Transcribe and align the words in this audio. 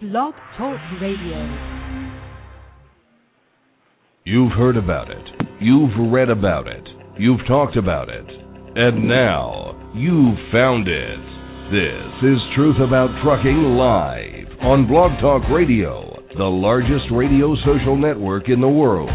Blog 0.00 0.32
Talk 0.56 0.80
Radio. 1.02 1.44
You've 4.24 4.52
heard 4.52 4.78
about 4.78 5.10
it. 5.10 5.26
You've 5.60 6.10
read 6.10 6.30
about 6.30 6.68
it. 6.68 6.88
You've 7.18 7.46
talked 7.46 7.76
about 7.76 8.08
it. 8.08 8.24
And 8.76 9.06
now, 9.06 9.92
you've 9.94 10.38
found 10.50 10.88
it. 10.88 11.20
This 11.68 12.30
is 12.32 12.38
Truth 12.56 12.76
About 12.80 13.12
Trucking 13.22 13.76
Live 13.76 14.48
on 14.62 14.88
Blog 14.88 15.20
Talk 15.20 15.42
Radio, 15.52 16.16
the 16.34 16.44
largest 16.44 17.04
radio 17.12 17.54
social 17.56 17.98
network 17.98 18.48
in 18.48 18.62
the 18.62 18.68
world. 18.68 19.10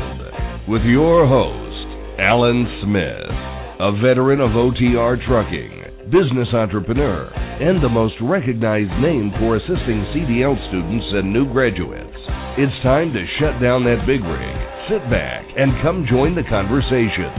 With 0.69 0.83
your 0.83 1.25
host, 1.25 2.21
Alan 2.21 2.61
Smith, 2.85 3.33
a 3.81 3.91
veteran 4.05 4.39
of 4.39 4.51
OTR 4.51 5.17
trucking 5.25 6.11
business 6.11 6.53
entrepreneur, 6.53 7.44
and 7.61 7.81
the 7.81 7.89
most 7.89 8.15
recognized 8.21 8.91
name 8.99 9.31
for 9.39 9.55
assisting 9.55 10.03
CDL 10.11 10.55
students 10.67 11.05
and 11.15 11.31
new 11.31 11.47
graduates. 11.51 12.17
It's 12.59 12.83
time 12.83 13.13
to 13.13 13.23
shut 13.39 13.61
down 13.63 13.83
that 13.87 14.03
big 14.03 14.23
rig, 14.23 14.57
sit 14.91 15.03
back, 15.09 15.43
and 15.55 15.71
come 15.81 16.05
join 16.09 16.35
the 16.35 16.43
conversation. 16.47 17.31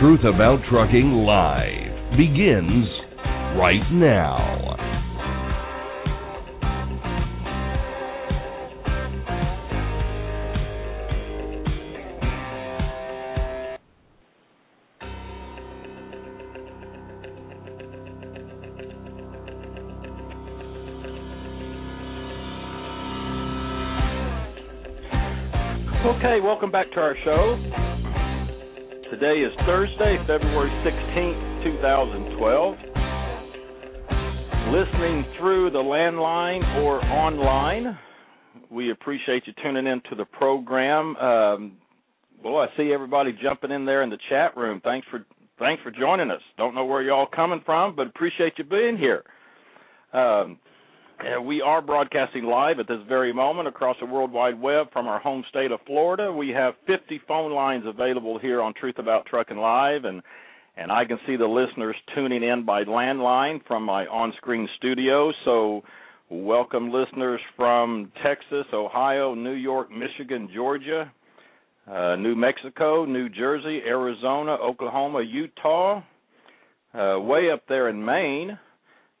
Truth 0.00 0.24
About 0.24 0.60
Trucking 0.70 1.24
Live 1.28 2.16
begins 2.16 2.88
right 3.60 3.84
now. 3.92 4.71
Show. 27.24 27.56
Today 29.10 29.40
is 29.40 29.52
Thursday, 29.66 30.16
February 30.26 30.70
16th, 30.84 31.64
2012. 31.64 32.74
Listening 34.72 35.24
through 35.38 35.70
the 35.70 35.78
landline 35.78 36.62
or 36.82 37.04
online, 37.04 37.96
we 38.70 38.90
appreciate 38.90 39.46
you 39.46 39.52
tuning 39.62 39.86
in 39.86 40.00
to 40.08 40.16
the 40.16 40.24
program. 40.24 41.14
Um, 41.16 41.72
well, 42.42 42.56
I 42.56 42.66
see 42.76 42.92
everybody 42.92 43.36
jumping 43.40 43.70
in 43.70 43.84
there 43.84 44.02
in 44.02 44.10
the 44.10 44.18
chat 44.28 44.56
room. 44.56 44.80
Thanks 44.82 45.06
for 45.10 45.24
thanks 45.58 45.82
for 45.82 45.90
joining 45.92 46.30
us. 46.30 46.40
Don't 46.56 46.74
know 46.74 46.84
where 46.84 47.02
y'all 47.02 47.26
coming 47.26 47.62
from, 47.64 47.94
but 47.94 48.06
appreciate 48.08 48.54
you 48.56 48.64
being 48.64 48.96
here. 48.96 49.22
Um, 50.12 50.58
uh, 51.22 51.40
we 51.40 51.60
are 51.60 51.80
broadcasting 51.80 52.44
live 52.44 52.78
at 52.78 52.88
this 52.88 52.98
very 53.08 53.32
moment 53.32 53.68
across 53.68 53.96
the 54.00 54.06
World 54.06 54.32
Wide 54.32 54.60
Web 54.60 54.92
from 54.92 55.06
our 55.06 55.20
home 55.20 55.44
state 55.48 55.70
of 55.70 55.80
Florida. 55.86 56.32
We 56.32 56.48
have 56.50 56.74
50 56.86 57.20
phone 57.28 57.52
lines 57.52 57.84
available 57.86 58.38
here 58.38 58.60
on 58.60 58.74
Truth 58.74 58.98
About 58.98 59.26
Trucking 59.26 59.56
Live, 59.56 60.04
and 60.04 60.22
and 60.76 60.90
I 60.90 61.04
can 61.04 61.18
see 61.26 61.36
the 61.36 61.46
listeners 61.46 61.94
tuning 62.14 62.42
in 62.42 62.64
by 62.64 62.84
landline 62.84 63.60
from 63.66 63.82
my 63.82 64.06
on-screen 64.06 64.66
studio. 64.78 65.30
So, 65.44 65.82
welcome 66.30 66.90
listeners 66.90 67.42
from 67.56 68.10
Texas, 68.24 68.64
Ohio, 68.72 69.34
New 69.34 69.52
York, 69.52 69.90
Michigan, 69.90 70.48
Georgia, 70.54 71.12
uh, 71.86 72.16
New 72.16 72.34
Mexico, 72.34 73.04
New 73.04 73.28
Jersey, 73.28 73.82
Arizona, 73.86 74.52
Oklahoma, 74.52 75.20
Utah, 75.20 76.02
uh, 76.94 77.20
way 77.20 77.50
up 77.52 77.64
there 77.68 77.90
in 77.90 78.02
Maine 78.02 78.58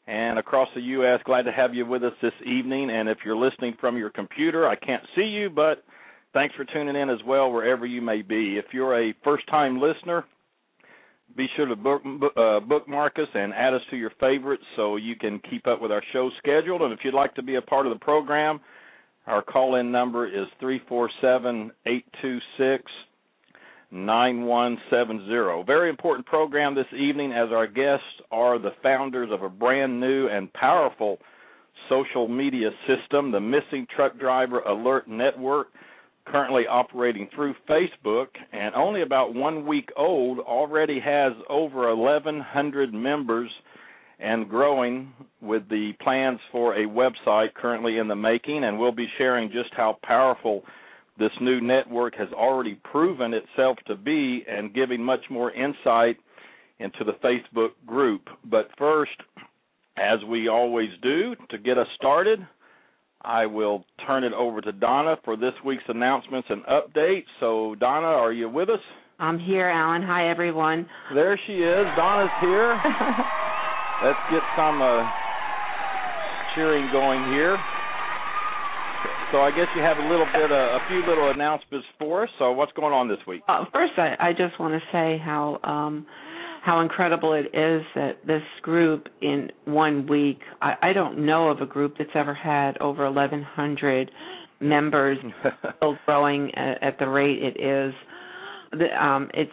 and 0.06 0.38
across 0.38 0.68
the 0.74 0.80
U.S. 0.80 1.20
Glad 1.24 1.42
to 1.42 1.52
have 1.52 1.74
you 1.74 1.86
with 1.86 2.02
us 2.02 2.12
this 2.20 2.32
evening. 2.44 2.90
And 2.90 3.08
if 3.08 3.18
you're 3.24 3.36
listening 3.36 3.74
from 3.80 3.96
your 3.96 4.10
computer, 4.10 4.68
I 4.68 4.76
can't 4.76 5.04
see 5.14 5.22
you, 5.22 5.50
but 5.50 5.84
thanks 6.32 6.54
for 6.54 6.64
tuning 6.64 6.96
in 6.96 7.10
as 7.10 7.20
well, 7.26 7.52
wherever 7.52 7.86
you 7.86 8.02
may 8.02 8.22
be. 8.22 8.56
If 8.58 8.66
you're 8.72 8.98
a 8.98 9.14
first 9.24 9.46
time 9.48 9.80
listener, 9.80 10.24
be 11.36 11.46
sure 11.56 11.66
to 11.66 11.76
book, 11.76 12.02
uh, 12.36 12.60
bookmark 12.60 13.18
us 13.18 13.28
and 13.34 13.54
add 13.54 13.74
us 13.74 13.80
to 13.90 13.96
your 13.96 14.12
favorites 14.20 14.64
so 14.76 14.96
you 14.96 15.16
can 15.16 15.40
keep 15.50 15.66
up 15.66 15.80
with 15.80 15.90
our 15.90 16.02
show 16.12 16.30
schedule. 16.38 16.84
And 16.84 16.92
if 16.92 17.00
you'd 17.04 17.14
like 17.14 17.34
to 17.36 17.42
be 17.42 17.54
a 17.54 17.62
part 17.62 17.86
of 17.86 17.92
the 17.92 17.98
program, 17.98 18.60
our 19.26 19.42
call 19.42 19.76
in 19.76 19.92
number 19.92 20.26
is 20.26 20.46
347 20.60 21.70
826 21.86 22.84
9170. 23.92 25.64
Very 25.66 25.90
important 25.90 26.26
program 26.26 26.74
this 26.74 26.86
evening 26.98 27.32
as 27.32 27.50
our 27.52 27.66
guests 27.66 28.04
are 28.30 28.58
the 28.58 28.72
founders 28.82 29.28
of 29.30 29.42
a 29.42 29.48
brand 29.48 30.00
new 30.00 30.28
and 30.28 30.52
powerful 30.54 31.18
social 31.88 32.26
media 32.26 32.70
system, 32.86 33.30
the 33.30 33.40
Missing 33.40 33.86
Truck 33.94 34.18
Driver 34.18 34.60
Alert 34.60 35.08
Network, 35.08 35.68
currently 36.24 36.62
operating 36.66 37.28
through 37.34 37.54
Facebook 37.68 38.28
and 38.52 38.74
only 38.74 39.02
about 39.02 39.34
one 39.34 39.66
week 39.66 39.90
old, 39.96 40.38
already 40.38 41.00
has 41.00 41.32
over 41.50 41.94
1,100 41.94 42.94
members 42.94 43.50
and 44.18 44.48
growing 44.48 45.12
with 45.40 45.68
the 45.68 45.92
plans 46.02 46.38
for 46.50 46.74
a 46.74 46.86
website 46.86 47.52
currently 47.54 47.98
in 47.98 48.08
the 48.08 48.16
making. 48.16 48.64
And 48.64 48.78
we'll 48.78 48.92
be 48.92 49.08
sharing 49.18 49.50
just 49.50 49.70
how 49.76 49.98
powerful 50.02 50.62
this 51.18 51.30
new 51.40 51.60
network 51.60 52.14
has 52.16 52.28
already 52.32 52.80
proven 52.90 53.34
itself 53.34 53.78
to 53.86 53.96
be 53.96 54.44
and 54.48 54.74
giving 54.74 55.02
much 55.02 55.20
more 55.30 55.52
insight 55.52 56.16
into 56.78 57.04
the 57.04 57.12
Facebook 57.24 57.70
group. 57.86 58.22
But 58.44 58.68
first, 58.78 59.12
as 59.96 60.18
we 60.28 60.48
always 60.48 60.90
do, 61.02 61.34
to 61.50 61.58
get 61.58 61.78
us 61.78 61.86
started, 61.96 62.40
I 63.20 63.46
will 63.46 63.84
turn 64.06 64.24
it 64.24 64.32
over 64.32 64.60
to 64.60 64.72
Donna 64.72 65.16
for 65.24 65.36
this 65.36 65.52
week's 65.64 65.84
announcements 65.88 66.48
and 66.50 66.62
updates. 66.64 67.26
So, 67.40 67.76
Donna, 67.78 68.08
are 68.08 68.32
you 68.32 68.48
with 68.48 68.68
us? 68.68 68.80
I'm 69.18 69.38
here, 69.38 69.68
Alan. 69.68 70.02
Hi, 70.02 70.30
everyone. 70.30 70.86
There 71.14 71.38
she 71.46 71.52
is. 71.52 71.86
Donna's 71.96 72.32
here. 72.40 72.74
Let's 74.04 74.18
get 74.32 74.42
some 74.56 74.82
uh, 74.82 75.06
cheering 76.54 76.90
going 76.90 77.22
here. 77.32 77.56
So 79.32 79.38
I 79.38 79.50
guess 79.50 79.66
you 79.74 79.82
have 79.82 79.96
a 79.96 80.02
little 80.02 80.26
bit, 80.26 80.52
uh, 80.52 80.76
a 80.76 80.80
few 80.88 81.00
little 81.08 81.30
announcements 81.30 81.86
for 81.98 82.24
us. 82.24 82.28
So 82.38 82.52
what's 82.52 82.72
going 82.72 82.92
on 82.92 83.08
this 83.08 83.18
week? 83.26 83.40
Uh, 83.48 83.64
first, 83.72 83.92
I, 83.96 84.14
I 84.20 84.32
just 84.32 84.60
want 84.60 84.74
to 84.74 84.80
say 84.92 85.18
how 85.24 85.58
um, 85.64 86.06
how 86.62 86.80
incredible 86.80 87.32
it 87.32 87.46
is 87.46 87.82
that 87.94 88.18
this 88.26 88.42
group 88.60 89.08
in 89.22 89.50
one 89.64 90.06
week. 90.06 90.40
I, 90.60 90.74
I 90.82 90.92
don't 90.92 91.24
know 91.24 91.48
of 91.48 91.62
a 91.62 91.66
group 91.66 91.94
that's 91.98 92.10
ever 92.14 92.34
had 92.34 92.76
over 92.78 93.04
1,100 93.10 94.10
members, 94.60 95.16
still 95.78 95.96
growing 96.04 96.54
at, 96.54 96.82
at 96.82 96.98
the 96.98 97.08
rate 97.08 97.42
it 97.42 97.58
is. 97.58 97.94
The, 98.72 99.04
um, 99.04 99.30
it's 99.32 99.50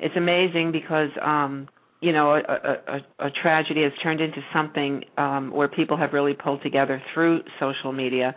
it's 0.00 0.16
amazing 0.16 0.72
because 0.72 1.10
um, 1.22 1.68
you 2.00 2.12
know 2.12 2.36
a, 2.36 2.38
a, 2.38 2.96
a, 2.96 3.26
a 3.26 3.30
tragedy 3.42 3.82
has 3.82 3.92
turned 4.02 4.22
into 4.22 4.40
something 4.54 5.04
um, 5.18 5.50
where 5.50 5.68
people 5.68 5.98
have 5.98 6.14
really 6.14 6.32
pulled 6.32 6.62
together 6.62 7.02
through 7.12 7.40
social 7.60 7.92
media 7.92 8.34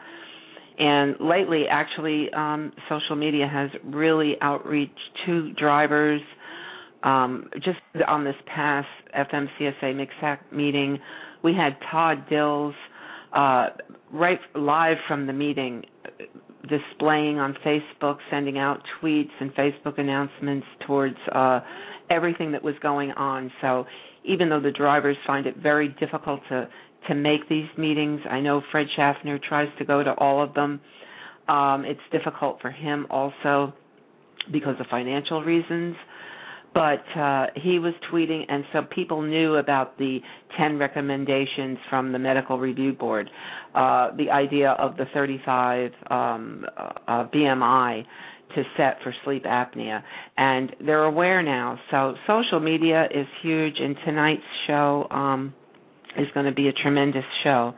and 0.78 1.16
lately, 1.20 1.66
actually, 1.70 2.30
um, 2.36 2.72
social 2.90 3.16
media 3.16 3.48
has 3.48 3.70
really 3.84 4.36
outreach 4.42 4.90
to 5.26 5.52
drivers. 5.54 6.22
Um, 7.04 7.50
just 7.56 7.80
on 8.08 8.24
this 8.24 8.36
past 8.46 8.88
FMCSA 9.16 9.84
MCSAC 9.84 10.38
meeting, 10.52 11.00
we 11.44 11.54
had 11.54 11.78
Todd 11.92 12.28
Dills 12.30 12.74
uh, 13.34 13.68
right 14.12 14.40
live 14.56 14.98
from 15.08 15.28
the 15.28 15.34
meeting 15.34 15.84
displaying 16.70 17.40
on 17.40 17.56
Facebook, 17.66 18.18
sending 18.32 18.58
out 18.58 18.82
tweets 19.02 19.32
and 19.40 19.54
Facebook 19.54 20.00
announcements 20.00 20.66
towards 20.88 21.18
uh, 21.34 21.60
everything 22.10 22.52
that 22.54 22.64
was 22.64 22.76
going 22.82 23.12
on. 23.12 23.52
So 23.62 23.86
even 24.24 24.50
though 24.50 24.62
the 24.62 24.72
drivers 24.72 25.18
find 25.28 25.46
it 25.46 25.58
very 25.58 25.90
difficult 26.00 26.40
to 26.50 26.70
to 27.08 27.16
make 27.16 27.48
these 27.50 27.68
meetings. 27.78 28.22
I 28.30 28.40
know 28.40 28.62
Fred 28.72 28.88
Schaffner 28.96 29.40
tries 29.40 29.70
to 29.80 29.86
go 29.86 30.04
to 30.04 30.12
all 30.14 30.42
of 30.44 30.54
them. 30.54 30.80
Um, 31.48 31.86
it's 31.86 32.00
difficult 32.12 32.60
for 32.62 32.72
him 32.72 33.08
also 33.10 33.74
because 34.52 34.76
of 34.80 34.88
financial 34.90 35.44
reasons. 35.44 35.96
But 36.74 37.04
uh, 37.16 37.48
he 37.56 37.78
was 37.78 37.94
tweeting, 38.12 38.46
and 38.50 38.64
so 38.74 38.82
people 38.96 39.22
knew 39.22 39.58
about 39.58 39.98
the 40.00 40.20
10 40.58 40.80
recommendations 40.80 41.78
from 41.88 42.12
the 42.12 42.18
Medical 42.18 42.58
Review 42.58 42.94
Board, 42.94 43.30
uh, 43.76 44.10
the 44.18 44.32
idea 44.32 44.72
of 44.72 44.98
the 44.98 45.06
35 45.14 45.92
um, 46.10 46.66
uh, 46.76 47.28
BMI 47.28 48.04
to 48.56 48.64
set 48.76 48.98
for 49.04 49.14
sleep 49.24 49.44
apnea. 49.46 50.02
And 50.36 50.76
they're 50.84 51.04
aware 51.04 51.44
now. 51.44 51.80
So 51.92 52.16
social 52.26 52.60
media 52.60 53.06
is 53.06 53.28
huge. 53.44 53.76
In 53.80 53.96
tonight's 54.04 54.42
show, 54.66 55.08
um, 55.12 55.54
is 56.18 56.28
going 56.34 56.46
to 56.46 56.52
be 56.54 56.68
a 56.68 56.74
tremendous 56.74 57.24
show. 57.44 57.74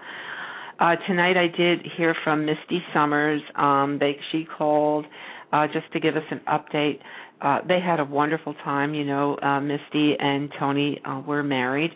Uh, 0.80 0.96
tonight 1.08 1.38
I 1.38 1.48
did 1.56 1.80
hear 1.98 2.16
from 2.24 2.46
Misty 2.46 2.82
Summers. 2.94 3.42
Um, 3.56 3.98
they 4.00 4.18
she 4.32 4.46
called 4.58 5.06
uh, 5.54 5.68
just 5.68 5.92
to 5.94 6.00
give 6.00 6.16
us 6.16 6.24
an 6.32 6.42
update. 6.48 7.00
Uh, 7.42 7.60
they 7.68 7.80
had 7.80 8.00
a 8.00 8.06
wonderful 8.06 8.54
time. 8.64 8.94
You 8.94 9.06
know, 9.06 9.38
uh, 9.42 9.60
Misty 9.62 10.16
and 10.20 10.50
Tony 10.60 11.00
uh, 11.06 11.22
were 11.26 11.44
married 11.44 11.92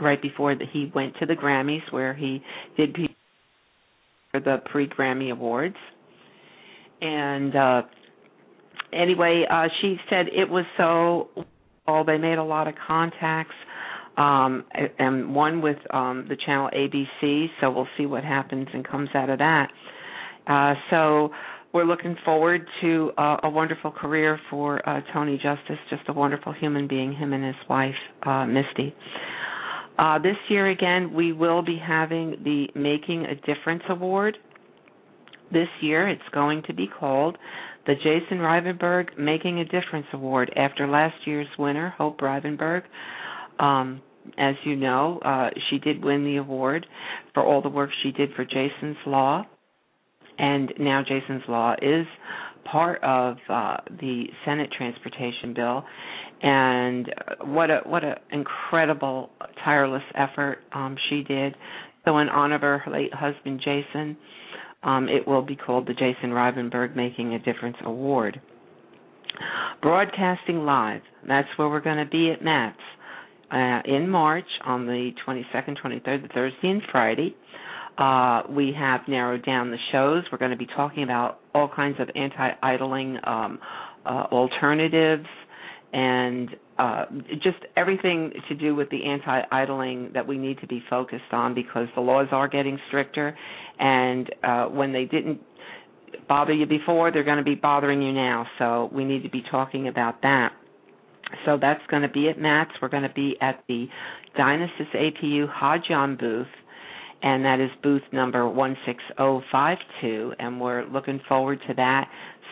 right 0.00 0.20
before 0.22 0.54
the, 0.54 0.64
he 0.72 0.90
went 0.94 1.14
to 1.20 1.26
the 1.26 1.34
Grammys, 1.34 1.82
where 1.90 2.14
he 2.14 2.42
did. 2.76 2.96
for 4.30 4.40
the 4.40 4.58
pre 4.70 4.86
Grammy 4.88 5.32
Awards. 5.32 5.76
And 7.00 7.54
uh 7.54 7.82
anyway, 8.92 9.44
uh 9.50 9.68
she 9.80 9.96
said 10.10 10.26
it 10.28 10.48
was 10.48 10.64
so 10.76 11.28
well, 11.86 12.04
they 12.04 12.18
made 12.18 12.38
a 12.38 12.44
lot 12.44 12.68
of 12.68 12.74
contacts 12.86 13.54
um 14.18 14.64
and 14.98 15.34
one 15.34 15.62
with 15.62 15.78
um 15.90 16.26
the 16.28 16.36
channel 16.44 16.68
ABC, 16.74 17.46
so 17.60 17.70
we'll 17.70 17.88
see 17.96 18.06
what 18.06 18.24
happens 18.24 18.68
and 18.74 18.86
comes 18.86 19.08
out 19.14 19.30
of 19.30 19.38
that. 19.38 19.68
Uh 20.46 20.74
so 20.90 21.30
we're 21.72 21.84
looking 21.84 22.16
forward 22.24 22.66
to 22.80 23.10
uh, 23.18 23.36
a 23.42 23.50
wonderful 23.50 23.90
career 23.90 24.40
for 24.48 24.86
uh, 24.88 25.00
Tony 25.12 25.36
Justice, 25.36 25.78
just 25.90 26.02
a 26.08 26.12
wonderful 26.12 26.52
human 26.54 26.88
being, 26.88 27.12
him 27.12 27.34
and 27.34 27.44
his 27.44 27.68
wife, 27.68 27.94
uh, 28.22 28.46
Misty. 28.46 28.94
Uh, 29.98 30.18
this 30.18 30.36
year 30.48 30.70
again, 30.70 31.12
we 31.12 31.32
will 31.32 31.60
be 31.60 31.76
having 31.76 32.36
the 32.42 32.68
Making 32.74 33.26
a 33.26 33.34
Difference 33.34 33.82
Award. 33.90 34.38
This 35.52 35.68
year, 35.82 36.08
it's 36.08 36.22
going 36.32 36.62
to 36.68 36.74
be 36.74 36.86
called 36.86 37.36
the 37.86 37.94
Jason 37.94 38.38
Rivenberg 38.38 39.18
Making 39.18 39.58
a 39.60 39.64
Difference 39.64 40.06
Award 40.12 40.52
after 40.56 40.86
last 40.86 41.16
year's 41.26 41.48
winner, 41.58 41.94
Hope 41.98 42.20
Rivenberg. 42.20 42.82
Um, 43.58 44.00
as 44.36 44.54
you 44.64 44.76
know, 44.76 45.18
uh, 45.24 45.50
she 45.70 45.78
did 45.78 46.04
win 46.04 46.24
the 46.24 46.36
award 46.36 46.86
for 47.34 47.42
all 47.42 47.62
the 47.62 47.68
work 47.68 47.90
she 48.02 48.12
did 48.12 48.30
for 48.34 48.44
Jason's 48.44 48.96
Law 49.06 49.46
and 50.38 50.72
now 50.78 51.02
Jason's 51.02 51.42
Law 51.48 51.74
is 51.82 52.06
part 52.70 53.02
of 53.02 53.36
uh, 53.48 53.78
the 54.00 54.24
Senate 54.44 54.70
transportation 54.76 55.54
bill. 55.54 55.84
And 56.40 57.12
what 57.44 57.70
a 57.70 57.80
what 57.84 58.04
a 58.04 58.16
incredible 58.30 59.30
tireless 59.64 60.02
effort 60.14 60.58
um, 60.72 60.96
she 61.10 61.24
did. 61.24 61.56
So 62.04 62.18
in 62.18 62.28
honor 62.28 62.54
of 62.54 62.60
her 62.60 62.82
late 62.90 63.12
husband 63.12 63.60
Jason, 63.64 64.16
um, 64.84 65.08
it 65.08 65.26
will 65.26 65.42
be 65.42 65.56
called 65.56 65.88
the 65.88 65.94
Jason 65.94 66.30
Rivenberg 66.30 66.94
Making 66.94 67.34
a 67.34 67.38
Difference 67.40 67.76
Award. 67.84 68.40
Broadcasting 69.82 70.64
live. 70.64 71.02
That's 71.26 71.48
where 71.56 71.68
we're 71.68 71.80
going 71.80 72.04
to 72.04 72.10
be 72.10 72.30
at 72.30 72.42
MATS 72.42 72.78
uh, 73.50 73.80
in 73.84 74.08
March 74.08 74.46
on 74.64 74.86
the 74.86 75.10
22nd, 75.26 75.76
23rd, 75.84 76.22
the 76.22 76.28
Thursday 76.34 76.68
and 76.68 76.82
Friday. 76.90 77.34
Uh, 77.96 78.42
we 78.48 78.72
have 78.78 79.00
narrowed 79.08 79.44
down 79.44 79.70
the 79.70 79.78
shows. 79.90 80.22
We're 80.30 80.38
going 80.38 80.52
to 80.52 80.56
be 80.56 80.68
talking 80.76 81.02
about 81.02 81.40
all 81.54 81.68
kinds 81.74 81.98
of 81.98 82.08
anti-idling 82.14 83.18
um, 83.24 83.58
uh, 84.06 84.26
alternatives 84.30 85.26
and 85.92 86.50
uh, 86.78 87.06
just 87.42 87.58
everything 87.76 88.32
to 88.48 88.54
do 88.54 88.74
with 88.74 88.88
the 88.90 89.04
anti-idling 89.04 90.10
that 90.14 90.26
we 90.26 90.38
need 90.38 90.60
to 90.60 90.66
be 90.66 90.82
focused 90.88 91.32
on 91.32 91.54
because 91.54 91.88
the 91.94 92.00
laws 92.00 92.28
are 92.30 92.46
getting 92.46 92.78
stricter, 92.88 93.36
and 93.80 94.30
uh, 94.44 94.66
when 94.66 94.92
they 94.92 95.04
didn't 95.04 95.40
bother 96.28 96.52
you 96.52 96.66
before, 96.66 97.10
they're 97.10 97.24
going 97.24 97.38
to 97.38 97.42
be 97.44 97.54
bothering 97.54 98.02
you 98.02 98.12
now. 98.12 98.46
So 98.58 98.90
we 98.92 99.04
need 99.04 99.22
to 99.24 99.30
be 99.30 99.42
talking 99.50 99.88
about 99.88 100.22
that. 100.22 100.52
So 101.48 101.56
that's 101.58 101.80
going 101.90 102.02
to 102.02 102.10
be 102.10 102.28
at 102.28 102.38
MATS. 102.38 102.72
We're 102.82 102.90
going 102.90 103.04
to 103.04 103.14
be 103.14 103.34
at 103.40 103.64
the 103.68 103.86
Dynasys 104.38 104.94
APU 104.94 105.46
Hodyon 105.50 106.20
booth 106.20 106.46
and 107.22 107.44
that 107.44 107.58
is 107.60 107.70
booth 107.82 108.02
number 108.12 108.42
16052, 108.86 110.34
and 110.38 110.60
we're 110.60 110.84
looking 110.86 111.20
forward 111.28 111.58
to 111.66 111.74
that. 111.74 112.08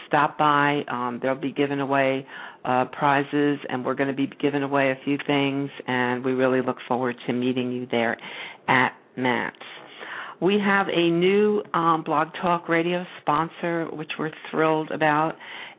Stop 0.08 0.36
by. 0.38 0.82
Um, 0.88 1.20
they'll 1.22 1.34
be 1.36 1.52
giving 1.52 1.78
away 1.80 2.26
uh, 2.64 2.86
prizes, 2.86 3.58
and 3.68 3.84
we're 3.84 3.94
going 3.94 4.08
to 4.08 4.14
be 4.16 4.28
giving 4.40 4.64
away 4.64 4.90
a 4.90 4.96
few 5.04 5.18
things, 5.26 5.70
and 5.86 6.24
we 6.24 6.32
really 6.32 6.62
look 6.62 6.78
forward 6.88 7.14
to 7.26 7.32
meeting 7.32 7.70
you 7.70 7.86
there 7.90 8.16
at 8.68 8.90
MATS. 9.16 9.56
We 10.40 10.58
have 10.62 10.88
a 10.88 11.10
new 11.10 11.62
um, 11.72 12.02
Blog 12.04 12.28
Talk 12.40 12.68
Radio 12.68 13.04
sponsor, 13.22 13.86
which 13.92 14.10
we're 14.18 14.32
thrilled 14.50 14.90
about. 14.90 15.32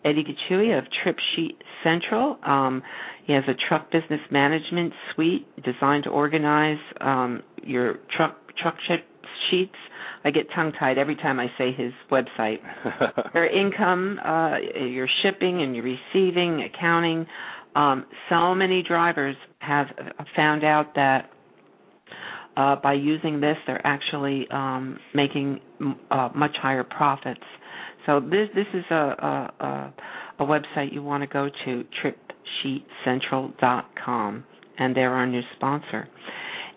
Eddie 0.03 0.23
Gachui 0.23 0.77
of 0.77 0.85
Trip 1.03 1.17
Sheet 1.35 1.57
Central. 1.83 2.37
Um, 2.43 2.81
he 3.25 3.33
has 3.33 3.43
a 3.47 3.53
truck 3.67 3.91
business 3.91 4.21
management 4.31 4.93
suite 5.13 5.45
designed 5.63 6.05
to 6.05 6.09
organize 6.09 6.79
um, 7.01 7.43
your 7.63 7.95
truck 8.15 8.37
truck 8.61 8.75
sheets. 9.51 9.75
I 10.23 10.31
get 10.31 10.47
tongue 10.55 10.71
tied 10.79 10.97
every 10.97 11.15
time 11.15 11.39
I 11.39 11.47
say 11.57 11.71
his 11.71 11.91
website. 12.11 12.57
your 13.33 13.45
income, 13.47 14.19
uh, 14.25 14.57
your 14.85 15.07
shipping 15.23 15.61
and 15.61 15.75
your 15.75 15.83
receiving, 15.85 16.63
accounting. 16.63 17.27
Um, 17.75 18.05
so 18.29 18.55
many 18.55 18.81
drivers 18.81 19.35
have 19.59 19.87
found 20.35 20.63
out 20.63 20.95
that 20.95 21.29
uh, 22.57 22.75
by 22.81 22.93
using 22.93 23.39
this, 23.39 23.55
they're 23.67 23.85
actually 23.85 24.47
um, 24.51 24.97
making 25.13 25.59
uh, 26.09 26.29
much 26.35 26.55
higher 26.61 26.83
profits. 26.83 27.39
So 28.05 28.19
this 28.19 28.49
this 28.55 28.65
is 28.73 28.83
a 28.89 28.95
a, 28.95 29.53
a, 29.59 29.93
a 30.39 30.45
website 30.45 30.91
you 30.91 31.03
want 31.03 31.21
to 31.21 31.27
go 31.27 31.49
to 31.65 31.83
tripsheetcentral.com, 33.05 34.43
and 34.79 34.95
they're 34.95 35.13
our 35.13 35.27
new 35.27 35.41
sponsor. 35.55 36.07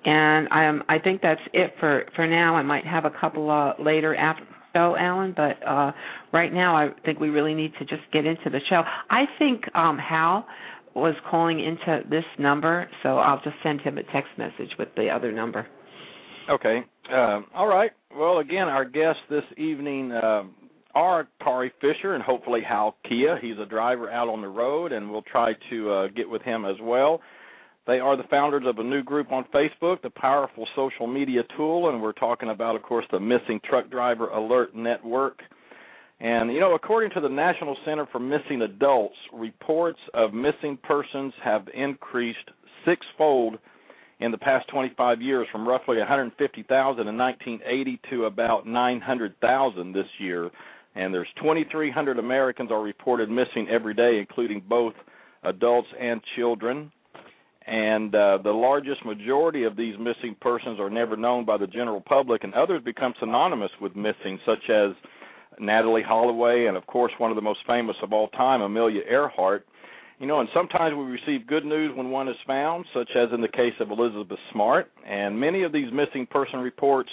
And 0.05 0.49
I 0.51 0.67
um, 0.69 0.83
I 0.89 0.99
think 0.99 1.23
that's 1.23 1.41
it 1.53 1.75
for 1.81 2.05
for 2.15 2.27
now. 2.27 2.57
I 2.57 2.63
might 2.63 2.85
have 2.87 3.07
a 3.07 3.11
couple 3.19 3.51
uh, 3.51 3.73
later 3.83 4.15
after 4.15 4.45
show, 4.75 4.97
Alan, 4.97 5.35
but 5.37 5.57
uh, 5.67 5.93
right 6.33 6.53
now 6.53 6.77
I 6.77 6.91
think 7.05 7.19
we 7.19 7.29
really 7.29 7.55
need 7.55 7.73
to 7.79 7.85
just 7.85 8.03
get 8.13 8.25
into 8.27 8.51
the 8.51 8.61
show. 8.69 8.83
I 9.11 9.25
think 9.39 9.63
um, 9.75 9.99
Hal 9.99 10.47
was 10.95 11.15
calling 11.31 11.61
into 11.61 12.03
this 12.09 12.25
number, 12.39 12.89
so 13.03 13.19
I'll 13.19 13.41
just 13.43 13.57
send 13.63 13.81
him 13.81 13.99
a 13.99 14.03
text 14.03 14.31
message 14.37 14.71
with 14.79 14.89
the 14.97 15.09
other 15.09 15.33
number. 15.33 15.67
Okay. 16.51 16.81
Uh, 17.13 17.41
all 17.55 17.69
right. 17.69 17.93
Well, 18.17 18.39
again, 18.39 18.69
our 18.69 18.85
guests 18.85 19.23
this 19.29 19.45
evening 19.57 20.13
uh, 20.13 20.43
are 20.95 21.29
Kari 21.43 21.73
Fisher 21.81 22.15
and 22.15 22.23
hopefully 22.23 22.61
Hal 22.67 22.97
Kiah. 23.09 23.41
He's 23.41 23.59
a 23.59 23.67
driver 23.67 24.11
out 24.11 24.29
on 24.29 24.41
the 24.41 24.49
road, 24.49 24.93
and 24.93 25.11
we'll 25.11 25.23
try 25.23 25.53
to 25.71 25.91
uh, 25.91 26.07
get 26.09 26.29
with 26.29 26.43
him 26.43 26.65
as 26.65 26.77
well. 26.83 27.21
They 27.87 27.99
are 27.99 28.17
the 28.17 28.29
founders 28.31 28.65
of 28.67 28.79
a 28.79 28.85
new 28.85 29.03
group 29.03 29.33
on 29.33 29.45
Facebook, 29.55 30.03
the 30.03 30.11
Powerful 30.11 30.67
Social 30.77 31.07
Media 31.07 31.43
Tool, 31.57 31.89
and 31.89 32.03
we're 32.03 32.13
talking 32.13 32.51
about, 32.51 32.77
of 32.77 32.83
course, 32.83 33.07
the 33.11 33.21
Missing 33.21 33.61
Truck 33.69 33.91
Driver 33.91 34.29
Alert 34.29 34.75
Network. 34.77 35.41
And, 36.21 36.53
you 36.53 36.61
know, 36.61 36.75
according 36.75 37.11
to 37.13 37.21
the 37.21 37.29
National 37.29 37.77
Center 37.85 38.07
for 38.13 38.19
Missing 38.19 38.63
Adults, 38.63 39.17
reports 39.33 39.99
of 40.13 40.35
missing 40.35 40.79
persons 40.83 41.33
have 41.43 41.67
increased 41.73 42.39
sixfold 42.85 43.59
in 44.21 44.31
the 44.31 44.39
past 44.39 44.69
25 44.69 45.23
years 45.23 45.47
from 45.51 45.67
roughly 45.67 45.97
150,000 45.97 47.09
in 47.09 47.17
1980 47.17 48.01
to 48.11 48.25
about 48.27 48.67
900,000 48.67 49.93
this 49.95 50.05
year. 50.19 50.51
And 50.95 51.15
there's 51.15 51.29
2,300 51.37 52.19
Americans 52.19 52.71
are 52.71 52.83
reported 52.83 53.31
missing 53.31 53.69
every 53.71 53.95
day, 53.95 54.19
including 54.19 54.63
both 54.69 54.93
adults 55.43 55.89
and 55.99 56.21
children 56.37 56.93
and 57.67 58.15
uh, 58.15 58.39
the 58.43 58.51
largest 58.51 59.05
majority 59.05 59.65
of 59.65 59.77
these 59.77 59.95
missing 59.99 60.35
persons 60.41 60.81
are 60.81 60.91
never 60.91 61.17
known 61.17 61.45
by 61.45 61.57
the 61.57 61.67
general 61.67 62.01
public, 62.01 62.43
and 62.43 62.53
others 62.55 62.83
become 62.85 63.15
synonymous 63.21 63.71
with 63.81 63.95
missing, 63.95 64.41
such 64.47 64.71
as 64.71 64.91
Natalee 65.61 66.05
Holloway, 66.05 66.67
and 66.67 66.77
of 66.77 66.87
course, 66.87 67.13
one 67.19 67.31
of 67.31 67.37
the 67.37 67.43
most 67.43 67.61
famous 67.67 67.97
of 68.03 68.13
all 68.13 68.29
time, 68.29 68.63
Amelia 68.63 69.03
Earhart. 69.09 69.67
You 70.19 70.27
know, 70.27 70.41
and 70.41 70.49
sometimes 70.53 70.95
we 70.95 71.05
receive 71.05 71.47
good 71.47 71.65
news 71.65 71.97
when 71.97 72.11
one 72.11 72.29
is 72.29 72.37
found, 72.47 72.85
such 72.93 73.11
as 73.17 73.29
in 73.33 73.41
the 73.41 73.49
case 73.49 73.73
of 73.81 73.91
Elizabeth 73.91 74.39
Smart, 74.53 74.91
and 75.07 75.39
many 75.39 75.63
of 75.63 75.73
these 75.73 75.91
missing 75.93 76.27
person 76.27 76.61
reports 76.61 77.11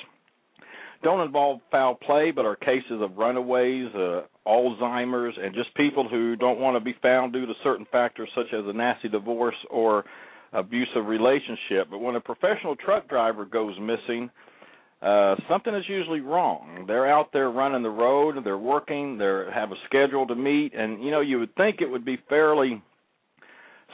don't 1.03 1.25
involve 1.25 1.59
foul 1.71 1.95
play, 1.95 2.31
but 2.31 2.45
are 2.45 2.55
cases 2.55 3.01
of 3.01 3.17
runaways, 3.17 3.93
uh, 3.95 4.21
Alzheimer's, 4.47 5.35
and 5.41 5.53
just 5.53 5.73
people 5.75 6.07
who 6.09 6.35
don't 6.35 6.59
want 6.59 6.75
to 6.75 6.83
be 6.83 6.95
found 7.01 7.33
due 7.33 7.45
to 7.45 7.53
certain 7.63 7.85
factors 7.91 8.29
such 8.35 8.47
as 8.53 8.65
a 8.65 8.73
nasty 8.73 9.07
divorce 9.07 9.55
or 9.69 10.05
abusive 10.53 11.05
relationship. 11.05 11.87
But 11.89 11.99
when 11.99 12.15
a 12.15 12.21
professional 12.21 12.75
truck 12.75 13.07
driver 13.07 13.45
goes 13.45 13.75
missing, 13.79 14.29
uh 15.01 15.35
something 15.49 15.75
is 15.75 15.83
usually 15.87 16.21
wrong. 16.21 16.85
They're 16.87 17.09
out 17.09 17.31
there 17.31 17.51
running 17.51 17.83
the 17.83 17.89
road, 17.89 18.35
they're 18.43 18.57
working, 18.57 19.17
they 19.17 19.43
have 19.53 19.71
a 19.71 19.75
schedule 19.85 20.25
to 20.27 20.35
meet, 20.35 20.73
and 20.73 21.03
you 21.03 21.11
know 21.11 21.21
you 21.21 21.39
would 21.39 21.55
think 21.55 21.81
it 21.81 21.89
would 21.89 22.05
be 22.05 22.17
fairly 22.29 22.81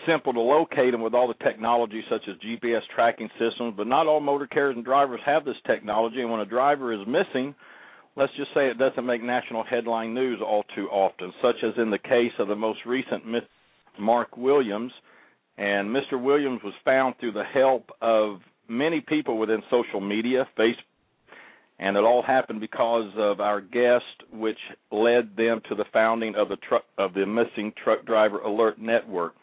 simple 0.07 0.33
to 0.33 0.39
locate 0.39 0.91
them 0.91 1.01
with 1.01 1.13
all 1.13 1.27
the 1.27 1.43
technology 1.43 2.03
such 2.09 2.21
as 2.27 2.35
GPS 2.37 2.81
tracking 2.93 3.29
systems, 3.39 3.73
but 3.77 3.87
not 3.87 4.07
all 4.07 4.19
motor 4.19 4.47
carriers 4.47 4.75
and 4.75 4.85
drivers 4.85 5.19
have 5.25 5.45
this 5.45 5.55
technology. 5.65 6.21
And 6.21 6.31
when 6.31 6.41
a 6.41 6.45
driver 6.45 6.93
is 6.93 6.99
missing, 7.07 7.55
let's 8.15 8.33
just 8.37 8.53
say 8.53 8.69
it 8.69 8.77
doesn't 8.77 9.05
make 9.05 9.23
national 9.23 9.63
headline 9.63 10.13
news 10.13 10.39
all 10.41 10.63
too 10.75 10.87
often, 10.89 11.31
such 11.41 11.55
as 11.63 11.73
in 11.77 11.89
the 11.89 11.99
case 11.99 12.31
of 12.39 12.47
the 12.47 12.55
most 12.55 12.79
recent 12.85 13.25
Miss 13.25 13.43
Mark 13.99 14.35
Williams, 14.37 14.91
and 15.57 15.89
Mr. 15.89 16.21
Williams 16.21 16.61
was 16.63 16.73
found 16.83 17.15
through 17.19 17.33
the 17.33 17.43
help 17.43 17.89
of 18.01 18.37
many 18.67 19.01
people 19.01 19.37
within 19.37 19.61
social 19.69 20.01
media, 20.01 20.47
Facebook, 20.57 20.77
and 21.79 21.97
it 21.97 22.03
all 22.03 22.21
happened 22.21 22.59
because 22.59 23.11
of 23.17 23.39
our 23.39 23.61
guest, 23.61 24.03
which 24.31 24.57
led 24.91 25.35
them 25.35 25.61
to 25.69 25.75
the 25.75 25.85
founding 25.91 26.35
of 26.35 26.49
the 26.49 26.57
truck 26.57 26.83
of 26.97 27.13
the 27.13 27.25
Missing 27.25 27.73
Truck 27.83 28.05
Driver 28.05 28.39
Alert 28.39 28.79
Network. 28.79 29.33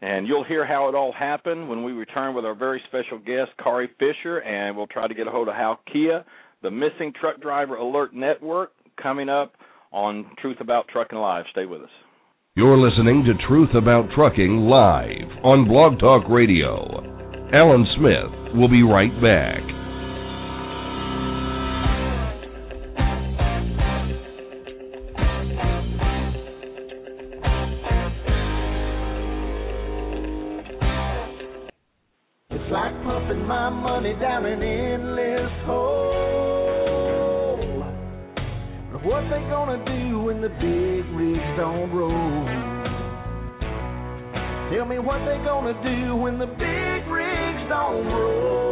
And 0.00 0.26
you'll 0.26 0.44
hear 0.44 0.66
how 0.66 0.88
it 0.88 0.94
all 0.94 1.12
happened 1.12 1.68
when 1.68 1.82
we 1.84 1.92
return 1.92 2.34
with 2.34 2.44
our 2.44 2.54
very 2.54 2.82
special 2.88 3.18
guest, 3.18 3.52
Kari 3.62 3.88
Fisher, 3.98 4.38
and 4.38 4.76
we'll 4.76 4.86
try 4.88 5.08
to 5.08 5.14
get 5.14 5.26
a 5.26 5.30
hold 5.30 5.48
of 5.48 5.54
Hal 5.54 5.80
Kiah. 5.94 6.24
the 6.62 6.70
Missing 6.70 7.12
Truck 7.18 7.40
Driver 7.40 7.76
Alert 7.76 8.14
Network, 8.14 8.72
coming 9.00 9.28
up 9.28 9.52
on 9.92 10.26
Truth 10.40 10.58
About 10.60 10.88
Trucking 10.88 11.18
Live. 11.18 11.44
Stay 11.52 11.66
with 11.66 11.82
us. 11.82 11.90
You're 12.56 12.78
listening 12.78 13.24
to 13.24 13.46
Truth 13.48 13.70
About 13.74 14.06
Trucking 14.14 14.68
live 14.68 15.44
on 15.44 15.68
Blog 15.68 15.98
Talk 15.98 16.28
Radio. 16.28 17.02
Alan 17.52 17.86
Smith 17.96 18.54
will 18.56 18.68
be 18.68 18.82
right 18.82 19.12
back. 19.22 19.83
Down 34.20 34.46
an 34.46 34.62
endless 34.62 35.52
hole. 35.66 35.94
But 38.92 39.04
what 39.04 39.22
they 39.30 39.40
gonna 39.50 39.84
do 39.84 40.20
when 40.20 40.40
the 40.40 40.48
big 40.48 41.04
rigs 41.14 41.56
don't 41.56 41.90
roll? 41.92 42.46
Tell 44.72 44.86
me 44.86 44.98
what 44.98 45.18
they 45.26 45.38
gonna 45.44 45.74
do 45.82 46.16
when 46.16 46.38
the 46.38 46.46
big 46.46 47.06
rigs 47.10 47.68
don't 47.68 48.06
roll. 48.06 48.63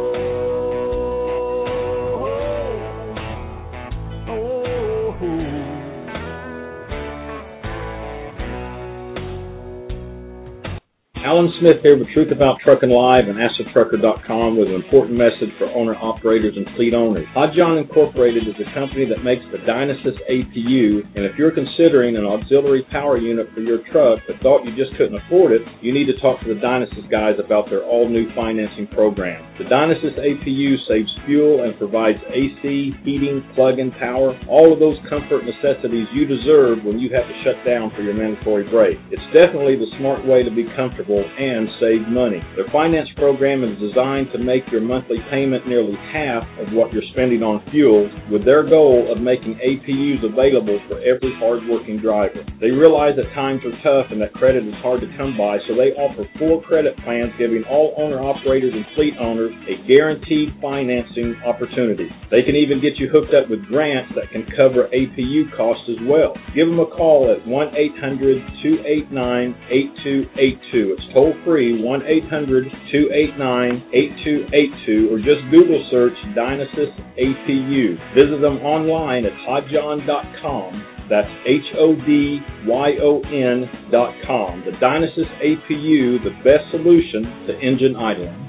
Alan 11.33 11.49
Smith 11.57 11.81
here 11.81 11.97
with 11.97 12.13
Truth 12.13 12.29
About 12.29 12.61
Trucking 12.61 12.93
Live 12.93 13.25
and 13.25 13.41
AskTheTrucker.com 13.41 14.53
with 14.53 14.69
an 14.69 14.77
important 14.77 15.17
message 15.17 15.49
for 15.57 15.65
owner 15.73 15.97
operators 15.97 16.53
and 16.53 16.69
fleet 16.77 16.93
owners. 16.93 17.25
Hodyon 17.33 17.81
Incorporated 17.81 18.45
is 18.45 18.53
a 18.61 18.69
company 18.77 19.09
that 19.09 19.25
makes 19.25 19.41
the 19.49 19.57
Dynasys 19.65 20.13
APU, 20.29 21.01
and 21.17 21.25
if 21.25 21.33
you're 21.33 21.49
considering 21.49 22.21
an 22.21 22.29
auxiliary 22.29 22.85
power 22.93 23.17
unit 23.17 23.49
for 23.57 23.65
your 23.65 23.81
truck 23.89 24.21
but 24.29 24.37
thought 24.45 24.61
you 24.61 24.77
just 24.77 24.93
couldn't 24.93 25.17
afford 25.25 25.57
it, 25.57 25.65
you 25.81 25.89
need 25.89 26.05
to 26.05 26.13
talk 26.21 26.37
to 26.45 26.53
the 26.53 26.61
Dynasys 26.61 27.09
guys 27.09 27.41
about 27.41 27.65
their 27.65 27.81
all-new 27.81 28.29
financing 28.37 28.85
program. 28.93 29.41
The 29.57 29.65
Dynasys 29.65 30.13
APU 30.13 30.77
saves 30.85 31.09
fuel 31.25 31.65
and 31.65 31.73
provides 31.81 32.21
AC, 32.29 32.93
heating, 33.01 33.41
plug-in 33.57 33.89
power, 33.97 34.37
all 34.45 34.69
of 34.69 34.77
those 34.77 35.01
comfort 35.09 35.49
necessities 35.49 36.05
you 36.13 36.29
deserve 36.29 36.85
when 36.85 37.01
you 37.01 37.09
have 37.09 37.25
to 37.25 37.35
shut 37.41 37.57
down 37.65 37.89
for 37.97 38.05
your 38.05 38.13
mandatory 38.13 38.69
break. 38.69 39.01
It's 39.09 39.25
definitely 39.33 39.81
the 39.81 39.89
smart 39.97 40.21
way 40.29 40.45
to 40.45 40.53
be 40.53 40.69
comfortable 40.77 41.22
and 41.25 41.67
save 41.79 42.07
money. 42.07 42.41
Their 42.55 42.67
finance 42.71 43.09
program 43.15 43.63
is 43.63 43.79
designed 43.79 44.31
to 44.33 44.39
make 44.39 44.63
your 44.71 44.81
monthly 44.81 45.17
payment 45.31 45.67
nearly 45.67 45.95
half 46.11 46.43
of 46.59 46.73
what 46.73 46.91
you're 46.93 47.05
spending 47.13 47.43
on 47.43 47.63
fuel, 47.71 48.09
with 48.31 48.45
their 48.45 48.63
goal 48.63 49.11
of 49.11 49.21
making 49.21 49.59
APUs 49.59 50.23
available 50.23 50.79
for 50.87 50.99
every 51.01 51.33
hardworking 51.39 51.99
driver. 51.99 52.43
They 52.59 52.71
realize 52.71 53.15
that 53.17 53.31
times 53.33 53.61
are 53.63 53.77
tough 53.83 54.11
and 54.11 54.21
that 54.21 54.33
credit 54.33 54.65
is 54.67 54.75
hard 54.81 55.01
to 55.01 55.09
come 55.17 55.37
by, 55.37 55.57
so 55.67 55.75
they 55.75 55.95
offer 55.95 56.27
four 56.39 56.61
credit 56.63 56.97
plans 57.03 57.31
giving 57.37 57.63
all 57.69 57.95
owner 57.97 58.19
operators 58.19 58.73
and 58.73 58.85
fleet 58.95 59.13
owners 59.19 59.53
a 59.69 59.75
guaranteed 59.87 60.53
financing 60.61 61.35
opportunity. 61.45 62.09
They 62.31 62.43
can 62.43 62.55
even 62.55 62.81
get 62.81 62.97
you 62.97 63.09
hooked 63.09 63.33
up 63.33 63.49
with 63.49 63.65
grants 63.65 64.11
that 64.15 64.31
can 64.31 64.45
cover 64.55 64.89
APU 64.89 65.49
costs 65.55 65.85
as 65.89 65.99
well. 66.07 66.33
Give 66.55 66.67
them 66.67 66.79
a 66.79 66.89
call 66.89 67.31
at 67.31 67.45
1 67.47 67.67
800 67.75 68.41
289 68.63 69.55
8282. 69.69 70.95
It's 70.97 71.12
toll 71.13 71.33
free 71.45 71.81
1 71.81 72.01
800 72.01 72.65
289 72.91 73.83
8282 73.93 75.09
or 75.13 75.17
just 75.17 75.41
Google 75.51 75.79
search 75.91 76.17
Dynasys 76.35 76.91
APU. 77.15 77.95
Visit 78.15 78.41
them 78.41 78.57
online 78.65 79.25
at 79.25 79.33
hodyon.com. 79.47 80.93
That's 81.09 81.29
H 81.45 81.69
O 81.77 81.95
D 81.95 82.39
Y 82.65 82.89
O 83.01 83.21
N 83.21 83.69
dot 83.91 84.13
com. 84.25 84.63
The 84.65 84.71
Dynasys 84.83 85.29
APU, 85.39 86.23
the 86.23 86.33
best 86.43 86.65
solution 86.71 87.23
to 87.47 87.59
engine 87.59 87.95
idling. 87.95 88.39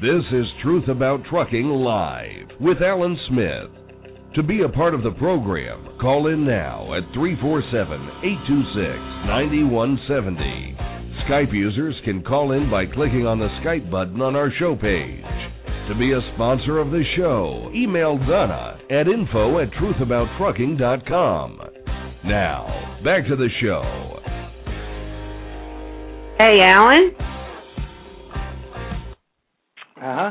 This 0.00 0.22
is 0.32 0.46
Truth 0.62 0.88
About 0.88 1.24
Trucking 1.28 1.66
Live 1.66 2.60
with 2.60 2.76
Alan 2.80 3.18
Smith. 3.28 3.77
To 4.38 4.44
be 4.44 4.62
a 4.62 4.68
part 4.68 4.94
of 4.94 5.02
the 5.02 5.10
program, 5.18 5.98
call 6.00 6.28
in 6.28 6.46
now 6.46 6.94
at 6.94 7.02
347 7.12 7.74
826 8.22 8.78
9170. 9.26 10.78
Skype 11.26 11.52
users 11.52 11.96
can 12.04 12.22
call 12.22 12.52
in 12.52 12.70
by 12.70 12.86
clicking 12.86 13.26
on 13.26 13.40
the 13.40 13.48
Skype 13.60 13.90
button 13.90 14.22
on 14.22 14.36
our 14.36 14.52
show 14.60 14.76
page. 14.76 15.24
To 15.88 15.94
be 15.98 16.12
a 16.12 16.20
sponsor 16.36 16.78
of 16.78 16.92
the 16.92 17.02
show, 17.16 17.68
email 17.74 18.16
Donna 18.16 18.78
at 18.88 19.08
info 19.08 19.58
at 19.58 19.72
truthabouttrucking.com. 19.72 21.60
Now, 22.24 23.00
back 23.02 23.26
to 23.26 23.34
the 23.34 23.48
show. 23.60 23.82
Hey, 26.38 26.60
Alan. 26.62 27.10
Uh 30.00 30.30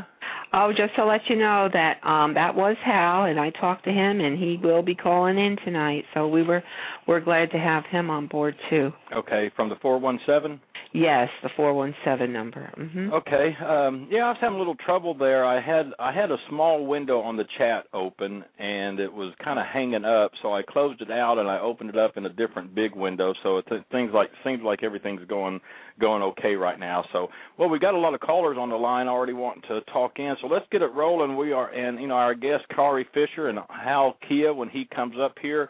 Oh, 0.60 0.72
just 0.76 0.96
to 0.96 1.04
let 1.04 1.20
you 1.28 1.36
know 1.36 1.68
that 1.72 2.04
um 2.04 2.34
that 2.34 2.56
was 2.56 2.76
Hal, 2.84 3.26
and 3.26 3.38
I 3.38 3.50
talked 3.50 3.84
to 3.84 3.92
him, 3.92 4.20
and 4.20 4.36
he 4.36 4.58
will 4.60 4.82
be 4.82 4.96
calling 4.96 5.38
in 5.38 5.56
tonight. 5.64 6.04
So 6.14 6.26
we 6.26 6.42
were 6.42 6.64
we're 7.06 7.20
glad 7.20 7.52
to 7.52 7.58
have 7.58 7.84
him 7.86 8.10
on 8.10 8.26
board 8.26 8.56
too. 8.68 8.90
Okay, 9.14 9.52
from 9.54 9.68
the 9.68 9.76
417? 9.76 10.60
Yes, 10.92 11.28
the 11.42 11.50
four 11.54 11.74
one 11.74 11.94
seven 12.04 12.32
number. 12.32 12.70
hmm 12.74 13.12
Okay. 13.12 13.54
Um, 13.64 14.08
yeah, 14.10 14.24
I 14.24 14.28
was 14.28 14.38
having 14.40 14.56
a 14.56 14.58
little 14.58 14.76
trouble 14.76 15.14
there. 15.14 15.44
I 15.44 15.60
had 15.60 15.92
I 15.98 16.12
had 16.12 16.30
a 16.30 16.36
small 16.48 16.86
window 16.86 17.20
on 17.20 17.36
the 17.36 17.44
chat 17.58 17.84
open, 17.92 18.42
and 18.58 18.98
it 18.98 19.12
was 19.12 19.34
kind 19.44 19.58
of 19.58 19.66
hanging 19.66 20.04
up. 20.04 20.32
So 20.42 20.54
I 20.54 20.62
closed 20.62 21.02
it 21.02 21.10
out 21.10 21.38
and 21.38 21.48
I 21.48 21.60
opened 21.60 21.90
it 21.90 21.98
up 21.98 22.16
in 22.16 22.24
a 22.24 22.30
different 22.30 22.74
big 22.74 22.94
window. 22.96 23.34
So 23.42 23.58
it 23.58 23.66
things 23.92 24.12
like 24.14 24.30
seems 24.44 24.62
like 24.62 24.82
everything's 24.82 25.24
going 25.28 25.60
going 26.00 26.22
okay 26.22 26.54
right 26.54 26.78
now. 26.80 27.04
So 27.12 27.28
well, 27.58 27.68
we 27.68 27.78
got 27.78 27.94
a 27.94 27.98
lot 27.98 28.14
of 28.14 28.20
callers 28.20 28.56
on 28.58 28.70
the 28.70 28.76
line 28.76 29.08
already 29.08 29.34
wanting 29.34 29.62
to 29.68 29.80
talk 29.92 30.18
in. 30.18 30.36
So 30.40 30.46
let's 30.46 30.66
get 30.72 30.80
it 30.80 30.92
rolling. 30.94 31.36
We 31.36 31.52
are 31.52 31.68
and 31.70 32.00
you 32.00 32.08
know 32.08 32.14
our 32.14 32.34
guest 32.34 32.64
Kari 32.74 33.06
Fisher 33.12 33.48
and 33.48 33.58
Hal 33.68 34.16
Kiah 34.28 34.56
when 34.56 34.70
he 34.70 34.86
comes 34.94 35.16
up 35.20 35.34
here. 35.42 35.68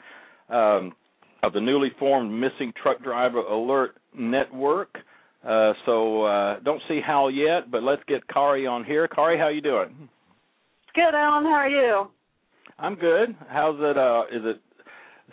Um, 0.48 0.92
of 1.42 1.52
the 1.52 1.60
newly 1.60 1.90
formed 1.98 2.32
Missing 2.32 2.72
Truck 2.82 3.02
Driver 3.02 3.38
Alert 3.38 3.96
Network. 4.16 4.98
Uh, 5.48 5.72
so 5.86 6.24
uh, 6.24 6.60
don't 6.60 6.82
see 6.88 7.00
Hal 7.04 7.30
yet, 7.30 7.70
but 7.70 7.82
let's 7.82 8.02
get 8.06 8.26
Kari 8.28 8.66
on 8.66 8.84
here. 8.84 9.08
Kari, 9.08 9.38
how 9.38 9.48
you 9.48 9.62
doing? 9.62 10.08
Good, 10.94 11.14
Alan. 11.14 11.44
How 11.44 11.52
are 11.52 11.68
you? 11.68 12.08
I'm 12.78 12.94
good. 12.96 13.34
How's 13.48 13.76
it? 13.78 13.96
Uh, 13.96 14.24
is 14.30 14.42
it 14.44 14.60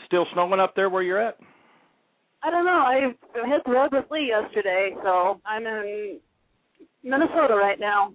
still 0.06 0.26
snowing 0.34 0.62
up 0.62 0.74
there 0.74 0.90
where 0.90 1.04
you're 1.04 1.22
at? 1.22 1.38
I 2.44 2.50
don't 2.50 2.64
know. 2.64 2.72
I 2.72 3.14
hit 3.46 3.62
the 3.66 3.72
road 3.72 3.90
with 3.92 4.06
Lee 4.10 4.30
yesterday, 4.30 4.92
so 5.04 5.42
I'm 5.46 5.66
in 5.66 6.20
Minnesota 7.04 7.56
right 7.56 7.80
now. 7.80 8.14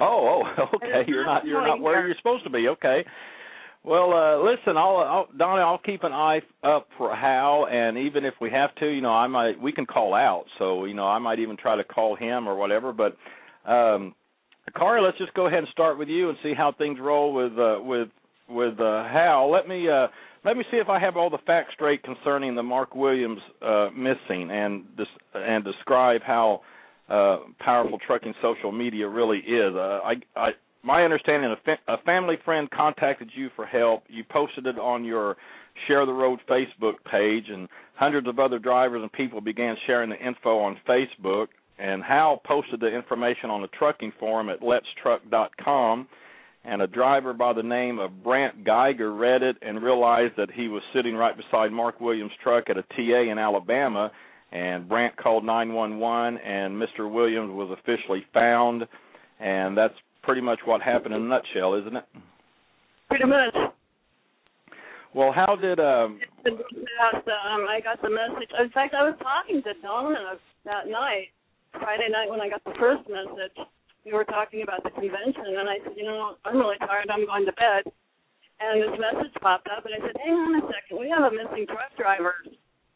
Oh, 0.00 0.42
oh, 0.58 0.64
okay. 0.74 1.04
You're 1.06 1.24
not 1.24 1.46
you're 1.46 1.64
not 1.64 1.80
where 1.80 2.04
you're 2.04 2.16
supposed 2.16 2.42
to 2.44 2.50
be. 2.50 2.66
Okay. 2.68 3.04
Well, 3.84 4.12
uh 4.12 4.38
listen, 4.38 4.76
I'll, 4.76 4.96
I'll 4.98 5.28
Donnie, 5.36 5.62
I'll 5.62 5.78
keep 5.78 6.04
an 6.04 6.12
eye 6.12 6.40
up 6.62 6.86
for 6.96 7.14
Hal, 7.14 7.66
and 7.70 7.98
even 7.98 8.24
if 8.24 8.34
we 8.40 8.50
have 8.50 8.74
to, 8.76 8.86
you 8.86 9.00
know, 9.00 9.10
I 9.10 9.26
might 9.26 9.60
we 9.60 9.72
can 9.72 9.86
call 9.86 10.14
out. 10.14 10.44
So, 10.58 10.84
you 10.84 10.94
know, 10.94 11.06
I 11.06 11.18
might 11.18 11.40
even 11.40 11.56
try 11.56 11.76
to 11.76 11.84
call 11.84 12.14
him 12.14 12.48
or 12.48 12.54
whatever. 12.56 12.92
But, 12.92 13.16
um, 13.70 14.14
let's 14.74 15.18
just 15.18 15.34
go 15.34 15.46
ahead 15.46 15.58
and 15.58 15.68
start 15.72 15.98
with 15.98 16.08
you 16.08 16.28
and 16.28 16.38
see 16.42 16.54
how 16.56 16.72
things 16.76 16.98
roll 17.00 17.34
with 17.34 17.58
uh, 17.58 17.78
with 17.82 18.08
with 18.48 18.78
uh, 18.78 19.04
Hal. 19.08 19.50
Let 19.50 19.66
me 19.66 19.88
uh, 19.88 20.06
let 20.44 20.56
me 20.56 20.64
see 20.70 20.76
if 20.76 20.88
I 20.88 20.98
have 20.98 21.16
all 21.16 21.30
the 21.30 21.38
facts 21.46 21.72
straight 21.74 22.02
concerning 22.02 22.54
the 22.54 22.62
Mark 22.62 22.94
Williams 22.94 23.40
uh, 23.60 23.88
missing, 23.94 24.50
and 24.50 24.84
and 25.34 25.64
describe 25.64 26.20
how 26.22 26.60
uh, 27.08 27.38
powerful 27.58 27.98
trucking 28.06 28.34
social 28.40 28.72
media 28.72 29.08
really 29.08 29.38
is. 29.38 29.74
Uh, 29.74 30.00
I, 30.04 30.14
I 30.36 30.50
my 30.82 31.04
understanding, 31.04 31.50
a, 31.50 31.56
fa- 31.64 31.92
a 31.92 31.98
family 32.02 32.36
friend 32.44 32.70
contacted 32.70 33.30
you 33.34 33.50
for 33.54 33.66
help. 33.66 34.04
You 34.08 34.24
posted 34.28 34.66
it 34.66 34.78
on 34.78 35.04
your 35.04 35.36
Share 35.86 36.04
the 36.04 36.12
Road 36.12 36.38
Facebook 36.48 36.94
page, 37.10 37.44
and 37.48 37.68
hundreds 37.94 38.28
of 38.28 38.38
other 38.38 38.58
drivers 38.58 39.02
and 39.02 39.12
people 39.12 39.40
began 39.40 39.76
sharing 39.86 40.10
the 40.10 40.18
info 40.18 40.58
on 40.58 40.76
Facebook. 40.88 41.48
And 41.78 42.02
Hal 42.02 42.40
posted 42.44 42.80
the 42.80 42.94
information 42.94 43.50
on 43.50 43.62
the 43.62 43.68
trucking 43.68 44.12
forum 44.20 44.48
at 44.48 44.60
letstruck.com. 44.60 46.08
And 46.64 46.82
a 46.82 46.86
driver 46.86 47.32
by 47.32 47.52
the 47.52 47.62
name 47.62 47.98
of 47.98 48.22
Brant 48.22 48.64
Geiger 48.64 49.12
read 49.12 49.42
it 49.42 49.56
and 49.62 49.82
realized 49.82 50.34
that 50.36 50.50
he 50.52 50.68
was 50.68 50.82
sitting 50.94 51.14
right 51.16 51.34
beside 51.36 51.72
Mark 51.72 52.00
Williams' 52.00 52.30
truck 52.42 52.70
at 52.70 52.76
a 52.76 52.82
TA 52.82 53.30
in 53.30 53.38
Alabama. 53.38 54.12
And 54.52 54.88
Brant 54.88 55.16
called 55.16 55.44
911, 55.44 56.38
and 56.38 56.80
Mr. 56.80 57.10
Williams 57.10 57.50
was 57.50 57.76
officially 57.80 58.24
found. 58.32 58.86
And 59.40 59.76
that's 59.76 59.94
pretty 60.22 60.40
much 60.40 60.60
what 60.64 60.82
happened 60.82 61.14
in 61.14 61.22
a 61.22 61.24
nutshell, 61.24 61.74
isn't 61.74 61.96
it? 61.96 62.04
Pretty 63.08 63.26
much. 63.26 63.54
Well, 65.14 65.32
how 65.32 65.56
did 65.56 65.78
um 65.78 66.18
um, 66.46 67.66
I 67.68 67.80
got 67.84 68.00
the 68.00 68.08
message. 68.08 68.48
In 68.58 68.70
fact, 68.70 68.94
I 68.94 69.04
was 69.04 69.14
talking 69.20 69.62
to 69.62 69.72
Donna 69.82 70.38
that 70.64 70.88
night, 70.88 71.28
Friday 71.72 72.08
night, 72.10 72.28
when 72.28 72.40
I 72.40 72.48
got 72.48 72.64
the 72.64 72.76
first 72.78 73.08
message, 73.08 73.56
we 74.04 74.12
were 74.12 74.24
talking 74.24 74.62
about 74.62 74.82
the 74.84 74.90
convention, 74.90 75.56
and 75.56 75.68
I 75.68 75.78
said, 75.84 75.94
you 75.96 76.04
know, 76.04 76.36
I'm 76.44 76.58
really 76.58 76.78
tired. 76.78 77.08
I'm 77.08 77.26
going 77.26 77.46
to 77.46 77.52
bed. 77.54 77.86
And 78.60 78.82
this 78.82 78.94
message 78.98 79.34
popped 79.40 79.68
up, 79.68 79.84
and 79.86 79.94
I 79.94 80.00
said, 80.02 80.16
hang 80.22 80.34
on 80.34 80.62
a 80.62 80.64
second. 80.66 81.00
We 81.00 81.10
have 81.10 81.26
a 81.26 81.34
missing 81.34 81.66
truck 81.66 81.90
driver. 81.96 82.34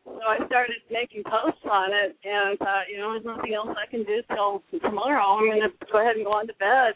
So 0.04 0.22
I 0.22 0.38
started 0.46 0.78
making 0.90 1.24
posts 1.26 1.66
on 1.66 1.90
it, 1.90 2.14
and 2.22 2.58
thought, 2.58 2.86
you 2.90 2.98
know, 2.98 3.14
there's 3.14 3.26
nothing 3.26 3.54
else 3.54 3.74
I 3.74 3.90
can 3.90 4.04
do 4.04 4.22
till 4.30 4.62
tomorrow. 4.80 5.38
I'm 5.38 5.46
going 5.46 5.62
to 5.62 5.72
go 5.90 5.98
ahead 6.00 6.16
and 6.16 6.24
go 6.24 6.32
on 6.32 6.46
to 6.46 6.54
bed. 6.58 6.94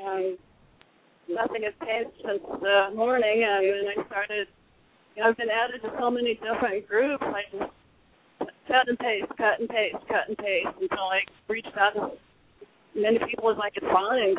And 0.00 0.38
nothing 1.28 1.62
has 1.64 1.74
changed 1.86 2.16
since 2.24 2.42
the 2.60 2.90
morning, 2.94 3.44
and 3.46 3.64
then 3.64 3.92
I 3.96 4.06
started. 4.06 4.48
You 5.16 5.22
know, 5.22 5.30
I've 5.30 5.36
been 5.36 5.50
added 5.50 5.82
to 5.82 5.90
so 5.98 6.10
many 6.10 6.34
different 6.34 6.86
groups. 6.88 7.22
I 7.22 7.42
just 7.50 7.72
cut 8.68 8.88
and 8.88 8.98
paste, 8.98 9.26
cut 9.36 9.60
and 9.60 9.68
paste, 9.68 9.96
cut 10.08 10.28
and 10.28 10.38
paste 10.38 10.68
until 10.80 11.04
I 11.10 11.20
reached 11.48 11.76
out 11.76 11.94
to 11.94 12.10
many 12.94 13.18
people 13.28 13.50
as 13.50 13.56
I 13.60 13.70
could 13.70 13.88
find. 13.92 14.38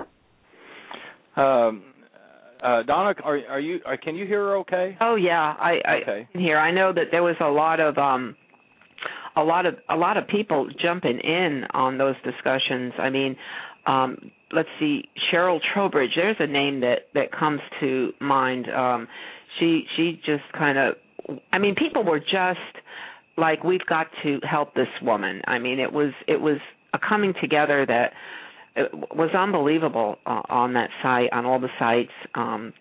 Um, 1.35 1.83
uh, 2.63 2.83
Donna, 2.83 3.13
are 3.23 3.39
are 3.49 3.59
you? 3.59 3.79
Are, 3.85 3.97
can 3.97 4.15
you 4.15 4.25
hear 4.25 4.39
her? 4.45 4.57
Okay. 4.57 4.97
Oh 5.01 5.15
yeah, 5.15 5.55
I, 5.59 5.79
I 5.85 5.95
Okay. 6.01 6.27
can 6.31 6.41
hear. 6.41 6.57
I 6.57 6.71
know 6.71 6.93
that 6.93 7.05
there 7.11 7.23
was 7.23 7.35
a 7.41 7.47
lot 7.47 7.79
of 7.79 7.97
um, 7.97 8.35
a 9.35 9.43
lot 9.43 9.65
of 9.65 9.75
a 9.89 9.95
lot 9.95 10.17
of 10.17 10.27
people 10.27 10.69
jumping 10.81 11.19
in 11.19 11.63
on 11.73 11.97
those 11.97 12.15
discussions. 12.23 12.93
I 12.99 13.09
mean, 13.09 13.35
um, 13.85 14.31
let's 14.51 14.69
see, 14.79 15.05
Cheryl 15.31 15.59
Trowbridge. 15.73 16.11
There's 16.15 16.37
a 16.39 16.47
name 16.47 16.81
that 16.81 17.07
that 17.13 17.31
comes 17.31 17.61
to 17.79 18.11
mind. 18.19 18.67
Um, 18.69 19.07
she 19.59 19.83
she 19.95 20.19
just 20.25 20.43
kind 20.57 20.77
of. 20.77 20.95
I 21.53 21.59
mean, 21.59 21.75
people 21.75 22.03
were 22.03 22.19
just 22.19 22.59
like, 23.37 23.63
we've 23.63 23.85
got 23.87 24.07
to 24.23 24.39
help 24.49 24.73
this 24.73 24.87
woman. 25.01 25.41
I 25.45 25.59
mean, 25.59 25.79
it 25.79 25.91
was 25.91 26.11
it 26.27 26.41
was 26.41 26.57
a 26.93 26.99
coming 26.99 27.33
together 27.39 27.85
that 27.85 28.13
it 28.75 28.93
was 29.15 29.31
unbelievable 29.35 30.17
uh, 30.25 30.41
on 30.49 30.73
that 30.73 30.89
site, 31.01 31.31
on 31.33 31.45
all 31.45 31.59
the 31.59 31.69
sites. 31.79 32.11
Um, 32.35 32.73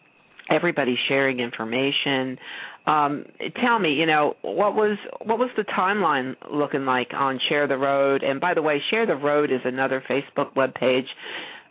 everybody 0.51 0.97
sharing 1.09 1.41
information. 1.41 2.39
Um, 2.87 3.27
tell 3.63 3.79
me, 3.79 3.93
you 3.93 4.07
know, 4.07 4.35
what 4.43 4.75
was 4.75 4.99
what 5.23 5.39
was 5.39 5.51
the 5.57 5.65
timeline 5.65 6.35
looking 6.51 6.85
like 6.85 7.09
on 7.15 7.39
Share 7.49 7.69
the 7.69 7.77
Road? 7.77 8.23
And 8.23 8.41
by 8.41 8.55
the 8.55 8.63
way, 8.63 8.83
Share 8.91 9.07
the 9.07 9.15
Road 9.17 9.51
is 9.53 9.61
another 9.65 10.03
Facebook 10.09 10.57
web 10.57 10.75
page 10.75 11.07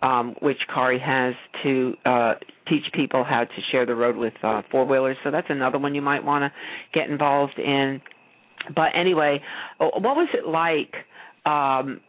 um, 0.01 0.36
which 0.41 0.57
Kari 0.74 1.00
has 1.00 1.33
to 1.63 1.93
uh, 2.05 2.33
teach 2.67 2.83
people 2.93 3.24
how 3.24 3.43
to 3.43 3.62
share 3.71 3.86
the 3.86 3.95
road 3.95 4.15
with 4.15 4.33
uh, 4.43 4.62
four 4.71 4.86
wheelers. 4.86 5.17
So 5.24 5.31
that's 5.31 5.48
another 5.50 5.77
one 5.77 5.93
you 5.93 6.01
might 6.01 6.24
want 6.24 6.43
to 6.43 6.51
get 6.98 7.09
involved 7.09 7.57
in. 7.57 8.01
But 8.75 8.89
anyway, 8.95 9.41
what 9.79 10.15
was 10.15 10.29
it 10.33 10.48
like 10.48 10.93
um, 11.51 12.01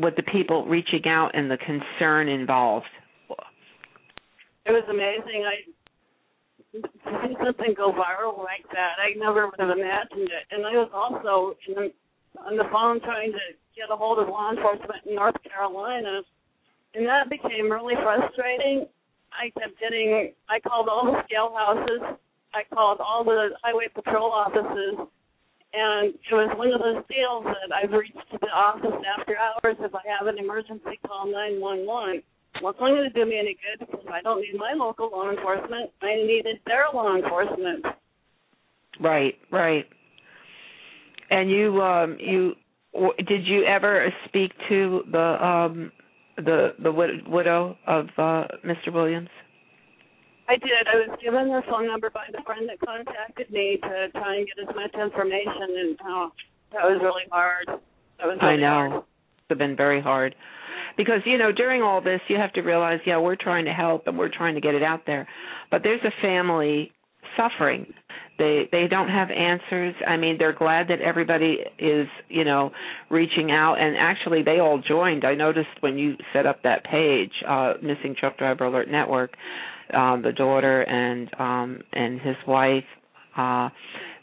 with 0.00 0.16
the 0.16 0.22
people 0.22 0.66
reaching 0.66 1.06
out 1.06 1.30
and 1.34 1.50
the 1.50 1.58
concern 1.58 2.28
involved? 2.28 2.86
It 4.64 4.72
was 4.72 4.84
amazing. 4.88 5.44
I 5.44 5.70
see 6.72 7.36
something 7.44 7.74
go 7.76 7.92
viral 7.92 8.38
like 8.38 8.64
that, 8.72 8.96
I 8.96 9.12
never 9.16 9.46
would 9.46 9.60
have 9.60 9.76
imagined 9.76 10.32
it. 10.32 10.44
And 10.50 10.64
I 10.64 10.72
was 10.72 10.90
also 10.92 11.56
in, 11.68 11.92
on 12.40 12.56
the 12.56 12.64
phone 12.72 13.00
trying 13.00 13.32
to 13.32 13.44
get 13.76 13.92
a 13.92 13.96
hold 13.96 14.18
of 14.18 14.28
law 14.28 14.50
enforcement 14.50 15.04
in 15.06 15.14
North 15.14 15.36
Carolina, 15.44 16.22
and 16.94 17.06
that 17.06 17.30
became 17.30 17.70
really 17.70 17.94
frustrating. 17.96 18.86
I 19.32 19.48
kept 19.58 19.80
getting. 19.80 20.32
I 20.48 20.60
called 20.60 20.88
all 20.88 21.06
the 21.08 21.24
scale 21.24 21.54
houses. 21.56 22.20
I 22.52 22.62
called 22.72 23.00
all 23.00 23.24
the 23.24 23.56
highway 23.62 23.88
patrol 23.94 24.30
offices, 24.30 25.08
and 25.72 26.12
it 26.12 26.32
was 26.32 26.52
one 26.56 26.72
of 26.72 26.80
those 26.84 27.00
deals 27.08 27.44
that 27.48 27.72
I've 27.72 27.92
reached 27.92 28.28
the 28.28 28.52
office 28.52 28.92
after 29.08 29.36
hours. 29.40 29.76
If 29.80 29.94
I 29.94 30.04
have 30.04 30.26
an 30.26 30.36
emergency, 30.36 31.00
call 31.06 31.24
911. 31.32 32.22
Not 32.60 32.78
going 32.78 32.94
to 32.96 33.10
do 33.10 33.28
me 33.28 33.38
any 33.38 33.56
good 33.56 33.86
because 33.86 34.06
I 34.12 34.20
don't 34.22 34.40
need 34.40 34.58
my 34.58 34.74
local 34.76 35.10
law 35.10 35.30
enforcement. 35.30 35.90
I 36.02 36.16
needed 36.16 36.56
their 36.66 36.84
law 36.92 37.16
enforcement. 37.16 37.84
Right, 39.00 39.34
right. 39.50 39.86
And 41.30 41.50
you, 41.50 41.80
um, 41.80 42.16
you, 42.20 42.52
w- 42.92 43.14
did 43.26 43.46
you 43.46 43.64
ever 43.64 44.12
speak 44.26 44.52
to 44.68 45.02
the 45.10 45.44
um, 45.44 45.92
the 46.36 46.74
the 46.82 46.92
wid- 46.92 47.26
widow 47.26 47.76
of 47.86 48.06
uh, 48.18 48.44
Mr. 48.64 48.92
Williams? 48.92 49.30
I 50.48 50.56
did. 50.56 50.86
I 50.92 50.96
was 50.96 51.18
given 51.22 51.48
her 51.50 51.62
phone 51.70 51.86
number 51.86 52.10
by 52.10 52.26
the 52.32 52.42
friend 52.44 52.68
that 52.68 52.78
contacted 52.80 53.50
me 53.50 53.78
to 53.82 54.08
try 54.10 54.36
and 54.36 54.46
get 54.46 54.68
as 54.68 54.74
much 54.76 54.94
information, 54.94 55.68
and 55.78 55.98
oh, 56.04 56.30
that 56.72 56.82
was 56.84 57.00
really 57.02 57.24
hard. 57.30 57.66
That 57.68 58.26
was 58.26 58.38
Really 58.42 58.54
I 58.54 58.56
know. 58.56 58.90
hard. 58.90 59.04
It's 59.48 59.58
been 59.58 59.76
very 59.76 60.02
hard 60.02 60.34
because 60.96 61.20
you 61.24 61.38
know 61.38 61.52
during 61.52 61.82
all 61.82 62.00
this 62.00 62.20
you 62.28 62.36
have 62.36 62.52
to 62.54 62.62
realize 62.62 63.00
yeah 63.06 63.18
we're 63.18 63.36
trying 63.36 63.64
to 63.64 63.72
help 63.72 64.06
and 64.06 64.18
we're 64.18 64.28
trying 64.34 64.54
to 64.54 64.60
get 64.60 64.74
it 64.74 64.82
out 64.82 65.02
there. 65.06 65.28
But 65.70 65.82
there's 65.82 66.02
a 66.04 66.22
family 66.22 66.92
suffering. 67.36 67.92
They 68.38 68.68
they 68.72 68.86
don't 68.88 69.08
have 69.08 69.28
answers. 69.30 69.94
I 70.06 70.16
mean 70.16 70.36
they're 70.38 70.52
glad 70.52 70.88
that 70.88 71.00
everybody 71.00 71.58
is 71.78 72.06
you 72.28 72.44
know 72.44 72.70
reaching 73.10 73.50
out. 73.50 73.74
And 73.74 73.96
actually 73.96 74.42
they 74.42 74.58
all 74.58 74.80
joined. 74.86 75.24
I 75.24 75.34
noticed 75.34 75.68
when 75.80 75.98
you 75.98 76.14
set 76.32 76.46
up 76.46 76.62
that 76.62 76.84
page 76.84 77.32
uh 77.48 77.74
missing 77.82 78.14
truck 78.18 78.38
driver 78.38 78.64
alert 78.64 78.90
network 78.90 79.32
um 79.92 80.22
the 80.22 80.32
daughter 80.32 80.82
and 80.82 81.30
um 81.38 81.80
and 81.92 82.20
his 82.20 82.36
wife 82.46 82.84
uh 83.36 83.68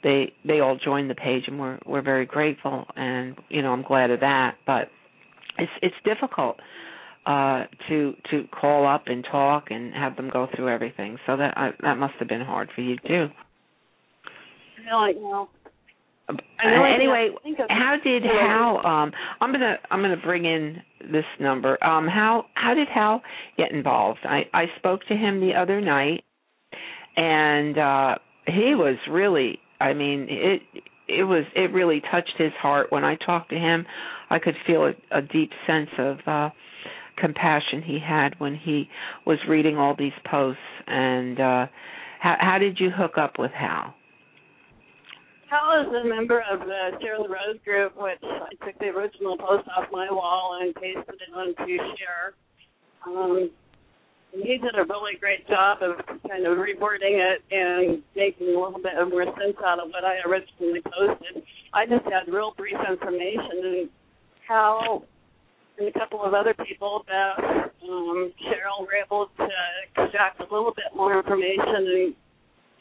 they 0.03 0.33
they 0.45 0.59
all 0.59 0.77
joined 0.77 1.09
the 1.09 1.15
page 1.15 1.43
and 1.47 1.59
we're 1.59 1.79
we're 1.85 2.01
very 2.01 2.25
grateful. 2.25 2.85
And 2.95 3.35
you 3.49 3.61
know 3.61 3.71
i'm 3.71 3.83
glad 3.83 4.11
of 4.11 4.19
that. 4.21 4.55
But 4.65 4.89
it's 5.59 5.71
it's 5.81 5.95
difficult 6.05 6.57
uh 7.25 7.65
to 7.87 8.13
to 8.31 8.43
call 8.59 8.87
up 8.87 9.03
and 9.07 9.25
talk 9.29 9.65
and 9.71 9.93
have 9.93 10.15
them 10.15 10.29
go 10.31 10.47
through 10.55 10.69
everything. 10.69 11.17
So 11.25 11.37
that 11.37 11.57
I, 11.57 11.71
that 11.81 11.97
must 11.97 12.13
have 12.19 12.27
been 12.27 12.41
hard 12.41 12.69
for 12.73 12.81
you 12.81 12.95
too. 13.07 13.27
Really, 14.89 15.13
you 15.15 15.21
know. 15.21 15.49
Uh, 16.29 16.33
I 16.59 16.75
know 16.75 16.83
anyway 16.83 17.27
didn't 17.29 17.43
think 17.43 17.59
of- 17.59 17.65
how 17.69 17.95
did 18.03 18.23
hal 18.23 18.85
um 18.85 19.11
i'm 19.41 19.51
to 19.53 19.75
i'm 19.89 20.01
going 20.01 20.15
to 20.17 20.25
bring 20.25 20.45
in 20.45 20.77
this 21.11 21.25
number. 21.39 21.83
Um 21.83 22.07
how 22.07 22.45
how 22.53 22.73
did 22.73 22.87
hal 22.87 23.21
get 23.57 23.71
involved? 23.71 24.19
I 24.23 24.43
i 24.53 24.65
spoke 24.77 25.01
to 25.07 25.15
him 25.15 25.39
the 25.41 25.53
other 25.55 25.81
night 25.81 26.23
and 27.17 27.77
uh 27.77 28.15
he 28.45 28.75
was 28.75 28.97
really 29.09 29.59
i 29.81 29.93
mean 29.93 30.27
it 30.29 30.61
it 31.09 31.23
was 31.23 31.45
it 31.55 31.73
really 31.73 32.01
touched 32.11 32.35
his 32.37 32.53
heart. 32.61 32.91
When 32.91 33.03
i 33.03 33.15
talked 33.15 33.49
to 33.49 33.55
him 33.57 33.85
i 34.29 34.39
could 34.39 34.55
feel 34.65 34.85
a, 34.85 35.17
a 35.17 35.21
deep 35.21 35.51
sense 35.67 35.89
of 35.97 36.17
uh 36.25 36.49
compassion 37.17 37.81
he 37.83 37.99
had 37.99 38.39
when 38.39 38.55
he 38.55 38.89
was 39.25 39.37
reading 39.47 39.77
all 39.77 39.95
these 39.97 40.13
posts. 40.29 40.61
And 40.87 41.39
uh 41.39 41.65
how 42.19 42.35
how 42.39 42.57
did 42.59 42.79
you 42.79 42.89
hook 42.89 43.17
up 43.17 43.33
with 43.39 43.51
hal? 43.51 43.93
Hal 45.49 45.81
is 45.81 45.87
a 45.87 46.07
member 46.07 46.43
of 46.51 46.59
the 46.59 46.91
Share 47.01 47.17
the 47.17 47.29
Road 47.29 47.59
group, 47.65 47.97
which 47.97 48.21
I 48.21 48.65
took 48.65 48.77
the 48.79 48.85
original 48.85 49.35
post 49.35 49.67
off 49.75 49.85
my 49.91 50.07
wall 50.11 50.59
and 50.61 50.75
pasted 50.75 51.15
it 51.15 51.33
onto 51.35 51.77
Share. 51.97 52.33
Um, 53.07 53.49
he 54.31 54.57
did 54.57 54.75
a 54.75 54.85
really 54.85 55.17
great 55.19 55.47
job 55.47 55.79
of 55.81 55.97
kind 56.29 56.45
of 56.45 56.57
rewording 56.57 57.17
it 57.17 57.41
and 57.51 58.03
making 58.15 58.47
a 58.47 58.59
little 58.59 58.79
bit 58.81 58.93
more 59.09 59.25
sense 59.25 59.57
out 59.65 59.79
of 59.79 59.89
what 59.89 60.05
I 60.05 60.19
originally 60.27 60.81
posted. 60.81 61.43
I 61.73 61.85
just 61.85 62.05
had 62.05 62.31
real 62.31 62.53
brief 62.57 62.77
information, 62.89 63.61
and 63.63 63.89
how 64.47 65.03
and 65.79 65.87
a 65.87 65.93
couple 65.97 66.23
of 66.23 66.33
other 66.33 66.53
people, 66.53 67.05
Beth, 67.07 67.71
um, 67.83 68.33
Cheryl, 68.43 68.81
were 68.81 68.99
able 69.03 69.29
to 69.37 69.47
extract 69.95 70.41
a 70.41 70.43
little 70.43 70.73
bit 70.75 70.91
more 70.95 71.17
information 71.17 71.87
and 71.87 72.15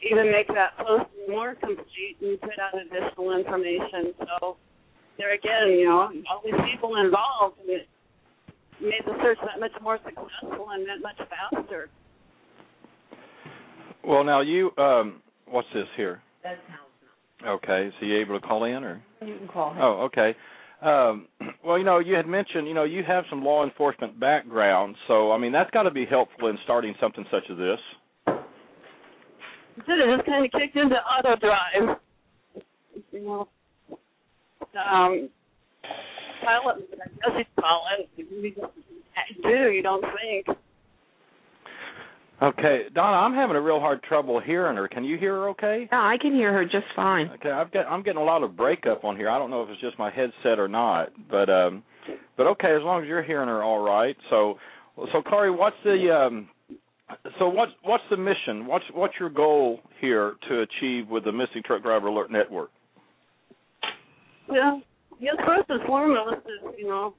even 0.02 0.30
make 0.32 0.48
that 0.48 0.76
post 0.78 1.06
more 1.28 1.54
complete 1.54 2.16
and 2.20 2.40
put 2.40 2.58
out 2.58 2.74
additional 2.74 3.38
information. 3.38 4.14
So 4.18 4.56
there 5.16 5.34
again, 5.34 5.78
you 5.78 5.86
know, 5.86 6.10
all 6.30 6.42
these 6.44 6.58
people 6.72 6.96
involved 6.96 7.58
and 7.60 7.70
it 7.70 7.88
made 8.80 9.02
the 9.06 9.12
search 9.22 9.38
that 9.44 9.60
much 9.60 9.72
more 9.82 9.98
successful 10.04 10.68
and 10.70 10.86
that 10.88 11.02
much 11.02 11.16
faster. 11.28 11.88
Well, 14.04 14.24
now 14.24 14.40
you, 14.40 14.70
um, 14.78 15.20
what's 15.46 15.68
this 15.74 15.86
here? 15.96 16.22
that's 16.42 16.60
Okay, 17.46 17.90
so 18.00 18.06
you 18.06 18.18
able 18.18 18.38
to 18.40 18.44
call 18.44 18.64
in 18.64 18.82
or? 18.82 19.00
you 19.20 19.36
can 19.38 19.46
call 19.46 19.72
him 19.72 19.78
Oh, 19.80 20.08
okay. 20.10 20.34
Um, 20.82 21.28
well, 21.64 21.78
you 21.78 21.84
know, 21.84 21.98
you 21.98 22.14
had 22.14 22.26
mentioned, 22.26 22.66
you 22.66 22.74
know, 22.74 22.84
you 22.84 23.02
have 23.06 23.24
some 23.30 23.44
law 23.44 23.64
enforcement 23.64 24.18
background, 24.18 24.96
so 25.06 25.32
I 25.32 25.38
mean 25.38 25.52
that's 25.52 25.70
got 25.70 25.84
to 25.84 25.90
be 25.90 26.04
helpful 26.04 26.48
in 26.48 26.58
starting 26.64 26.94
something 27.00 27.24
such 27.30 27.44
as 27.50 27.56
this. 27.56 27.78
So 29.86 29.92
it 29.92 30.16
just 30.16 30.26
kind 30.26 30.44
of 30.44 30.50
kicked 30.52 30.76
into 30.76 30.96
auto 30.96 31.36
drive. 31.36 31.98
You 33.12 33.20
know, 33.20 33.48
um, 34.76 35.28
pilot, 36.48 36.88
I 36.92 37.08
guess 37.08 37.38
you'd 37.38 37.62
call 37.62 37.84
it. 37.98 38.08
You 38.16 39.42
do, 39.42 39.70
you 39.70 39.82
don't 39.82 40.00
think. 40.02 40.58
Okay, 42.40 42.82
Donna, 42.94 43.16
I'm 43.16 43.34
having 43.34 43.56
a 43.56 43.60
real 43.60 43.80
hard 43.80 44.02
trouble 44.04 44.40
hearing 44.40 44.76
her. 44.76 44.86
Can 44.86 45.02
you 45.02 45.18
hear 45.18 45.34
her 45.34 45.48
okay? 45.50 45.88
yeah 45.90 45.98
i 46.00 46.16
can 46.20 46.32
hear 46.32 46.52
her 46.52 46.64
just 46.64 46.86
fine 46.94 47.28
Okay, 47.34 47.50
I've 47.50 47.72
got 47.72 47.86
I'm 47.86 48.04
getting 48.04 48.20
a 48.20 48.24
lot 48.24 48.44
of 48.44 48.56
breakup 48.56 49.02
on 49.02 49.16
here. 49.16 49.28
I 49.28 49.38
don't 49.38 49.50
know 49.50 49.62
if 49.64 49.70
it's 49.70 49.80
just 49.80 49.98
my 49.98 50.10
headset 50.10 50.60
or 50.60 50.68
not, 50.68 51.08
but 51.28 51.50
um 51.50 51.82
but 52.36 52.46
okay, 52.46 52.68
as 52.68 52.82
long 52.82 53.02
as 53.02 53.08
you're 53.08 53.22
hearing 53.22 53.48
her 53.48 53.62
all 53.62 53.80
right. 53.80 54.16
So, 54.30 54.58
so 55.12 55.22
Corey, 55.22 55.50
what's 55.50 55.76
the 55.84 56.10
um, 56.14 56.48
so 57.38 57.48
what's 57.48 57.72
what's 57.82 58.04
the 58.10 58.16
mission? 58.16 58.66
What's 58.66 58.84
what's 58.94 59.14
your 59.18 59.30
goal 59.30 59.80
here 60.00 60.34
to 60.48 60.60
achieve 60.60 61.08
with 61.08 61.24
the 61.24 61.32
Missing 61.32 61.62
Truck 61.66 61.82
Driver 61.82 62.06
Alert 62.06 62.30
Network? 62.30 62.70
Well, 64.48 64.82
yes, 65.20 65.36
first 65.46 65.68
and 65.68 65.82
foremost 65.86 66.46
is 66.46 66.74
you 66.78 66.88
know 66.88 67.14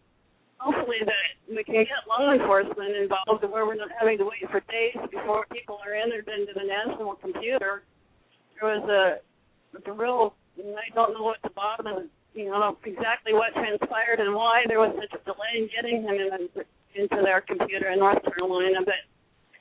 hopefully 0.59 0.97
that 1.05 1.31
we 1.47 1.63
can 1.63 1.87
get 1.87 2.03
law 2.07 2.31
enforcement 2.31 2.95
involved 2.95 3.43
where 3.49 3.65
we're 3.65 3.75
not 3.75 3.89
having 3.97 4.17
to 4.17 4.25
wait 4.25 4.43
for 4.51 4.59
days 4.67 4.99
before 5.09 5.45
people 5.51 5.79
are 5.85 5.93
entered 5.95 6.27
into 6.27 6.51
the 6.53 6.67
national 6.67 7.15
computer. 7.15 7.83
There 8.59 8.67
was 8.67 8.83
a, 8.89 9.89
a 9.89 9.93
real, 9.93 10.35
I 10.59 10.93
don't 10.93 11.13
know 11.13 11.23
what 11.23 11.37
the 11.43 11.49
bottom 11.51 11.87
of, 11.87 12.03
you 12.33 12.45
know, 12.45 12.77
exactly 12.83 13.33
what 13.33 13.53
transpired 13.53 14.19
and 14.19 14.35
why 14.35 14.63
there 14.67 14.79
was 14.79 14.93
such 14.99 15.19
a 15.19 15.23
delay 15.23 15.63
in 15.63 15.69
getting 15.73 16.03
him 16.03 16.15
in, 16.15 16.49
into 17.01 17.23
their 17.23 17.41
computer 17.41 17.89
in 17.91 17.99
North 17.99 18.21
Carolina, 18.25 18.79
but 18.83 18.99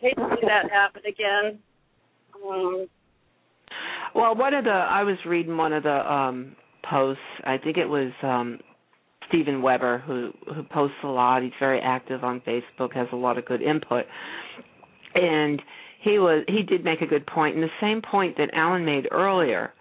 hate 0.00 0.16
to 0.16 0.28
see 0.34 0.46
that 0.46 0.70
happen 0.70 1.02
again. 1.06 1.58
Um, 2.44 2.86
well, 4.14 4.34
one 4.34 4.54
of 4.54 4.64
the 4.64 4.70
I 4.70 5.02
was 5.04 5.16
reading 5.26 5.56
one 5.56 5.72
of 5.72 5.82
the 5.82 6.12
um 6.12 6.56
posts. 6.90 7.22
I 7.44 7.58
think 7.58 7.76
it 7.76 7.86
was 7.86 8.12
um 8.22 8.58
Steven 9.28 9.62
Weber, 9.62 10.02
who 10.06 10.32
who 10.54 10.62
posts 10.62 10.96
a 11.04 11.08
lot. 11.08 11.42
He's 11.42 11.52
very 11.58 11.80
active 11.80 12.24
on 12.24 12.40
Facebook, 12.40 12.94
has 12.94 13.08
a 13.12 13.16
lot 13.16 13.38
of 13.38 13.44
good 13.44 13.62
input, 13.62 14.04
and 15.14 15.60
he 16.02 16.18
was 16.18 16.44
he 16.48 16.62
did 16.62 16.84
make 16.84 17.00
a 17.00 17.06
good 17.06 17.26
point. 17.26 17.54
point, 17.54 17.56
and 17.56 17.64
the 17.64 17.68
same 17.80 18.02
point 18.02 18.36
that 18.38 18.50
Alan 18.54 18.84
made 18.84 19.08
earlier, 19.10 19.72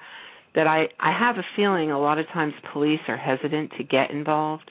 that 0.56 0.68
I 0.68 0.88
I 1.00 1.18
have 1.18 1.38
a 1.38 1.44
feeling 1.56 1.92
a 1.92 2.00
lot 2.00 2.20
of 2.20 2.28
times 2.34 2.54
police 2.74 3.00
are 3.08 3.18
hesitant 3.18 3.72
to 3.78 3.84
get 3.84 4.12
involved 4.12 4.70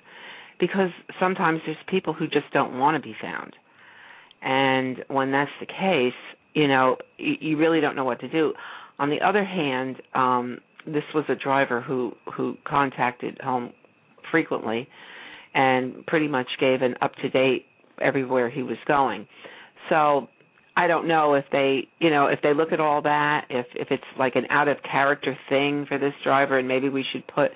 because 0.58 0.90
sometimes 1.20 1.60
there's 1.66 1.76
people 1.88 2.12
who 2.12 2.26
just 2.26 2.50
don't 2.52 2.78
want 2.78 2.96
to 2.96 3.02
be 3.02 3.14
found, 3.20 3.54
and 4.42 5.04
when 5.08 5.32
that's 5.32 5.50
the 5.60 5.66
case, 5.66 6.18
you 6.54 6.68
know 6.68 6.96
you, 7.16 7.34
you 7.40 7.56
really 7.56 7.80
don't 7.80 7.96
know 7.96 8.04
what 8.04 8.20
to 8.20 8.28
do. 8.28 8.52
On 8.98 9.10
the 9.10 9.20
other 9.20 9.44
hand, 9.44 9.96
um, 10.14 10.58
this 10.86 11.04
was 11.14 11.24
a 11.28 11.34
driver 11.34 11.80
who 11.80 12.12
who 12.36 12.56
contacted 12.66 13.38
home 13.42 13.72
frequently 14.30 14.88
and 15.54 16.04
pretty 16.06 16.28
much 16.28 16.46
gave 16.60 16.82
an 16.82 16.94
up 17.00 17.14
to 17.16 17.28
date 17.28 17.66
everywhere 18.00 18.50
he 18.50 18.62
was 18.62 18.76
going. 18.86 19.26
So 19.88 20.28
I 20.76 20.86
don't 20.86 21.08
know 21.08 21.34
if 21.34 21.44
they, 21.50 21.88
you 21.98 22.10
know, 22.10 22.26
if 22.26 22.40
they 22.42 22.52
look 22.52 22.72
at 22.72 22.80
all 22.80 23.02
that, 23.02 23.46
if 23.48 23.66
if 23.74 23.88
it's 23.90 24.04
like 24.18 24.36
an 24.36 24.44
out 24.50 24.68
of 24.68 24.76
character 24.82 25.36
thing 25.48 25.86
for 25.88 25.98
this 25.98 26.12
driver, 26.22 26.58
and 26.58 26.68
maybe 26.68 26.88
we 26.88 27.04
should 27.12 27.26
put 27.26 27.50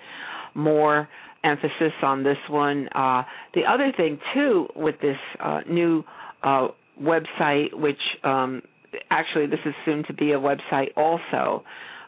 more 0.55 1.09
emphasis 1.45 1.93
on 2.03 2.23
this 2.23 2.39
one. 2.49 2.89
Uh, 2.95 3.23
the 3.55 3.63
other 3.69 3.93
thing 3.97 4.19
too 4.35 4.67
with 4.75 4.95
this 5.03 5.19
uh, 5.39 5.61
new 5.69 6.03
uh, 6.43 6.69
website, 7.01 7.75
which 7.75 8.01
um, 8.25 8.63
actually 9.11 9.47
this 9.47 9.61
is 9.67 9.75
soon 9.85 10.05
to 10.07 10.15
be 10.15 10.33
a 10.33 10.39
website 10.39 10.89
also, 10.97 11.63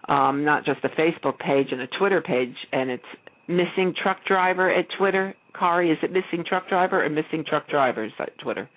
um, 0.09 0.45
not 0.45 0.65
just 0.65 0.81
a 0.85 0.89
Facebook 0.91 1.39
page 1.39 1.69
and 1.71 1.81
a 1.81 1.87
Twitter 1.99 2.21
page, 2.21 2.55
and 2.73 2.91
it's 2.91 3.05
missing 3.49 3.95
truck 4.01 4.19
driver 4.27 4.73
at 4.73 4.87
Twitter. 4.99 5.35
Kari, 5.59 5.91
is 5.91 5.99
it 6.03 6.11
missing 6.13 6.45
truck 6.47 6.69
driver 6.69 7.05
or 7.05 7.09
missing 7.09 7.45
truck 7.47 7.69
drivers 7.69 8.13
at 8.19 8.37
Twitter? 8.39 8.69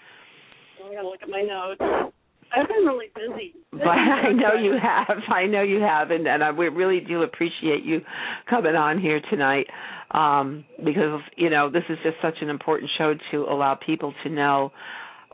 I'm 0.84 0.94
gonna 0.94 1.08
look 1.08 1.22
at 1.24 1.30
my 1.30 1.42
notes. 1.42 2.12
I've 2.56 2.68
been 2.68 2.86
really 2.86 3.08
busy. 3.16 3.54
but 3.72 3.88
I 3.88 4.32
know 4.32 4.54
you 4.62 4.74
have. 4.82 5.18
I 5.30 5.46
know 5.46 5.64
you 5.64 5.82
have, 5.82 6.12
and, 6.12 6.28
and 6.28 6.44
I, 6.44 6.52
we 6.52 6.68
really 6.68 7.00
do 7.00 7.24
appreciate 7.24 7.84
you 7.84 8.02
coming 8.50 8.76
on 8.76 9.00
here 9.02 9.20
tonight 9.30 9.68
um, 10.12 10.64
because 10.84 11.22
you 11.38 11.50
know 11.50 11.70
this 11.70 11.84
is 11.90 11.98
just 12.04 12.18
such 12.22 12.36
an 12.42 12.50
important 12.50 12.92
show 12.98 13.14
to 13.32 13.38
allow 13.44 13.76
people 13.76 14.14
to 14.24 14.30
know 14.30 14.72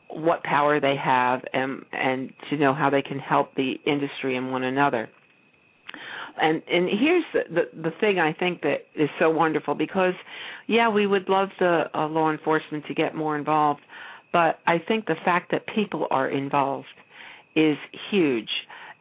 what 0.09 0.43
power 0.43 0.79
they 0.79 0.95
have 1.01 1.41
and 1.53 1.83
and 1.91 2.31
to 2.49 2.57
know 2.57 2.73
how 2.73 2.89
they 2.89 3.01
can 3.01 3.19
help 3.19 3.53
the 3.55 3.75
industry 3.85 4.35
and 4.35 4.51
one 4.51 4.63
another 4.63 5.09
and 6.39 6.61
and 6.71 6.87
here's 6.89 7.23
the, 7.33 7.41
the 7.53 7.89
the 7.89 7.91
thing 7.99 8.19
I 8.19 8.33
think 8.33 8.61
that 8.61 8.85
is 8.95 9.09
so 9.19 9.29
wonderful 9.29 9.75
because 9.75 10.13
yeah 10.67 10.89
we 10.89 11.07
would 11.07 11.29
love 11.29 11.49
the 11.59 11.85
uh, 11.93 12.07
law 12.07 12.31
enforcement 12.31 12.85
to 12.87 12.93
get 12.93 13.15
more 13.15 13.37
involved 13.37 13.81
but 14.31 14.59
I 14.65 14.77
think 14.79 15.05
the 15.05 15.15
fact 15.25 15.51
that 15.51 15.63
people 15.75 16.07
are 16.09 16.29
involved 16.29 16.87
is 17.55 17.77
huge. 18.09 18.49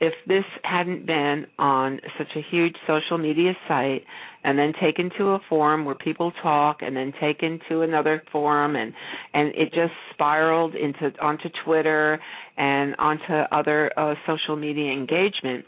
If 0.00 0.14
this 0.26 0.44
hadn't 0.64 1.06
been 1.06 1.46
on 1.58 2.00
such 2.16 2.28
a 2.34 2.40
huge 2.50 2.74
social 2.86 3.18
media 3.18 3.52
site 3.68 4.02
and 4.42 4.58
then 4.58 4.72
taken 4.80 5.10
to 5.18 5.30
a 5.32 5.38
forum 5.46 5.84
where 5.84 5.94
people 5.94 6.32
talk 6.42 6.78
and 6.80 6.96
then 6.96 7.12
taken 7.20 7.60
to 7.68 7.82
another 7.82 8.22
forum 8.32 8.76
and 8.76 8.94
and 9.34 9.48
it 9.48 9.74
just 9.74 9.92
spiraled 10.14 10.74
into 10.74 11.12
onto 11.20 11.50
Twitter 11.64 12.18
and 12.56 12.96
onto 12.96 13.32
other 13.52 13.92
uh, 13.98 14.14
social 14.26 14.56
media 14.56 14.90
engagement 14.90 15.66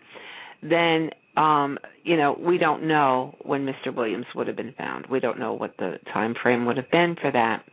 then 0.62 1.10
um, 1.36 1.78
you 2.04 2.16
know, 2.16 2.36
we 2.38 2.58
don't 2.58 2.86
know 2.86 3.34
when 3.42 3.66
Mr. 3.66 3.94
Williams 3.94 4.26
would 4.34 4.46
have 4.48 4.56
been 4.56 4.74
found. 4.76 5.06
We 5.10 5.20
don't 5.20 5.38
know 5.38 5.54
what 5.54 5.74
the 5.78 5.96
time 6.12 6.34
frame 6.40 6.66
would 6.66 6.76
have 6.76 6.90
been 6.90 7.16
for 7.20 7.30
that. 7.30 7.64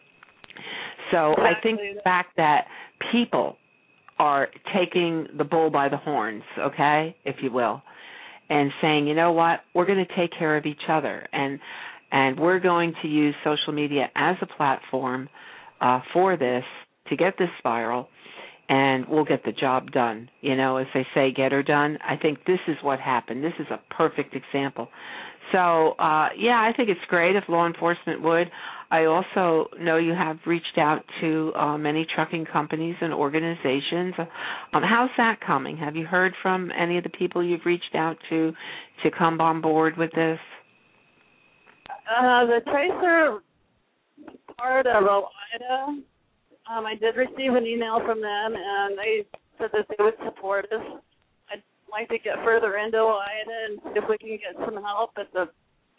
So 1.12 1.34
I 1.38 1.54
think 1.62 1.80
the 1.80 2.02
fact 2.04 2.38
that 2.38 2.66
people 3.12 3.58
are 4.18 4.50
taking 4.76 5.28
the 5.38 5.44
bull 5.44 5.70
by 5.70 5.90
the 5.90 5.98
horns, 5.98 6.44
okay, 6.58 7.16
if 7.26 7.38
you 7.42 7.52
will, 7.52 7.82
and 8.50 8.72
saying, 8.82 9.08
you 9.08 9.16
know 9.16 9.32
what, 9.32 9.62
we're 9.74 9.86
going 9.86 10.06
to 10.06 10.16
take 10.16 10.32
care 10.38 10.58
of 10.58 10.66
each 10.66 10.82
other, 10.90 11.28
and 11.32 11.60
and 12.12 12.40
we're 12.40 12.60
going 12.60 12.94
to 13.04 13.08
use 13.08 13.36
social 13.44 13.72
media 13.72 14.10
as 14.16 14.36
a 14.42 14.46
platform 14.48 15.30
uh, 15.80 16.00
for 16.12 16.38
this 16.38 16.64
to 17.08 17.16
get 17.16 17.36
this 17.38 17.50
spiral 17.60 18.08
and 18.70 19.06
we'll 19.10 19.26
get 19.26 19.44
the 19.44 19.52
job 19.52 19.92
done. 19.92 20.30
You 20.42 20.56
know, 20.56 20.78
as 20.78 20.88
they 20.94 21.06
say, 21.14 21.34
get 21.36 21.52
her 21.52 21.64
done. 21.64 21.98
I 22.08 22.16
think 22.16 22.46
this 22.46 22.60
is 22.68 22.78
what 22.82 23.00
happened. 23.00 23.44
This 23.44 23.54
is 23.60 23.68
a 23.72 23.80
perfect 23.94 24.36
example. 24.36 24.88
So, 25.52 25.96
uh 26.00 26.30
yeah, 26.38 26.62
I 26.62 26.72
think 26.78 26.90
it's 26.90 27.00
great 27.08 27.36
if 27.36 27.44
law 27.50 27.66
enforcement 27.66 28.22
would. 28.22 28.50
I 28.92 29.06
also 29.06 29.68
know 29.80 29.98
you 29.98 30.14
have 30.14 30.38
reached 30.48 30.78
out 30.78 31.04
to 31.22 31.52
uh, 31.56 31.78
many 31.78 32.08
trucking 32.16 32.46
companies 32.52 32.96
and 33.02 33.14
organizations. 33.14 34.16
Um, 34.18 34.82
how's 34.84 35.12
that 35.18 35.40
coming? 35.46 35.78
Have 35.78 35.96
you 35.96 36.08
heard 36.08 36.34
from 36.42 36.72
any 36.72 36.98
of 36.98 37.04
the 37.04 37.12
people 37.12 37.44
you've 37.44 37.66
reached 37.66 37.94
out 37.96 38.18
to 38.30 38.52
to 39.04 39.12
come 39.16 39.40
on 39.42 39.62
board 39.62 39.96
with 39.96 40.12
this? 40.12 40.40
Uh, 41.88 42.46
the 42.46 42.62
tracer 42.66 43.42
part 44.58 44.88
of 44.88 45.04
OOIDA 45.04 46.02
um, 46.70 46.86
I 46.86 46.96
did 46.96 47.16
receive 47.16 47.56
an 47.56 47.66
email 47.66 48.00
from 48.06 48.22
them, 48.22 48.54
and 48.56 48.98
they 48.98 49.26
said 49.58 49.70
that 49.74 49.88
they 49.90 50.04
would 50.04 50.14
support 50.24 50.66
us. 50.72 51.02
I'd 51.52 51.64
like 51.92 52.10
to 52.10 52.20
get 52.20 52.36
further 52.46 52.78
into 52.78 52.98
OOIDA 52.98 53.66
and 53.70 53.80
see 53.84 54.00
if 54.00 54.06
we 54.10 54.18
can 54.18 54.38
get 54.38 54.56
some 54.66 54.82
help 54.84 55.12
at 55.18 55.34
the 55.34 55.50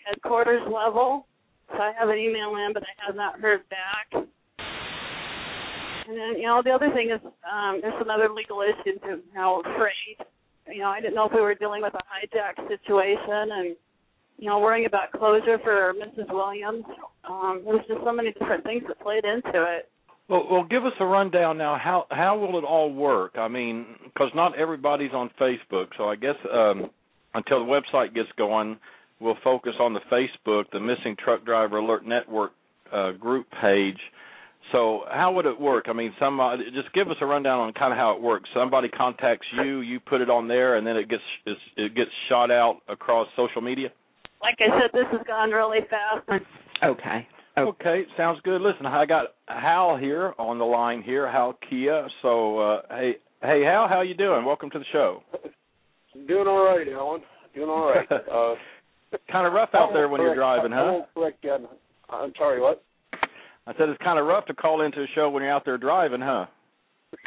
headquarters 0.06 0.62
level. 0.72 1.26
So 1.68 1.78
I 1.78 1.92
have 1.98 2.09
an 2.09 2.18
email 2.18 2.54
in, 2.56 2.72
but 2.72 2.83
I 2.83 3.06
have 3.06 3.16
not 3.16 3.40
heard 3.40 3.62
back. 3.68 4.06
And 6.09 6.18
then, 6.18 6.38
you 6.38 6.46
know, 6.46 6.62
the 6.64 6.70
other 6.70 6.90
thing 6.92 7.11
is 7.11 7.20
um, 7.46 7.80
there's 7.83 8.00
another 8.00 8.28
legal 8.35 8.62
issue 8.62 8.98
to 9.00 9.20
how 9.35 9.62
freight. 9.76 10.26
You 10.66 10.83
know, 10.83 10.88
I 10.88 11.00
didn't 11.00 11.14
know 11.14 11.26
if 11.26 11.33
we 11.33 11.40
were 11.40 11.54
dealing 11.54 11.83
with 11.83 11.94
a 11.94 12.02
hijack 12.11 12.56
situation 12.68 13.50
and, 13.52 13.76
you 14.38 14.48
know, 14.48 14.59
worrying 14.59 14.87
about 14.87 15.12
closure 15.12 15.59
for 15.62 15.94
Mrs. 15.94 16.33
Williams. 16.33 16.85
Um, 17.28 17.62
there's 17.64 17.87
just 17.87 18.00
so 18.04 18.12
many 18.12 18.33
different 18.33 18.64
things 18.64 18.83
that 18.88 19.00
played 19.00 19.24
into 19.24 19.62
it. 19.62 19.88
Well, 20.31 20.47
well, 20.49 20.64
give 20.64 20.87
us 20.87 20.93
a 21.01 21.05
rundown 21.05 21.59
now. 21.59 21.77
How 21.77 22.07
how 22.11 22.38
will 22.38 22.57
it 22.57 22.64
all 22.64 22.93
work? 22.93 23.33
I 23.35 23.49
mean, 23.49 23.85
because 24.05 24.31
not 24.33 24.57
everybody's 24.57 25.11
on 25.12 25.29
Facebook, 25.40 25.88
so 25.99 26.05
I 26.05 26.14
guess 26.14 26.37
um, 26.53 26.88
until 27.35 27.66
the 27.66 27.71
website 27.71 28.14
gets 28.14 28.29
going, 28.38 28.79
we'll 29.19 29.37
focus 29.43 29.73
on 29.81 29.93
the 29.93 30.01
Facebook, 30.11 30.66
the 30.73 30.79
Missing 30.79 31.16
Truck 31.23 31.45
Driver 31.45 31.79
Alert 31.79 32.07
Network 32.07 32.53
uh, 32.93 33.11
group 33.11 33.49
page. 33.61 33.99
So 34.71 35.01
how 35.11 35.33
would 35.33 35.47
it 35.47 35.61
work? 35.61 35.87
I 35.88 35.93
mean, 35.93 36.12
somebody 36.21 36.62
just 36.73 36.95
give 36.95 37.09
us 37.09 37.16
a 37.21 37.27
rundown 37.27 37.59
on 37.59 37.73
kind 37.73 37.93
of 37.93 37.99
how 37.99 38.14
it 38.14 38.23
works. 38.23 38.49
Somebody 38.55 38.88
contacts 38.88 39.49
you, 39.64 39.81
you 39.81 39.99
put 39.99 40.21
it 40.21 40.31
on 40.31 40.47
there, 40.47 40.77
and 40.77 40.87
then 40.87 40.97
it 40.97 41.09
gets 41.09 41.23
it 41.77 41.97
gets 41.97 42.11
shot 42.29 42.53
out 42.53 42.77
across 42.88 43.27
social 43.35 43.62
media. 43.62 43.88
Like 44.40 44.59
I 44.61 44.81
said, 44.81 44.90
this 44.93 45.07
has 45.11 45.27
gone 45.27 45.51
really 45.51 45.81
fast. 45.90 46.45
Okay. 46.85 47.27
Okay, 47.59 48.05
sounds 48.17 48.41
good. 48.45 48.61
Listen, 48.61 48.87
I 48.87 49.07
got 49.07 49.27
Hal 49.47 49.97
here 49.97 50.35
on 50.39 50.59
the 50.59 50.65
line 50.65 51.03
here, 51.03 51.31
Hal 51.31 51.59
Kiah. 51.71 52.07
So, 52.23 52.59
uh, 52.59 52.83
hey, 52.91 53.17
hey, 53.43 53.63
Hal, 53.65 53.89
how 53.89 54.03
you 54.03 54.15
doing? 54.15 54.45
Welcome 54.45 54.71
to 54.71 54.79
the 54.79 54.85
show. 54.93 55.23
Doing 56.29 56.47
all 56.47 56.65
right, 56.65 56.87
Alan. 56.89 57.21
Doing 57.55 57.69
all 57.69 57.91
right. 57.91 58.09
Uh, 59.13 59.19
kind 59.33 59.45
of 59.45 59.53
rough 59.53 59.71
out 59.75 59.91
there 59.93 60.09
when 60.09 60.21
correct, 60.21 60.37
you're 60.37 60.45
driving, 60.45 60.71
huh? 60.71 60.79
I 60.79 60.91
won't 60.93 61.15
correct 61.15 61.39
you. 61.43 61.69
I'm 62.11 62.33
sorry, 62.39 62.61
what? 62.61 62.85
I 63.67 63.73
said 63.77 63.89
it's 63.89 64.01
kind 64.05 64.21
of 64.21 64.27
rough 64.27 64.47
to 64.47 64.55
call 64.55 64.83
into 64.83 65.01
a 65.01 65.07
show 65.17 65.29
when 65.31 65.43
you're 65.43 65.51
out 65.51 65.65
there 65.65 65.77
driving, 65.77 66.21
huh? 66.21 66.47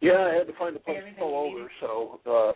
yeah, 0.00 0.28
I 0.30 0.34
had 0.34 0.46
to 0.46 0.52
find 0.56 0.76
a 0.76 0.78
place 0.78 0.98
to 1.08 1.20
pull 1.20 1.34
over. 1.34 1.70
So. 1.80 2.20
uh 2.24 2.52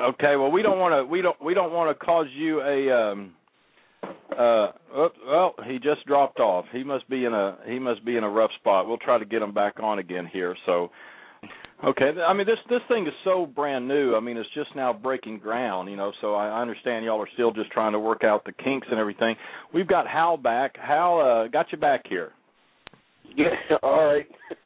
Okay, 0.00 0.36
well, 0.36 0.50
we 0.50 0.62
don't 0.62 0.78
want 0.78 0.94
to 0.94 1.04
we 1.04 1.20
don't 1.20 1.36
we 1.44 1.52
don't 1.52 1.72
want 1.72 1.90
to 1.90 2.04
cause 2.04 2.26
you 2.34 2.62
a 2.62 2.90
um 2.90 3.34
Uh, 4.02 4.70
oh, 4.94 5.08
well, 5.26 5.54
he 5.66 5.78
just 5.78 6.06
dropped 6.06 6.38
off. 6.38 6.64
He 6.72 6.84
must 6.84 7.08
be 7.10 7.24
in 7.24 7.34
a 7.34 7.58
he 7.66 7.78
must 7.78 8.04
be 8.04 8.16
in 8.16 8.22
a 8.22 8.30
rough 8.30 8.52
spot. 8.60 8.86
We'll 8.86 8.98
try 8.98 9.18
to 9.18 9.24
get 9.24 9.42
him 9.42 9.52
back 9.52 9.80
on 9.82 9.98
again 9.98 10.28
here. 10.32 10.54
So, 10.64 10.90
okay. 11.84 12.10
I 12.20 12.32
mean, 12.34 12.46
this 12.46 12.58
this 12.70 12.80
thing 12.86 13.06
is 13.08 13.12
so 13.24 13.46
brand 13.46 13.88
new. 13.88 14.14
I 14.14 14.20
mean, 14.20 14.36
it's 14.36 14.48
just 14.54 14.70
now 14.76 14.92
breaking 14.92 15.38
ground. 15.38 15.90
You 15.90 15.96
know, 15.96 16.12
so 16.20 16.34
I 16.34 16.60
understand 16.60 17.04
y'all 17.04 17.20
are 17.20 17.28
still 17.34 17.50
just 17.50 17.72
trying 17.72 17.92
to 17.92 17.98
work 17.98 18.22
out 18.22 18.44
the 18.44 18.52
kinks 18.52 18.86
and 18.90 19.00
everything. 19.00 19.34
We've 19.74 19.88
got 19.88 20.06
Hal 20.06 20.36
back. 20.36 20.76
Hal, 20.76 21.20
uh, 21.20 21.48
got 21.48 21.66
you 21.72 21.78
back 21.78 22.04
here. 22.08 22.30
Yeah. 23.36 23.46
All 23.82 24.04
right. 24.04 24.26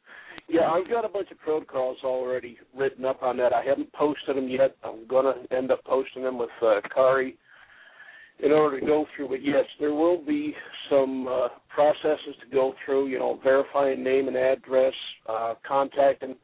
Yeah, 0.49 0.69
I've 0.69 0.89
got 0.89 1.05
a 1.05 1.09
bunch 1.09 1.31
of 1.31 1.39
protocols 1.39 1.97
already 2.03 2.57
written 2.77 3.05
up 3.05 3.23
on 3.23 3.37
that. 3.37 3.53
I 3.53 3.63
haven't 3.63 3.91
posted 3.93 4.35
them 4.35 4.49
yet. 4.49 4.75
I'm 4.83 5.07
to 5.07 5.33
end 5.55 5.71
up 5.71 5.83
posting 5.83 6.21
them 6.21 6.37
with 6.37 6.49
uh, 6.61 6.81
Kari 6.93 7.37
in 8.43 8.51
order 8.51 8.79
to 8.79 8.85
go 8.85 9.05
through. 9.15 9.29
But 9.29 9.43
yes, 9.43 9.65
there 9.79 9.93
will 9.93 10.23
be 10.23 10.53
some 10.89 11.27
uh, 11.27 11.47
processes 11.69 12.35
to 12.41 12.53
go 12.53 12.73
through. 12.85 13.07
You 13.07 13.19
know, 13.19 13.39
verifying 13.43 14.03
name 14.03 14.27
and 14.27 14.37
address, 14.37 14.93
uh, 15.27 15.55
contacting. 15.67 16.35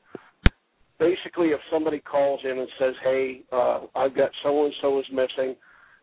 Basically, 0.99 1.47
if 1.47 1.59
somebody 1.71 1.99
calls 1.99 2.41
in 2.43 2.57
and 2.59 2.67
says, 2.79 2.93
"Hey, 3.03 3.41
uh, 3.51 3.81
I've 3.95 4.15
got 4.15 4.31
so 4.43 4.65
and 4.65 4.73
so 4.81 4.99
is 4.99 5.05
missing," 5.11 5.55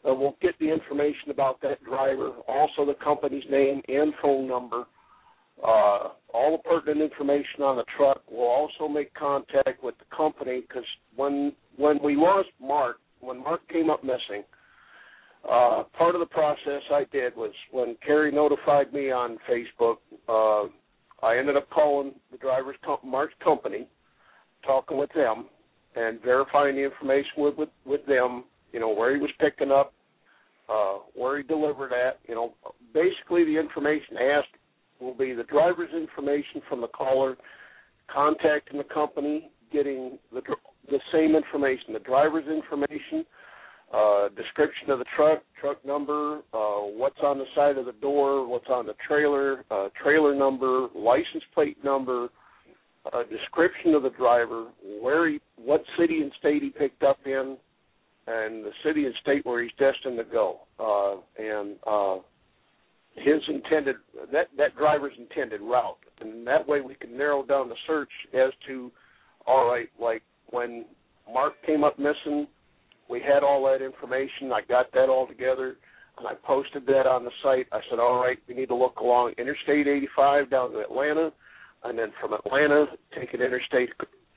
uh, 0.08 0.14
we'll 0.14 0.36
get 0.40 0.58
the 0.58 0.70
information 0.72 1.30
about 1.30 1.60
that 1.62 1.82
driver, 1.84 2.30
also 2.48 2.86
the 2.86 2.96
company's 3.02 3.44
name 3.50 3.82
and 3.88 4.12
phone 4.22 4.46
number 4.46 4.84
uh, 5.62 6.08
all 6.34 6.60
the 6.62 6.68
pertinent 6.68 7.10
information 7.10 7.62
on 7.62 7.76
the 7.76 7.84
truck. 7.96 8.22
We'll 8.30 8.46
also 8.46 8.88
make 8.88 9.12
contact 9.14 9.82
with 9.82 9.94
the 9.98 10.16
company 10.16 10.62
because 10.66 10.84
when 11.14 11.52
when 11.76 11.98
we 12.02 12.16
lost 12.16 12.48
Mark, 12.60 12.96
when 13.20 13.42
Mark 13.42 13.66
came 13.68 13.90
up 13.90 14.04
missing, 14.04 14.44
uh, 15.50 15.84
part 15.96 16.14
of 16.14 16.20
the 16.20 16.26
process 16.26 16.82
I 16.90 17.04
did 17.12 17.36
was 17.36 17.52
when 17.70 17.96
Kari 18.04 18.32
notified 18.32 18.92
me 18.92 19.10
on 19.10 19.38
Facebook, 19.48 19.96
uh, 20.28 20.68
I 21.24 21.38
ended 21.38 21.56
up 21.56 21.68
calling 21.70 22.12
the 22.32 22.38
driver's 22.38 22.76
com- 22.84 22.98
Mark's 23.04 23.34
company, 23.42 23.86
talking 24.64 24.98
with 24.98 25.10
them, 25.14 25.46
and 25.94 26.20
verifying 26.22 26.76
the 26.76 26.84
information 26.84 27.30
with 27.38 27.56
with, 27.56 27.68
with 27.84 28.04
them. 28.06 28.44
You 28.72 28.80
know 28.80 28.90
where 28.90 29.14
he 29.14 29.20
was 29.20 29.30
picking 29.40 29.70
up, 29.70 29.94
uh, 30.68 30.98
where 31.14 31.38
he 31.38 31.42
delivered 31.42 31.92
at. 31.92 32.18
You 32.28 32.34
know, 32.34 32.54
basically 32.92 33.44
the 33.44 33.58
information 33.58 34.16
asked 34.20 34.48
will 35.00 35.14
be 35.14 35.32
the 35.32 35.44
driver's 35.44 35.92
information 35.94 36.60
from 36.68 36.80
the 36.80 36.88
caller, 36.88 37.36
contacting 38.12 38.78
the 38.78 38.84
company, 38.84 39.50
getting 39.72 40.18
the 40.32 40.42
the 40.90 41.00
same 41.12 41.34
information, 41.34 41.92
the 41.92 41.98
driver's 42.00 42.46
information, 42.46 43.24
uh, 43.92 44.28
description 44.30 44.90
of 44.90 44.98
the 44.98 45.04
truck, 45.16 45.42
truck 45.60 45.84
number, 45.84 46.40
uh, 46.52 46.80
what's 46.82 47.18
on 47.22 47.38
the 47.38 47.44
side 47.54 47.78
of 47.78 47.86
the 47.86 47.92
door, 47.92 48.46
what's 48.46 48.68
on 48.68 48.86
the 48.86 48.94
trailer, 49.06 49.64
uh, 49.70 49.88
trailer 50.02 50.34
number, 50.34 50.88
license 50.94 51.44
plate 51.54 51.76
number, 51.84 52.28
a 53.12 53.22
description 53.30 53.94
of 53.94 54.02
the 54.02 54.10
driver, 54.10 54.66
where 55.00 55.28
he, 55.28 55.40
what 55.56 55.84
city 55.98 56.20
and 56.20 56.32
state 56.38 56.62
he 56.62 56.70
picked 56.70 57.04
up 57.04 57.18
in, 57.24 57.56
and 58.26 58.64
the 58.64 58.72
city 58.84 59.06
and 59.06 59.14
state 59.22 59.46
where 59.46 59.62
he's 59.62 59.72
destined 59.78 60.18
to 60.18 60.24
go, 60.24 60.58
uh, 60.80 61.20
and 61.40 61.76
uh, 61.86 62.16
his 63.14 63.40
intended 63.48 63.96
that 64.32 64.48
that 64.56 64.76
driver's 64.76 65.12
intended 65.16 65.60
route, 65.60 65.96
and 66.20 66.44
that 66.44 66.66
way 66.66 66.80
we 66.80 66.96
can 66.96 67.16
narrow 67.16 67.44
down 67.44 67.68
the 67.68 67.76
search 67.86 68.10
as 68.34 68.52
to, 68.66 68.90
all 69.46 69.68
right, 69.70 69.88
like 70.00 70.22
when 70.50 70.84
Mark 71.32 71.54
came 71.64 71.84
up 71.84 71.98
missing, 72.00 72.48
we 73.08 73.20
had 73.20 73.42
all 73.42 73.64
that 73.66 73.84
information. 73.84 74.52
I 74.52 74.60
got 74.68 74.92
that 74.92 75.08
all 75.08 75.26
together, 75.26 75.76
and 76.18 76.26
I 76.26 76.34
posted 76.44 76.86
that 76.86 77.06
on 77.06 77.24
the 77.24 77.30
site. 77.42 77.66
I 77.72 77.80
said, 77.88 77.98
all 77.98 78.20
right, 78.20 78.38
we 78.48 78.54
need 78.54 78.68
to 78.68 78.74
look 78.74 78.98
along 79.00 79.32
Interstate 79.38 79.86
85 79.86 80.50
down 80.50 80.72
to 80.72 80.80
Atlanta, 80.80 81.32
and 81.84 81.98
then 81.98 82.12
from 82.20 82.32
Atlanta 82.32 82.86
take 83.18 83.34
an 83.34 83.42
Interstate 83.42 83.90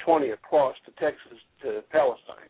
20 0.06 0.30
across 0.30 0.76
to 0.86 0.92
Texas 1.04 1.40
to 1.64 1.82
Palestine, 1.92 2.50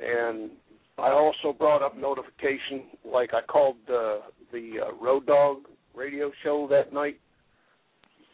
and 0.00 0.50
I 0.98 1.10
also 1.10 1.52
brought 1.56 1.82
up 1.82 1.96
notification, 1.96 2.84
like 3.04 3.30
I 3.34 3.42
called 3.42 3.76
uh, 3.88 4.30
the 4.52 4.86
uh, 4.86 5.04
Road 5.04 5.26
Dog 5.26 5.58
radio 5.94 6.30
show 6.42 6.68
that 6.70 6.92
night 6.92 7.18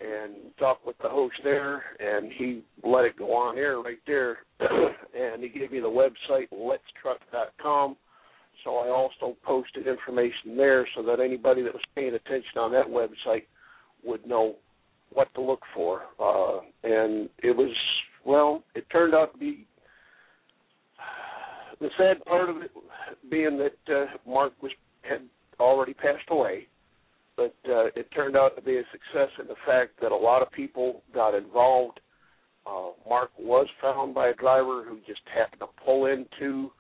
and 0.00 0.34
talked 0.58 0.86
with 0.86 0.96
the 1.02 1.08
host 1.08 1.34
there, 1.44 1.82
and 1.98 2.32
he 2.32 2.62
let 2.82 3.04
it 3.04 3.18
go 3.18 3.34
on 3.34 3.58
air 3.58 3.80
right 3.80 3.98
there, 4.06 4.38
and 4.60 5.42
he 5.42 5.48
gave 5.48 5.72
me 5.72 5.80
the 5.80 5.86
website 5.86 6.48
letstruck.com. 6.52 7.96
So 8.64 8.76
I 8.76 8.88
also 8.88 9.36
posted 9.42 9.86
information 9.86 10.56
there 10.56 10.86
so 10.94 11.02
that 11.04 11.20
anybody 11.20 11.62
that 11.62 11.72
was 11.72 11.82
paying 11.94 12.14
attention 12.14 12.58
on 12.58 12.72
that 12.72 12.86
website 12.86 13.44
would 14.04 14.26
know 14.26 14.56
what 15.12 15.32
to 15.34 15.40
look 15.40 15.62
for. 15.74 16.02
Uh, 16.18 16.60
and 16.84 17.28
it 17.42 17.56
was 17.56 17.74
well, 18.24 18.62
it 18.74 18.84
turned 18.90 19.14
out 19.14 19.32
to 19.32 19.38
be 19.38 19.66
the 21.80 21.88
sad 21.96 22.24
part 22.24 22.50
of 22.50 22.58
it 22.58 22.70
being 23.30 23.58
that 23.58 23.94
uh, 23.94 24.06
Mark 24.28 24.52
was 24.62 24.72
had 25.02 25.22
already 25.58 25.94
passed 25.94 26.28
away, 26.30 26.66
but 27.40 27.72
uh, 27.72 27.86
it 27.96 28.06
turned 28.14 28.36
out 28.36 28.54
to 28.54 28.60
be 28.60 28.76
a 28.76 28.82
success 28.92 29.30
in 29.40 29.48
the 29.48 29.54
fact 29.66 29.92
that 30.02 30.12
a 30.12 30.16
lot 30.16 30.42
of 30.42 30.52
people 30.52 31.02
got 31.14 31.34
involved. 31.34 31.98
Uh, 32.66 32.90
Mark 33.08 33.30
was 33.38 33.66
found 33.80 34.14
by 34.14 34.28
a 34.28 34.34
driver 34.34 34.84
who 34.86 34.98
just 35.06 35.22
happened 35.34 35.60
to 35.60 35.84
pull 35.84 36.04
into 36.04 36.70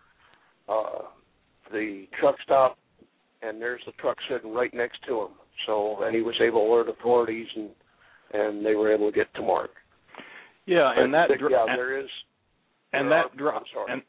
uh, 0.68 1.04
the 1.72 2.04
truck 2.20 2.36
stop, 2.44 2.76
and 3.40 3.58
there's 3.58 3.80
the 3.86 3.92
truck 3.92 4.18
sitting 4.28 4.52
right 4.52 4.72
next 4.74 4.98
to 5.08 5.22
him. 5.22 5.28
So, 5.66 6.02
and 6.02 6.14
he 6.14 6.20
was 6.20 6.34
able 6.42 6.66
to 6.66 6.72
alert 6.72 6.88
authorities, 6.90 7.46
and 7.56 7.70
and 8.32 8.64
they 8.64 8.74
were 8.74 8.92
able 8.92 9.10
to 9.10 9.16
get 9.16 9.32
to 9.34 9.42
Mark. 9.42 9.70
Yeah, 10.66 10.92
and 10.94 11.12
that 11.14 11.28
dr- 11.38 11.50
yeah, 11.50 11.64
there 11.74 11.98
is. 11.98 12.08
And 12.92 13.10
that 13.10 13.34
dri- 13.36 13.50
and 13.88 14.02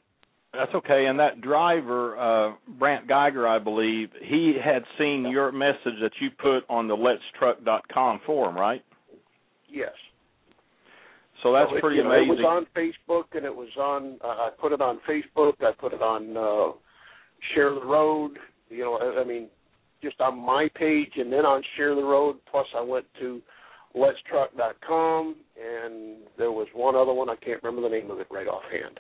that's 0.54 0.74
okay. 0.76 1.06
And 1.06 1.20
that 1.20 1.42
driver, 1.42 2.18
uh, 2.18 2.54
Brant 2.78 3.08
Geiger, 3.08 3.48
I 3.48 3.60
believe, 3.60 4.10
he 4.22 4.56
had 4.64 4.84
seen 4.98 5.28
your 5.32 5.52
message 5.52 6.00
that 6.02 6.12
you 6.20 6.30
put 6.30 6.62
on 6.70 6.88
the 6.88 6.96
letstruck.com 6.96 8.22
forum, 8.26 8.56
right? 8.56 8.84
Yes. 9.70 9.94
So 11.42 11.54
that's 11.54 11.70
so 11.70 11.78
it, 11.78 11.82
pretty 11.82 11.98
you 11.98 12.04
know, 12.04 12.12
amazing. 12.12 12.34
It 12.34 12.42
was 12.44 12.46
on 12.46 12.68
Facebook, 12.76 13.38
and 13.38 13.46
it 13.46 13.56
was 13.56 13.70
on. 13.78 14.18
Uh, 14.24 14.28
I 14.28 14.50
put 14.60 14.74
it 14.74 14.82
on 14.82 15.00
Facebook. 15.10 15.54
I 15.62 15.72
put 15.80 15.94
it 15.94 16.02
on 16.02 16.38
uh, 16.38 16.74
Share 17.54 17.74
the 17.74 17.86
Road. 17.86 18.38
You 18.70 18.84
know, 18.84 19.00
I, 19.02 19.22
I 19.22 19.24
mean, 19.24 19.48
just 20.04 20.20
on 20.20 20.38
my 20.38 20.68
page, 20.76 21.14
and 21.16 21.32
then 21.32 21.46
on 21.46 21.64
Share 21.78 21.96
the 21.96 22.04
Road. 22.04 22.38
Plus, 22.52 22.68
I 22.78 22.82
went 22.82 23.06
to 23.20 23.42
letstruck.com, 23.96 25.36
and 25.58 26.18
there 26.38 26.52
was 26.52 26.68
one 26.74 26.96
other 26.96 27.14
one. 27.14 27.30
I 27.30 27.36
can't 27.38 27.62
remember 27.64 27.88
the 27.88 27.96
name 27.96 28.12
of 28.12 28.20
it 28.20 28.28
right 28.30 28.48
offhand. 28.48 29.00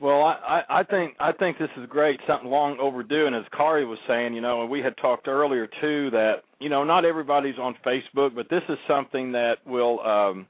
Well, 0.00 0.22
I, 0.22 0.62
I 0.70 0.82
think 0.84 1.14
I 1.20 1.32
think 1.32 1.58
this 1.58 1.68
is 1.76 1.86
great, 1.86 2.20
something 2.26 2.48
long 2.48 2.78
overdue. 2.80 3.26
And 3.26 3.36
as 3.36 3.42
Kari 3.54 3.84
was 3.84 3.98
saying, 4.08 4.32
you 4.32 4.40
know, 4.40 4.62
and 4.62 4.70
we 4.70 4.80
had 4.80 4.96
talked 4.96 5.28
earlier 5.28 5.66
too 5.66 6.08
that 6.10 6.36
you 6.58 6.70
know 6.70 6.84
not 6.84 7.04
everybody's 7.04 7.58
on 7.58 7.74
Facebook, 7.86 8.34
but 8.34 8.48
this 8.48 8.62
is 8.70 8.78
something 8.88 9.32
that 9.32 9.56
will 9.66 10.00
um, 10.00 10.46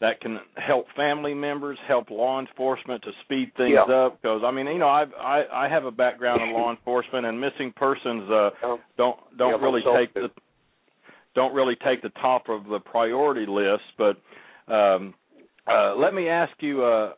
that 0.00 0.20
can 0.20 0.38
help 0.56 0.86
family 0.94 1.34
members, 1.34 1.76
help 1.88 2.08
law 2.08 2.38
enforcement 2.38 3.02
to 3.02 3.10
speed 3.24 3.50
things 3.56 3.74
yeah. 3.74 3.92
up. 3.92 4.22
Because 4.22 4.42
I 4.44 4.52
mean, 4.52 4.68
you 4.68 4.78
know, 4.78 4.88
I've, 4.88 5.12
I 5.18 5.42
I 5.52 5.68
have 5.68 5.86
a 5.86 5.90
background 5.90 6.42
in 6.42 6.52
law 6.52 6.70
enforcement, 6.70 7.26
and 7.26 7.40
missing 7.40 7.72
persons 7.74 8.30
uh, 8.30 8.50
don't 8.96 9.18
don't 9.36 9.60
yeah, 9.60 9.66
really 9.66 9.82
take 9.98 10.14
the 10.14 10.28
don't 11.34 11.52
really 11.52 11.74
take 11.84 12.00
the 12.00 12.10
top 12.20 12.48
of 12.48 12.66
the 12.66 12.78
priority 12.78 13.46
list. 13.48 13.82
But 13.98 14.72
um, 14.72 15.14
uh, 15.66 15.96
let 15.96 16.14
me 16.14 16.28
ask 16.28 16.52
you. 16.60 16.84
Uh, 16.84 17.14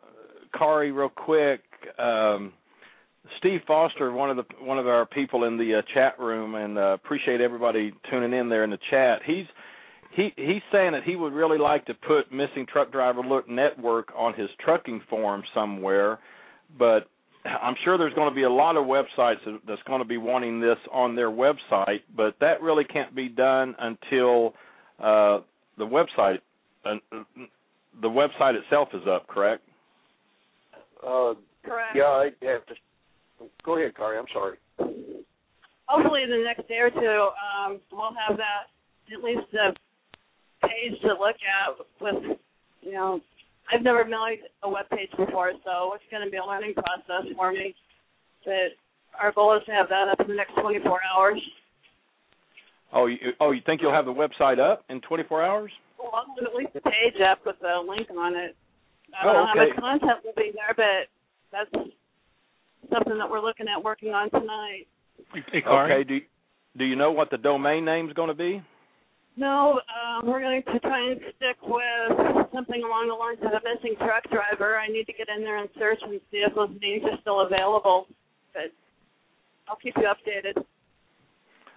Kari, 0.57 0.93
real 0.93 1.09
quick. 1.09 1.61
Um, 1.99 2.53
Steve 3.39 3.61
Foster, 3.67 4.13
one 4.13 4.31
of 4.31 4.37
the 4.37 4.45
one 4.61 4.79
of 4.79 4.87
our 4.87 5.07
people 5.07 5.45
in 5.45 5.57
the 5.57 5.77
uh, 5.79 5.83
chat 5.95 6.19
room, 6.19 6.55
and 6.55 6.79
uh, 6.79 6.93
appreciate 6.95 7.41
everybody 7.41 7.93
tuning 8.11 8.39
in 8.39 8.49
there 8.49 8.65
in 8.65 8.71
the 8.71 8.79
chat. 8.91 9.21
He's 9.25 9.47
he 10.15 10.33
he's 10.37 10.63
saying 10.73 10.93
that 10.93 11.03
he 11.05 11.17
would 11.17 11.33
really 11.33 11.59
like 11.59 11.85
to 11.87 11.95
put 11.95 12.33
Missing 12.33 12.67
Truck 12.73 12.93
Driver 12.93 13.23
look 13.23 13.49
Network 13.49 14.13
on 14.17 14.35
his 14.35 14.49
trucking 14.65 15.03
forum 15.11 15.43
somewhere, 15.55 16.19
but 16.79 17.09
I'm 17.45 17.75
sure 17.85 17.99
there's 17.99 18.15
going 18.15 18.31
to 18.31 18.35
be 18.35 18.45
a 18.45 18.51
lot 18.51 18.77
of 18.77 18.87
websites 18.87 19.39
that's 19.67 19.83
going 19.87 20.01
to 20.01 20.09
be 20.09 20.17
wanting 20.17 20.61
this 20.61 20.79
on 20.93 21.15
their 21.15 21.31
website, 21.31 22.01
but 22.17 22.35
that 22.41 22.63
really 22.63 22.85
can't 22.85 23.15
be 23.15 23.29
done 23.29 23.75
until 23.79 24.55
uh, 24.99 25.41
the 25.79 25.87
website 25.87 26.39
uh, 26.85 26.95
the 28.01 28.09
website 28.09 28.55
itself 28.55 28.89
is 28.95 29.03
up. 29.09 29.27
Correct? 29.27 29.63
Uh, 31.07 31.35
Correct. 31.67 31.97
Yeah, 31.97 32.05
I 32.05 32.31
have 32.43 32.65
to. 32.67 32.75
Go 33.65 33.77
ahead, 33.77 33.97
Kari. 33.97 34.19
I'm 34.19 34.31
sorry. 34.33 34.57
Hopefully, 35.87 36.23
the 36.27 36.43
next 36.43 36.69
day 36.69 36.79
or 36.79 36.91
two, 36.91 37.29
um, 37.37 37.81
we'll 37.93 38.15
have 38.27 38.37
that 38.39 38.71
at 39.13 39.23
least 39.23 39.47
a 39.55 39.75
page 40.67 41.01
to 41.03 41.09
look 41.09 41.37
at 41.43 41.79
with, 42.01 42.39
you 42.83 42.93
know, 42.93 43.21
I've 43.73 43.83
never 43.83 44.05
made 44.05 44.41
a 44.63 44.71
web 44.71 44.89
page 44.91 45.11
before, 45.17 45.53
so 45.65 45.95
it's 45.95 46.05
going 46.11 46.25
to 46.25 46.31
be 46.31 46.39
a 46.39 46.45
learning 46.45 46.75
process 46.75 47.31
for 47.37 47.53
me. 47.53 47.75
But 48.45 48.75
our 49.21 49.33
goal 49.33 49.57
is 49.57 49.65
to 49.67 49.73
have 49.73 49.89
that 49.89 50.09
up 50.11 50.21
in 50.21 50.29
the 50.29 50.35
next 50.35 50.55
24 50.61 51.01
hours. 51.15 51.41
Oh, 52.93 53.07
you, 53.07 53.19
oh, 53.41 53.51
you 53.51 53.61
think 53.67 53.83
you'll 53.83 53.93
have 53.93 54.07
the 54.07 54.15
website 54.15 54.59
up 54.59 54.85
in 54.89 55.01
24 55.03 55.43
hours? 55.43 55.73
Well, 55.99 56.11
I'll 56.15 56.27
have 56.39 56.47
at 56.47 56.55
least 56.55 56.71
a 56.77 56.81
page 56.81 57.21
up 57.21 57.41
with 57.45 57.57
a 57.63 57.83
link 57.83 58.09
on 58.11 58.35
it. 58.35 58.57
I 59.19 59.25
don't 59.25 59.37
Oh, 59.37 59.39
know 59.41 59.47
how 59.47 59.55
much 59.55 59.77
content 59.79 60.25
will 60.25 60.37
be 60.37 60.53
there, 60.55 60.75
but 60.77 61.11
that's 61.53 61.71
something 62.93 63.19
that 63.19 63.29
we're 63.31 63.41
looking 63.41 63.67
at 63.69 63.83
working 63.83 64.11
on 64.11 64.31
tonight. 64.31 64.87
Hey, 65.53 65.63
Okay. 65.67 66.05
Do 66.05 66.21
Do 66.79 66.85
you 66.85 66.97
know 66.97 67.13
what 67.13 67.31
the 67.31 67.39
domain 67.39 67.85
name 67.85 68.09
is 68.09 68.13
going 68.15 68.29
to 68.29 68.35
be? 68.35 68.63
No, 69.39 69.81
um, 69.93 70.27
we're 70.27 70.41
going 70.41 70.63
to 70.63 70.79
try 70.81 71.11
and 71.11 71.21
stick 71.37 71.57
with 71.63 72.47
something 72.55 72.83
along 72.83 73.09
the 73.09 73.15
lines 73.15 73.39
of 73.43 73.53
a 73.53 73.61
missing 73.69 73.95
truck 73.99 74.25
driver. 74.31 74.79
I 74.79 74.89
need 74.89 75.05
to 75.05 75.13
get 75.13 75.29
in 75.29 75.43
there 75.43 75.59
and 75.59 75.69
search 75.79 75.99
and 76.03 76.19
see 76.31 76.39
if 76.39 76.55
those 76.55 76.71
names 76.81 77.05
are 77.05 77.19
still 77.21 77.43
available. 77.43 78.07
But 78.55 78.73
I'll 79.69 79.77
keep 79.77 79.95
you 79.97 80.05
updated. 80.05 80.63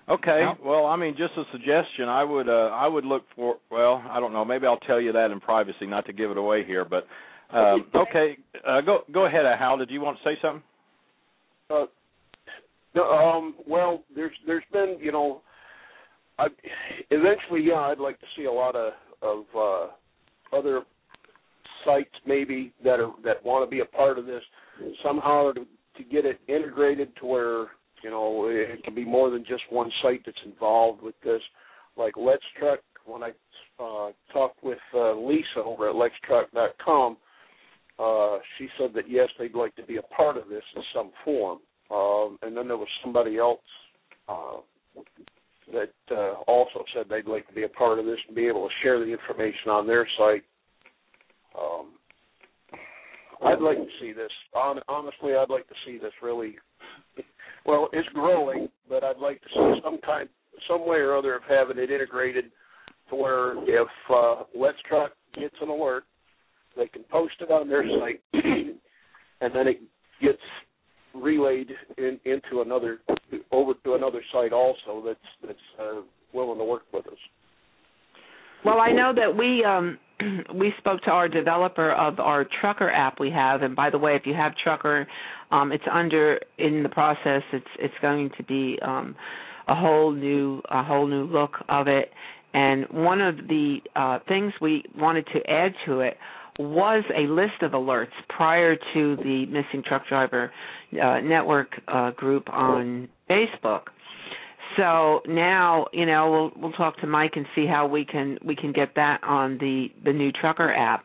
Okay. 0.10 0.42
Well- 0.42 0.58
Well, 0.64 0.86
I 0.86 0.96
mean, 0.96 1.16
just 1.18 1.34
a 1.38 1.44
suggestion. 1.52 2.08
I 2.08 2.24
would 2.24 2.48
uh 2.50 2.70
I 2.74 2.88
would 2.88 3.06
look 3.06 3.24
for 3.36 3.58
well, 3.70 4.04
I 4.10 4.20
don't 4.22 4.32
know, 4.34 4.46
maybe 4.46 4.66
I'll 4.66 4.80
tell 4.88 5.02
you 5.02 5.12
that 5.12 5.30
in 5.32 5.40
privacy, 5.40 5.86
not 5.86 6.06
to 6.06 6.14
give 6.14 6.32
it 6.32 6.38
away 6.38 6.64
here, 6.66 6.86
but 6.86 7.08
um 7.52 7.86
okay, 7.96 8.38
uh 8.68 8.82
go 8.82 9.00
go 9.12 9.26
ahead, 9.26 9.46
uh, 9.46 9.58
Hal, 9.58 9.78
did 9.78 9.90
you 9.90 10.02
want 10.02 10.18
to 10.18 10.24
say 10.24 10.38
something? 10.42 10.64
Uh, 11.70 11.86
no, 12.96 13.04
um, 13.04 13.56
well, 13.68 14.04
there's 14.16 14.34
there's 14.46 14.64
been 14.72 14.98
you 15.00 15.12
know, 15.12 15.42
I 16.38 16.48
eventually 17.12 17.62
yeah, 17.62 17.82
I'd 17.82 18.00
like 18.00 18.20
to 18.20 18.26
see 18.36 18.46
a 18.46 18.52
lot 18.52 18.76
of 18.76 18.94
of 19.22 19.44
uh, 19.56 20.56
other 20.58 20.82
sites 21.86 22.10
maybe 22.26 22.74
that 22.84 23.00
are 23.00 23.12
that 23.24 23.44
want 23.46 23.70
to 23.70 23.70
be 23.70 23.82
a 23.82 23.86
part 23.86 24.18
of 24.18 24.26
this 24.26 24.44
somehow 25.04 25.52
to 25.52 25.66
to 25.98 26.04
get 26.04 26.26
it 26.26 26.40
integrated 26.48 27.16
to 27.18 27.26
where 27.26 27.68
you 28.04 28.10
know 28.10 28.48
it 28.50 28.84
can 28.84 28.96
be 28.96 29.06
more 29.06 29.30
than 29.30 29.44
just 29.48 29.64
one 29.70 29.92
site 30.02 30.22
that's 30.26 30.38
involved 30.46 31.02
with 31.02 31.16
this. 31.24 31.42
Like 31.98 32.14
Let's 32.18 32.44
Truck, 32.58 32.80
when 33.06 33.24
I 33.24 33.32
uh, 33.80 34.12
talked 34.32 34.64
with 34.64 34.80
uh, 34.94 35.14
Lisa 35.16 35.64
over 35.64 35.90
at 35.90 35.96
Let'sTruck.com, 35.96 37.18
uh, 38.00 38.38
she 38.58 38.68
said 38.78 38.92
that 38.96 39.10
yes, 39.10 39.28
they'd 39.38 39.56
like 39.56 39.76
to 39.76 39.84
be 39.84 39.98
a 39.98 40.02
part 40.02 40.38
of 40.38 40.48
this 40.48 40.64
in 40.76 40.82
some 40.94 41.12
form. 41.26 41.60
Um, 41.92 42.38
and 42.44 42.56
then 42.56 42.68
there 42.68 42.78
was 42.78 42.88
somebody 43.04 43.38
else 43.38 43.60
uh, 44.28 44.58
that 45.74 46.16
uh, 46.16 46.36
also 46.48 46.84
said 46.94 47.06
they'd 47.10 47.30
like 47.30 47.48
to 47.48 47.54
be 47.54 47.64
a 47.64 47.70
part 47.70 48.00
of 48.00 48.06
this 48.06 48.20
and 48.28 48.36
be 48.36 48.48
able 48.48 48.68
to 48.68 48.74
share 48.84 49.00
the 49.00 49.12
information 49.12 49.70
on 49.70 49.88
their 49.88 50.08
site. 50.18 50.44
Um, 51.60 51.94
I'd 53.44 53.62
like 53.62 53.78
to 53.78 53.88
see 54.00 54.14
this. 54.14 54.32
Hon- 54.54 54.82
honestly, 54.88 55.36
I'd 55.36 55.50
like 55.50 55.68
to 55.68 55.76
see 55.86 55.98
this 55.98 56.14
really. 56.22 56.56
Well, 57.66 57.90
it's 57.92 58.08
growing, 58.10 58.70
but 58.88 59.04
I'd 59.04 59.18
like 59.18 59.42
to 59.42 59.48
see 59.54 59.82
some 59.84 60.00
kind, 60.06 60.30
some 60.68 60.88
way 60.88 60.98
or 60.98 61.18
other 61.18 61.36
of 61.36 61.44
having 61.48 61.78
it 61.78 61.92
integrated 61.92 62.46
to 63.10 63.16
where 63.16 63.54
if 63.68 63.88
uh, 64.14 64.44
Let's 64.56 64.78
Truck 64.88 65.12
gets 65.36 65.56
an 65.62 65.70
alert, 65.70 66.04
they 66.80 66.88
can 66.88 67.04
post 67.12 67.34
it 67.42 67.52
on 67.52 67.70
their 67.70 67.84
site, 68.00 68.22
and 68.34 69.56
then 69.56 69.68
it 69.68 69.82
gets 70.22 70.40
relayed 71.14 71.70
in, 71.98 72.20
into 72.26 72.62
another 72.62 73.00
over 73.52 73.74
to 73.84 73.96
another 73.96 74.22
site 74.32 74.54
also 74.54 75.04
that's 75.06 75.20
that's 75.46 75.60
uh, 75.80 76.02
willing 76.34 76.58
to 76.58 76.64
work 76.64 76.84
with 76.94 77.06
us. 77.08 77.18
Well, 78.66 78.80
I 78.80 78.92
know 78.92 79.14
that 79.16 79.38
we 79.38 79.64
um 79.64 79.98
we 80.56 80.74
spoke 80.78 81.02
to 81.04 81.12
our 81.12 81.28
developer 81.28 81.92
of 81.92 82.20
our 82.20 82.46
trucker 82.62 82.90
app 82.90 83.20
we 83.20 83.32
have 83.32 83.62
and 83.62 83.76
by 83.76 83.90
the 83.90 83.98
way 83.98 84.16
if 84.16 84.24
you 84.26 84.34
have 84.34 84.54
trucker 84.62 85.08
um 85.52 85.72
it's 85.72 85.84
under 85.92 86.40
in 86.58 86.84
the 86.84 86.90
process 86.90 87.42
it's 87.54 87.68
it's 87.80 87.94
going 88.02 88.30
to 88.38 88.44
be 88.44 88.78
um 88.82 89.16
a 89.68 89.76
whole 89.76 90.12
new 90.12 90.62
a 90.70 90.84
whole 90.84 91.08
new 91.08 91.24
look 91.24 91.52
of 91.70 91.88
it 91.88 92.12
and 92.54 92.86
one 92.90 93.22
of 93.22 93.38
the 93.48 93.78
uh 93.96 94.20
things 94.28 94.52
we 94.62 94.84
wanted 94.98 95.26
to 95.28 95.40
add 95.50 95.74
to 95.86 96.02
it 96.02 96.18
was 96.60 97.04
a 97.16 97.22
list 97.22 97.62
of 97.62 97.72
alerts 97.72 98.08
prior 98.28 98.76
to 98.76 99.16
the 99.16 99.46
missing 99.48 99.82
truck 99.88 100.08
driver 100.08 100.52
uh, 101.02 101.20
network 101.22 101.70
uh, 101.88 102.12
group 102.12 102.50
on 102.52 103.08
Facebook 103.30 103.84
so 104.78 105.22
now 105.28 105.88
you 105.92 106.06
know 106.06 106.32
we'll 106.32 106.62
we'll 106.62 106.72
talk 106.74 106.98
to 107.02 107.08
Mike 107.08 107.34
and 107.36 107.46
see 107.56 107.66
how 107.66 107.88
we 107.88 108.06
can 108.06 108.38
we 108.46 108.56
can 108.56 108.72
get 108.72 108.96
that 108.96 109.24
on 109.24 109.58
the 109.58 109.88
the 110.04 110.14
new 110.14 110.32
trucker 110.32 110.74
app. 110.74 111.04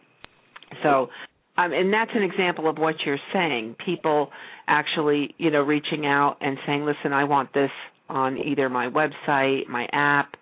So 0.82 1.08
um 1.56 1.72
and 1.72 1.92
that's 1.92 2.10
an 2.14 2.22
example 2.22 2.68
of 2.68 2.78
what 2.78 2.96
you're 3.04 3.18
saying. 3.32 3.76
People 3.84 4.30
actually, 4.68 5.34
you 5.38 5.50
know, 5.50 5.62
reaching 5.62 6.06
out 6.06 6.36
and 6.40 6.58
saying, 6.66 6.84
"Listen, 6.84 7.12
I 7.12 7.24
want 7.24 7.52
this 7.54 7.70
on 8.08 8.38
either 8.38 8.68
my 8.68 8.88
website, 8.88 9.66
my 9.68 9.88
app, 9.92 10.34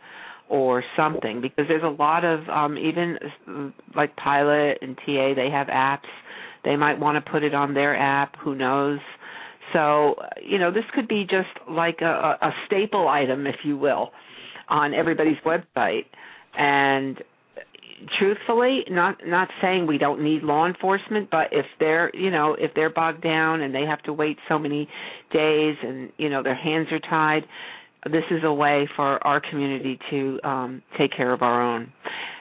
or 0.52 0.84
something." 0.96 1.40
Because 1.40 1.66
there's 1.66 1.82
a 1.82 1.96
lot 2.02 2.24
of 2.24 2.48
um 2.48 2.76
even 2.78 3.18
like 3.96 4.14
Pilot 4.16 4.78
and 4.82 4.96
TA, 4.96 5.34
they 5.34 5.48
have 5.50 5.66
apps. 5.68 6.10
They 6.64 6.76
might 6.76 7.00
want 7.00 7.22
to 7.22 7.30
put 7.30 7.42
it 7.42 7.54
on 7.54 7.74
their 7.74 7.96
app, 7.96 8.36
who 8.38 8.54
knows? 8.54 9.00
So, 9.72 10.16
you 10.42 10.58
know, 10.58 10.70
this 10.70 10.84
could 10.94 11.08
be 11.08 11.22
just 11.24 11.48
like 11.68 12.00
a, 12.02 12.38
a 12.40 12.50
staple 12.66 13.08
item, 13.08 13.46
if 13.46 13.56
you 13.64 13.76
will, 13.76 14.10
on 14.68 14.94
everybody's 14.94 15.38
website. 15.44 16.04
And 16.56 17.16
truthfully, 18.18 18.84
not 18.90 19.16
not 19.26 19.48
saying 19.60 19.86
we 19.86 19.98
don't 19.98 20.22
need 20.22 20.42
law 20.42 20.66
enforcement, 20.66 21.30
but 21.30 21.48
if 21.52 21.66
they're, 21.78 22.14
you 22.14 22.30
know, 22.30 22.54
if 22.58 22.72
they're 22.74 22.90
bogged 22.90 23.22
down 23.22 23.62
and 23.62 23.74
they 23.74 23.82
have 23.82 24.02
to 24.02 24.12
wait 24.12 24.36
so 24.48 24.58
many 24.58 24.88
days 25.32 25.76
and, 25.82 26.12
you 26.18 26.28
know, 26.28 26.42
their 26.42 26.54
hands 26.54 26.88
are 26.92 27.00
tied, 27.00 27.44
this 28.10 28.24
is 28.30 28.40
a 28.44 28.52
way 28.52 28.88
for 28.96 29.24
our 29.26 29.40
community 29.40 29.98
to 30.10 30.40
um 30.44 30.82
take 30.98 31.12
care 31.16 31.32
of 31.32 31.42
our 31.42 31.62
own. 31.62 31.92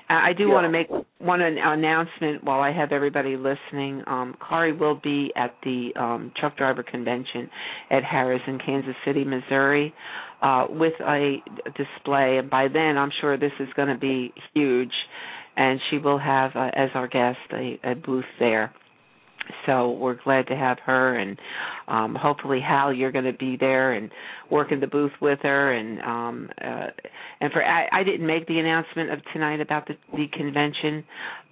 I 0.09 0.33
do 0.33 0.47
Yeah. 0.47 0.53
want 0.55 0.65
to 0.65 0.69
make 0.69 0.89
one 1.19 1.41
an 1.41 1.57
announcement 1.57 2.43
while 2.43 2.59
I 2.59 2.71
have 2.71 2.91
everybody 2.91 3.37
listening. 3.37 4.03
Um, 4.07 4.35
Kari 4.45 4.73
will 4.73 4.95
be 4.95 5.31
at 5.37 5.55
the 5.63 5.93
um, 5.95 6.31
truck 6.37 6.57
driver 6.57 6.83
convention 6.83 7.49
at 7.89 8.03
Harrah's 8.03 8.41
in 8.45 8.59
Kansas 8.59 8.95
City, 9.05 9.23
Missouri, 9.23 9.93
uh, 10.41 10.67
with 10.69 10.99
a 10.99 11.41
display. 11.77 12.39
And 12.39 12.49
by 12.49 12.67
then, 12.67 12.97
I'm 12.97 13.11
sure 13.21 13.37
this 13.37 13.53
is 13.59 13.69
going 13.77 13.87
to 13.87 13.97
be 13.97 14.33
huge. 14.53 14.91
And 15.55 15.79
she 15.89 15.97
will 15.97 16.17
have, 16.17 16.55
uh, 16.55 16.71
as 16.73 16.89
our 16.93 17.07
guest, 17.07 17.39
a, 17.53 17.79
a 17.83 17.95
booth 17.95 18.25
there. 18.37 18.73
So 19.65 19.91
we're 19.91 20.21
glad 20.23 20.47
to 20.47 20.55
have 20.55 20.77
her, 20.85 21.17
and 21.17 21.37
um, 21.87 22.15
hopefully 22.15 22.59
Hal, 22.59 22.93
you're 22.93 23.11
going 23.11 23.25
to 23.25 23.33
be 23.33 23.57
there 23.57 23.93
and 23.93 24.11
work 24.49 24.71
in 24.71 24.79
the 24.79 24.87
booth 24.87 25.11
with 25.21 25.39
her. 25.43 25.73
And 25.73 25.99
um, 26.01 26.49
uh, 26.63 26.87
and 27.39 27.51
for 27.51 27.63
I, 27.63 27.87
I 27.91 28.03
didn't 28.03 28.25
make 28.25 28.47
the 28.47 28.59
announcement 28.59 29.11
of 29.11 29.19
tonight 29.33 29.61
about 29.61 29.87
the, 29.87 29.95
the 30.13 30.25
convention, 30.33 31.03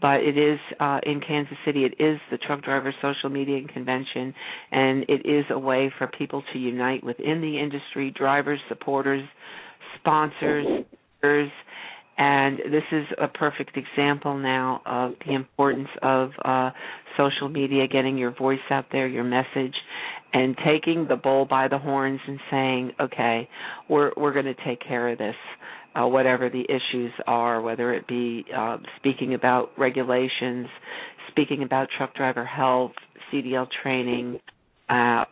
but 0.01 0.21
it 0.21 0.37
is 0.37 0.59
uh, 0.79 0.99
in 1.03 1.21
Kansas 1.21 1.57
City. 1.65 1.85
It 1.85 2.01
is 2.01 2.19
the 2.31 2.37
Truck 2.37 2.63
Driver 2.63 2.93
Social 3.01 3.29
Media 3.29 3.59
Convention, 3.73 4.33
and 4.71 5.03
it 5.09 5.25
is 5.25 5.45
a 5.49 5.59
way 5.59 5.91
for 5.97 6.07
people 6.07 6.43
to 6.53 6.59
unite 6.59 7.03
within 7.03 7.41
the 7.41 7.59
industry, 7.59 8.11
drivers, 8.15 8.59
supporters, 8.69 9.27
sponsors, 9.99 10.83
and 12.19 12.57
this 12.69 12.83
is 12.91 13.05
a 13.17 13.29
perfect 13.29 13.77
example 13.77 14.37
now 14.37 14.81
of 14.85 15.13
the 15.25 15.33
importance 15.33 15.87
of 16.03 16.31
uh, 16.43 16.69
social 17.17 17.47
media, 17.47 17.87
getting 17.87 18.17
your 18.17 18.31
voice 18.35 18.59
out 18.69 18.87
there, 18.91 19.07
your 19.07 19.23
message, 19.23 19.73
and 20.33 20.57
taking 20.65 21.07
the 21.07 21.15
bull 21.15 21.45
by 21.45 21.69
the 21.69 21.77
horns 21.77 22.19
and 22.27 22.39
saying, 22.51 22.91
"Okay, 22.99 23.47
we're 23.89 24.11
we're 24.17 24.33
going 24.33 24.53
to 24.53 24.55
take 24.65 24.81
care 24.85 25.07
of 25.09 25.17
this." 25.17 25.35
Uh, 25.95 26.05
whatever 26.05 26.49
the 26.49 26.63
issues 26.69 27.11
are, 27.25 27.61
whether 27.61 27.93
it 27.93 28.07
be 28.07 28.45
uh, 28.55 28.77
speaking 28.97 29.33
about 29.33 29.71
regulations, 29.75 30.67
speaking 31.31 31.63
about 31.63 31.87
truck 31.97 32.13
driver 32.13 32.45
health, 32.45 32.91
CDL 33.33 33.65
training, 33.81 34.39
uh, 34.89 35.23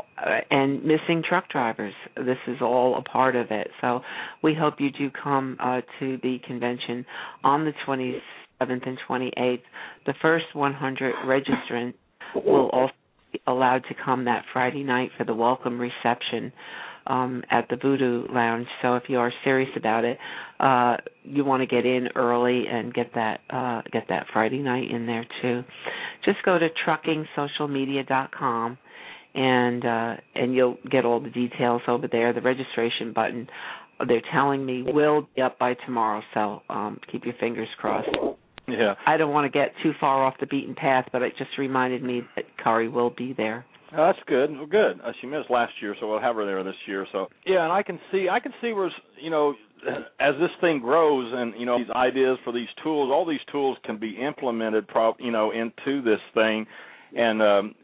and 0.52 0.84
missing 0.84 1.24
truck 1.28 1.50
drivers. 1.50 1.94
This 2.16 2.38
is 2.48 2.58
all 2.62 2.96
a 2.98 3.02
part 3.02 3.36
of 3.36 3.48
it. 3.52 3.68
So 3.82 4.02
we 4.44 4.54
hope 4.54 4.76
you 4.80 4.92
do 4.92 5.10
come 5.12 5.58
uh, 5.60 5.82
to 6.00 6.18
the 6.22 6.38
convention 6.46 7.06
on 7.44 7.66
the 7.66 7.74
27th 7.88 8.20
and 8.88 8.98
28th. 9.10 9.62
The 10.06 10.14
first 10.22 10.46
100 10.54 11.16
registrants 11.26 11.96
will 12.36 12.70
also 12.70 12.94
be 13.34 13.42
allowed 13.48 13.84
to 13.90 13.96
come 14.04 14.26
that 14.26 14.44
Friday 14.54 14.84
night 14.84 15.10
for 15.18 15.24
the 15.24 15.34
welcome 15.34 15.80
reception 15.80 16.54
um, 17.08 17.42
at 17.50 17.68
the 17.70 17.78
Voodoo 17.78 18.26
Lounge. 18.32 18.68
So 18.82 18.96
if 18.96 19.04
you 19.08 19.18
are 19.20 19.32
serious 19.44 19.70
about 19.76 20.04
it, 20.06 20.18
uh, 20.60 20.98
you 21.24 21.44
want 21.46 21.62
to 21.62 21.68
get 21.68 21.86
in 21.86 22.10
early 22.16 22.66
and 22.70 22.94
get 22.94 23.14
that 23.16 23.40
uh, 23.50 23.82
get 23.92 24.04
that 24.10 24.28
Friday 24.34 24.60
night 24.60 24.92
in 24.92 25.06
there 25.08 25.26
too. 25.42 25.64
Just 26.26 26.44
go 26.44 26.60
to 26.60 26.68
truckingsocialmedia.com 26.86 28.78
and 29.34 29.86
uh 29.86 30.16
and 30.36 30.54
you'll 30.54 30.78
get 30.90 31.06
all 31.06 31.20
the 31.20 31.30
details 31.30 31.82
over 31.88 32.08
there 32.08 32.34
the 32.34 32.42
registration 32.42 33.14
button 33.14 33.48
they're 34.08 34.22
telling 34.32 34.66
me 34.66 34.84
will 34.84 35.28
be 35.36 35.42
up 35.42 35.58
by 35.60 35.74
tomorrow 35.86 36.22
so 36.34 36.62
um 36.70 37.00
keep 37.12 37.26
your 37.26 37.36
fingers 37.40 37.68
crossed 37.80 38.10
Yeah. 38.68 38.96
i 39.06 39.18
don't 39.18 39.32
want 39.34 39.52
to 39.52 39.58
get 39.58 39.74
too 39.84 39.92
far 40.00 40.24
off 40.24 40.36
the 40.40 40.48
beaten 40.48 40.76
path 40.76 41.06
but 41.12 41.22
it 41.22 41.34
just 41.38 41.52
reminded 41.58 42.04
me 42.04 42.22
that 42.36 42.46
Kari 42.64 42.88
will 42.90 43.10
be 43.12 43.34
there 43.34 43.66
Oh, 43.94 44.06
that's 44.08 44.20
good. 44.28 44.52
Well, 44.52 44.66
good. 44.66 45.00
Uh, 45.02 45.14
she 45.22 45.28
missed 45.28 45.50
last 45.50 45.72
year, 45.82 45.96
so 45.98 46.10
we'll 46.10 46.20
have 46.20 46.36
her 46.36 46.46
there 46.46 46.62
this 46.62 46.76
year. 46.88 47.08
So 47.14 47.28
yeah, 47.46 47.64
and 47.64 47.72
I 47.72 47.84
can 47.84 47.98
see 48.12 48.28
I 48.30 48.42
can 48.42 48.52
see 48.60 48.74
where 48.74 48.92
you 49.18 49.30
know 49.30 49.54
as 50.20 50.34
this 50.42 50.50
thing 50.60 50.80
grows 50.80 51.32
and 51.34 51.54
you 51.58 51.66
know 51.66 51.78
these 51.78 51.90
ideas 51.92 52.38
for 52.44 52.52
these 52.52 52.68
tools, 52.84 53.10
all 53.14 53.26
these 53.26 53.40
tools 53.50 53.78
can 53.86 53.98
be 53.98 54.18
implemented, 54.18 54.90
pro, 54.90 55.16
you 55.20 55.32
know, 55.32 55.52
into 55.52 56.02
this 56.02 56.20
thing, 56.34 56.66
and 57.16 57.42
um, 57.42 57.76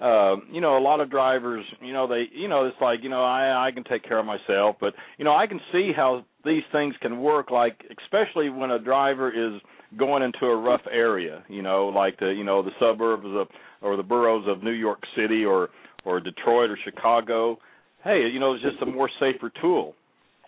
uh, 0.00 0.36
you 0.50 0.60
know, 0.60 0.78
a 0.78 0.80
lot 0.82 1.00
of 1.00 1.10
drivers, 1.10 1.64
you 1.82 1.92
know, 1.92 2.06
they, 2.06 2.24
you 2.34 2.48
know, 2.48 2.64
it's 2.66 2.76
like, 2.80 3.00
you 3.02 3.08
know, 3.10 3.22
I 3.22 3.66
I 3.68 3.70
can 3.72 3.84
take 3.84 4.02
care 4.02 4.18
of 4.18 4.26
myself, 4.26 4.76
but 4.80 4.94
you 5.18 5.24
know, 5.24 5.34
I 5.36 5.46
can 5.46 5.60
see 5.72 5.92
how 5.94 6.24
these 6.44 6.62
things 6.72 6.94
can 7.02 7.20
work, 7.20 7.50
like 7.50 7.76
especially 8.02 8.48
when 8.48 8.70
a 8.70 8.78
driver 8.78 9.30
is 9.30 9.60
going 9.98 10.22
into 10.22 10.46
a 10.46 10.56
rough 10.56 10.80
area, 10.90 11.44
you 11.48 11.62
know, 11.62 11.88
like 11.88 12.18
the, 12.18 12.28
you 12.28 12.44
know, 12.44 12.62
the 12.62 12.70
suburbs 12.80 13.26
of 13.26 13.48
or 13.82 13.96
the 13.96 14.02
boroughs 14.02 14.46
of 14.48 14.62
New 14.62 14.70
York 14.72 15.00
City 15.16 15.44
or 15.44 15.68
or 16.04 16.18
Detroit 16.20 16.70
or 16.70 16.78
Chicago. 16.84 17.58
Hey, 18.02 18.28
you 18.32 18.40
know, 18.40 18.54
it's 18.54 18.62
just 18.62 18.80
a 18.80 18.86
more 18.86 19.10
safer 19.20 19.52
tool. 19.60 19.94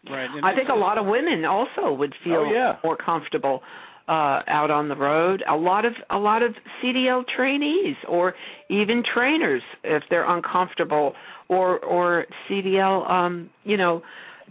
Right. 0.09 0.29
And 0.35 0.45
I 0.45 0.55
think 0.57 0.69
a 0.69 0.75
lot 0.75 0.97
of 0.99 1.07
women 1.07 1.45
also 1.45 1.93
would 1.93 2.15
feel 2.25 2.47
Oh, 2.49 2.53
yeah. 2.53 2.77
more 2.83 2.97
comfortable 2.97 3.61
uh 4.09 4.41
out 4.49 4.71
on 4.71 4.89
the 4.89 4.97
road. 4.97 5.43
A 5.49 5.57
lot 5.57 5.85
of 5.85 5.93
a 6.11 6.19
lot 6.19 6.43
of 6.43 6.55
CDL 6.83 7.25
trainees 7.37 7.97
or 8.09 8.35
even 8.69 9.03
trainers 9.15 9.63
if 9.85 10.03
they're 10.11 10.29
uncomfortable 10.29 11.15
or 11.49 11.79
or 11.81 12.27
CDL 12.49 13.09
um 13.11 13.51
you 13.65 13.77
know 13.77 14.03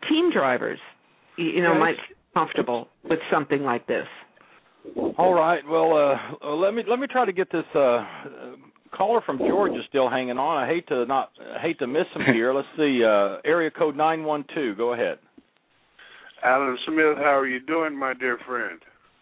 team 0.10 0.32
drivers 0.32 0.80
you, 1.38 1.46
you 1.46 1.62
know 1.62 1.74
Yes. 1.74 1.80
might 1.80 1.96
feel 1.96 2.18
comfortable 2.34 2.88
with 3.10 3.20
something 3.32 3.64
like 3.64 3.88
this. 3.88 4.08
All 5.18 5.34
right. 5.34 5.62
Well, 5.68 5.94
uh, 5.96 6.48
uh, 6.48 6.56
let 6.56 6.74
me 6.74 6.84
let 6.90 6.98
me 7.00 7.06
try 7.08 7.26
to 7.26 7.32
get 7.34 7.52
this 7.52 7.66
uh, 7.76 7.80
uh, 7.80 8.06
caller 8.96 9.22
from 9.26 9.38
Georgia 9.38 9.82
still 9.88 10.10
hanging 10.10 10.38
on. 10.38 10.64
I 10.64 10.68
hate 10.68 10.88
to 10.88 11.06
not 11.06 11.32
I 11.56 11.60
hate 11.62 11.78
to 11.80 11.88
miss 11.88 12.08
him 12.16 12.24
here. 12.34 12.54
Let's 12.54 12.68
see. 12.78 13.04
Uh, 13.04 13.38
area 13.46 13.70
code 13.70 13.96
nine 13.96 14.24
one 14.24 14.44
two. 14.56 14.74
Go 14.76 14.94
ahead. 14.94 15.20
Alan 16.44 16.78
Smith, 16.88 17.18
how 17.18 17.38
are 17.38 17.46
you 17.48 17.60
doing, 17.60 17.96
my 17.96 18.14
dear 18.16 18.40
friend? 18.48 18.80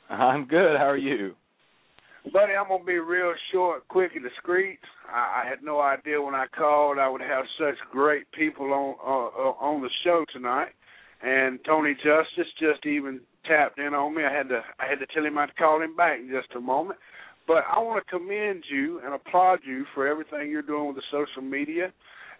I'm 0.09 0.45
good. 0.45 0.77
How 0.77 0.89
are 0.89 0.97
you? 0.97 1.35
Buddy, 2.33 2.53
I'm 2.53 2.67
gonna 2.67 2.83
be 2.83 2.97
real 2.97 3.33
short, 3.51 3.87
quick, 3.87 4.11
and 4.15 4.23
discreet. 4.23 4.79
I, 5.07 5.43
I 5.43 5.49
had 5.49 5.63
no 5.63 5.79
idea 5.79 6.21
when 6.21 6.35
I 6.35 6.45
called 6.55 6.97
I 6.99 7.07
would 7.07 7.21
have 7.21 7.45
such 7.57 7.75
great 7.91 8.29
people 8.31 8.73
on 8.73 8.95
uh, 9.01 9.49
uh, 9.49 9.53
on 9.65 9.81
the 9.81 9.89
show 10.03 10.25
tonight, 10.33 10.69
and 11.21 11.59
Tony 11.65 11.95
Justice 11.95 12.51
just 12.59 12.85
even 12.85 13.21
tapped 13.45 13.79
in 13.79 13.93
on 13.93 14.15
me. 14.15 14.23
I 14.25 14.33
had 14.33 14.49
to 14.49 14.61
I 14.79 14.87
had 14.87 14.99
to 14.99 15.05
tell 15.13 15.25
him 15.25 15.37
I'd 15.37 15.55
call 15.55 15.81
him 15.81 15.95
back 15.95 16.19
in 16.19 16.29
just 16.29 16.55
a 16.55 16.59
moment. 16.59 16.99
But 17.47 17.63
I 17.71 17.79
want 17.79 18.05
to 18.05 18.11
commend 18.11 18.63
you 18.69 19.01
and 19.03 19.13
applaud 19.13 19.59
you 19.65 19.85
for 19.95 20.05
everything 20.07 20.51
you're 20.51 20.61
doing 20.61 20.87
with 20.87 20.97
the 20.97 21.01
social 21.11 21.41
media, 21.41 21.91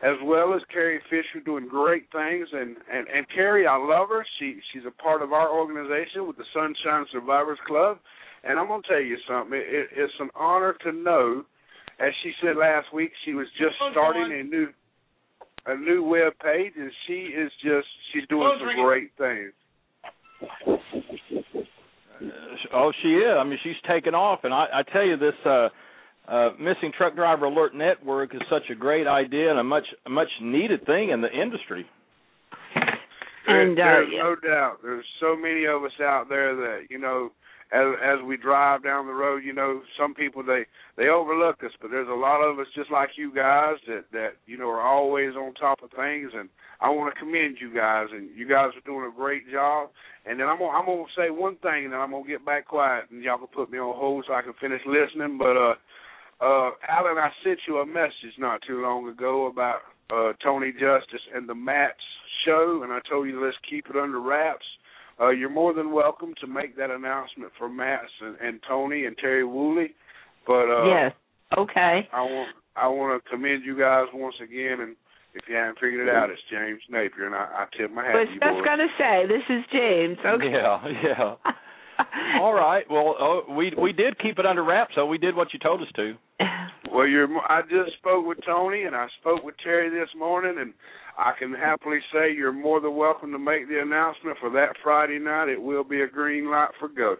as 0.02 0.16
well 0.24 0.54
as 0.54 0.62
Kari 0.72 1.00
Fisher 1.10 1.43
doing 1.43 1.68
great 1.68 2.06
things. 2.12 2.47
And 2.54 2.78
and 2.91 3.08
and 3.08 3.26
Kari, 3.34 3.68
I 3.68 3.78
love 3.78 4.10
her. 4.10 4.26
She 4.39 4.60
she's 4.72 4.84
a 4.88 5.02
part 5.02 5.22
of 5.22 5.34
our 5.34 5.50
organization 5.50 6.28
with 6.28 6.38
the 6.38 6.45
Sunshine 6.54 7.06
Survivors 7.12 7.60
Club. 7.68 8.00
And 8.43 8.58
I'm 8.58 8.68
gonna 8.68 8.84
tell 8.88 9.02
you 9.02 9.18
something. 9.28 9.58
It, 9.58 9.68
it, 9.68 9.88
it's 9.95 10.14
an 10.20 10.30
honor 10.36 10.76
to 10.84 10.91
know, 10.93 11.43
as 12.00 12.14
she 12.24 12.32
said 12.41 12.56
last 12.56 12.93
week, 12.93 13.12
she 13.26 13.34
was 13.34 13.47
just 13.58 13.76
starting 13.91 14.32
a 14.32 14.43
new 14.43 14.68
a 15.66 15.76
new 15.76 16.04
web 16.04 16.34
page, 16.41 16.74
and 16.78 16.91
she 17.06 17.36
is 17.36 17.52
just 17.62 17.88
she's 18.14 18.28
doing 18.30 18.50
some 18.60 18.84
great 18.84 19.12
things. 19.18 19.52
Uh, 22.22 22.74
oh, 22.74 22.91
she 23.02 23.10
is. 23.10 23.36
I 23.38 23.43
mean, 23.43 23.60
she's 23.64 23.76
taken 23.88 24.16
off, 24.16 24.39
and 24.43 24.54
I, 24.54 24.66
I 24.74 24.84
tell 24.91 25.06
you, 25.06 25.18
this 25.18 25.34
uh, 25.45 25.70
uh, 26.30 26.49
missing 26.59 26.91
truck 26.97 27.15
driver 27.15 27.45
alert 27.45 27.73
network 27.75 28.36
is 28.36 28.41
such 28.49 28.69
a 28.71 28.75
great 28.75 29.07
idea 29.07 29.49
and 29.49 29.59
a 29.59 29.63
much 29.63 29.86
a 30.05 30.09
much 30.09 30.30
needed 30.41 30.86
thing 30.86 31.09
in 31.09 31.21
the 31.21 31.32
industry. 31.32 31.86
There- 33.47 33.61
And 33.61 33.80
uh 33.80 33.84
there's 33.84 34.09
yeah. 34.13 34.23
no 34.23 34.36
doubt. 34.36 34.77
There's 34.84 35.05
so 35.19 35.36
many 35.36 35.65
of 35.65 35.84
us 35.84 35.99
out 36.01 36.30
there 36.30 36.55
that 36.55 36.88
you 36.89 36.99
know, 36.99 37.32
as 37.71 37.86
as 38.03 38.19
we 38.25 38.38
drive 38.38 38.84
down 38.84 39.07
the 39.07 39.13
road, 39.13 39.43
you 39.43 39.53
know, 39.53 39.82
some 39.99 40.13
people 40.13 40.43
they 40.43 40.65
they 40.97 41.07
overlook 41.07 41.63
us, 41.63 41.71
but 41.82 41.89
there's 41.89 42.07
a 42.09 42.13
lot 42.13 42.41
of 42.41 42.59
us 42.59 42.67
just 42.75 42.91
like 42.91 43.09
you 43.17 43.34
guys 43.34 43.75
that 43.88 44.05
that 44.11 44.32
you 44.45 44.57
know 44.57 44.69
are 44.69 44.82
always 44.82 45.36
on 45.36 45.53
top 45.55 45.82
of 45.82 45.89
things, 45.91 46.32
and 46.36 46.49
I 46.80 46.89
want 46.89 47.11
to 47.13 47.19
commend 47.19 47.57
you 47.59 47.73
guys, 47.73 48.07
and 48.11 48.30
you 48.38 48.47
guys 48.47 48.69
are 48.77 48.86
doing 48.86 49.09
a 49.11 49.15
great 49.15 49.49
job. 49.51 49.89
And 50.27 50.39
then 50.39 50.47
I'm 50.47 50.59
gonna 50.59 50.77
I'm 50.77 50.86
gonna 50.86 51.03
say 51.17 51.32
one 51.32 51.55
thing, 51.57 51.86
and 51.86 51.93
then 51.93 51.99
I'm 51.99 52.11
gonna 52.11 52.27
get 52.27 52.45
back 52.45 52.67
quiet, 52.67 53.05
and 53.09 53.23
y'all 53.23 53.38
can 53.39 53.47
put 53.47 53.71
me 53.71 53.80
on 53.80 53.95
hold 53.97 54.25
so 54.27 54.34
I 54.34 54.43
can 54.43 54.53
finish 54.61 54.82
listening. 54.86 55.38
But 55.39 55.57
uh, 55.57 55.73
uh, 56.42 56.72
Alan, 56.88 57.18
I 57.18 57.30
sent 57.44 57.60
you 57.68 57.78
a 57.78 57.86
message 57.86 58.36
not 58.38 58.62
too 58.68 58.82
long 58.82 59.08
ago 59.10 59.48
about 59.48 59.80
uh 60.12 60.34
Tony 60.44 60.72
Justice 60.72 61.22
and 61.36 61.48
the 61.48 61.56
MATS 61.56 62.02
show, 62.46 62.82
and 62.84 62.92
I 62.92 63.00
told 63.10 63.28
you 63.28 63.44
let's 63.44 63.58
keep 63.70 63.86
it 63.90 63.96
under 63.96 64.20
wraps. 64.20 64.66
Uh, 65.20 65.30
you're 65.30 65.50
more 65.50 65.74
than 65.74 65.92
welcome 65.92 66.34
to 66.40 66.48
make 66.48 66.78
that 66.78 66.90
announcement 66.90 67.52
for 67.58 67.68
MATS 67.68 68.10
and, 68.22 68.38
and 68.42 68.60
Tony 68.68 69.06
and 69.06 69.18
Terry 69.18 69.44
Woolley. 69.46 69.94
But 70.48 70.70
uh, 70.72 70.86
yes. 70.88 71.12
Okay. 71.58 72.08
I 72.14 72.22
want 72.22 72.50
I 72.76 72.88
want 72.88 73.22
to 73.22 73.30
commend 73.30 73.64
you 73.66 73.78
guys 73.78 74.06
once 74.14 74.36
again, 74.42 74.80
and 74.80 74.96
if 75.34 75.44
you 75.50 75.56
haven't 75.56 75.80
figured 75.80 76.08
it 76.08 76.14
out, 76.14 76.30
it's 76.30 76.42
James 76.50 76.80
Napier, 76.90 77.26
and 77.26 77.36
I, 77.36 77.66
I 77.66 77.78
tip 77.78 77.92
my 77.92 78.04
hat 78.04 78.16
I 78.16 78.20
was 78.20 78.28
to 78.30 78.34
you 78.34 78.40
just 78.40 78.56
boys. 78.56 78.66
gonna 78.66 78.92
say 78.98 79.28
this 79.28 79.46
is 79.50 79.64
James. 79.72 80.18
Okay. 80.26 80.52
Yeah, 80.52 80.88
yeah. 81.04 81.36
All 82.41 82.54
right. 82.54 82.86
Well, 82.89 83.16
oh, 83.20 83.41
we 83.50 83.74
we 83.80 83.93
did 83.93 84.20
keep 84.20 84.39
it 84.39 84.45
under 84.45 84.64
wraps, 84.64 84.93
so 84.95 85.06
we 85.06 85.18
did 85.18 85.36
what 85.36 85.54
you 85.54 85.60
told 85.60 85.82
us 85.82 85.89
to. 85.95 86.14
Well, 86.91 87.08
you're. 87.08 87.28
I 87.47 87.62
just 87.62 87.97
spoke 88.00 88.26
with 88.26 88.39
Tony, 88.45 88.84
and 88.84 88.95
I 88.95 89.06
spoke 89.22 89.43
with 89.43 89.54
Terry 89.64 89.91
this 89.91 90.10
morning, 90.18 90.56
and 90.60 90.74
I 91.20 91.34
can 91.38 91.54
happily 91.54 92.00
say 92.12 92.34
you're 92.34 92.52
more 92.52 92.82
than 92.82 92.95
welcome 92.95 93.32
to 93.32 93.38
make 93.38 93.68
the 93.68 93.80
announcement 93.80 94.38
for 94.39 94.50
that 94.52 94.70
Friday 94.82 95.20
night. 95.20 95.50
It 95.50 95.62
will 95.62 95.84
be 95.84 96.02
a 96.02 96.08
green 96.08 96.50
light 96.50 96.70
for 96.80 96.88
go. 96.88 97.18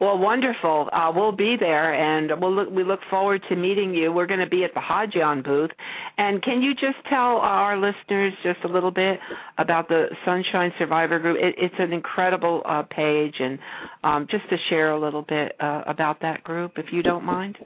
Well, 0.00 0.18
wonderful. 0.18 0.88
Uh, 0.92 1.12
we'll 1.14 1.32
be 1.32 1.56
there, 1.58 1.92
and 1.92 2.30
we'll 2.40 2.54
look, 2.54 2.70
we 2.70 2.84
look 2.84 3.00
forward 3.10 3.42
to 3.48 3.56
meeting 3.56 3.94
you. 3.94 4.12
We're 4.12 4.26
going 4.26 4.40
to 4.40 4.48
be 4.48 4.64
at 4.64 4.74
the 4.74 4.80
Hodyon 4.80 5.44
booth. 5.44 5.70
And 6.18 6.42
can 6.42 6.62
you 6.62 6.74
just 6.74 6.96
tell 7.08 7.36
our 7.38 7.76
listeners 7.76 8.32
just 8.42 8.60
a 8.64 8.68
little 8.68 8.90
bit 8.90 9.20
about 9.58 9.88
the 9.88 10.06
Sunshine 10.24 10.72
Survivor 10.78 11.18
Group? 11.18 11.38
It, 11.40 11.54
it's 11.58 11.74
an 11.78 11.92
incredible 11.92 12.62
uh, 12.64 12.82
page, 12.82 13.34
and 13.38 13.58
um, 14.02 14.26
just 14.30 14.48
to 14.50 14.56
share 14.68 14.92
a 14.92 15.00
little 15.00 15.22
bit 15.22 15.52
uh, 15.60 15.82
about 15.86 16.20
that 16.22 16.42
group, 16.44 16.72
if 16.76 16.86
you 16.92 17.02
don't 17.02 17.24
mind. 17.24 17.56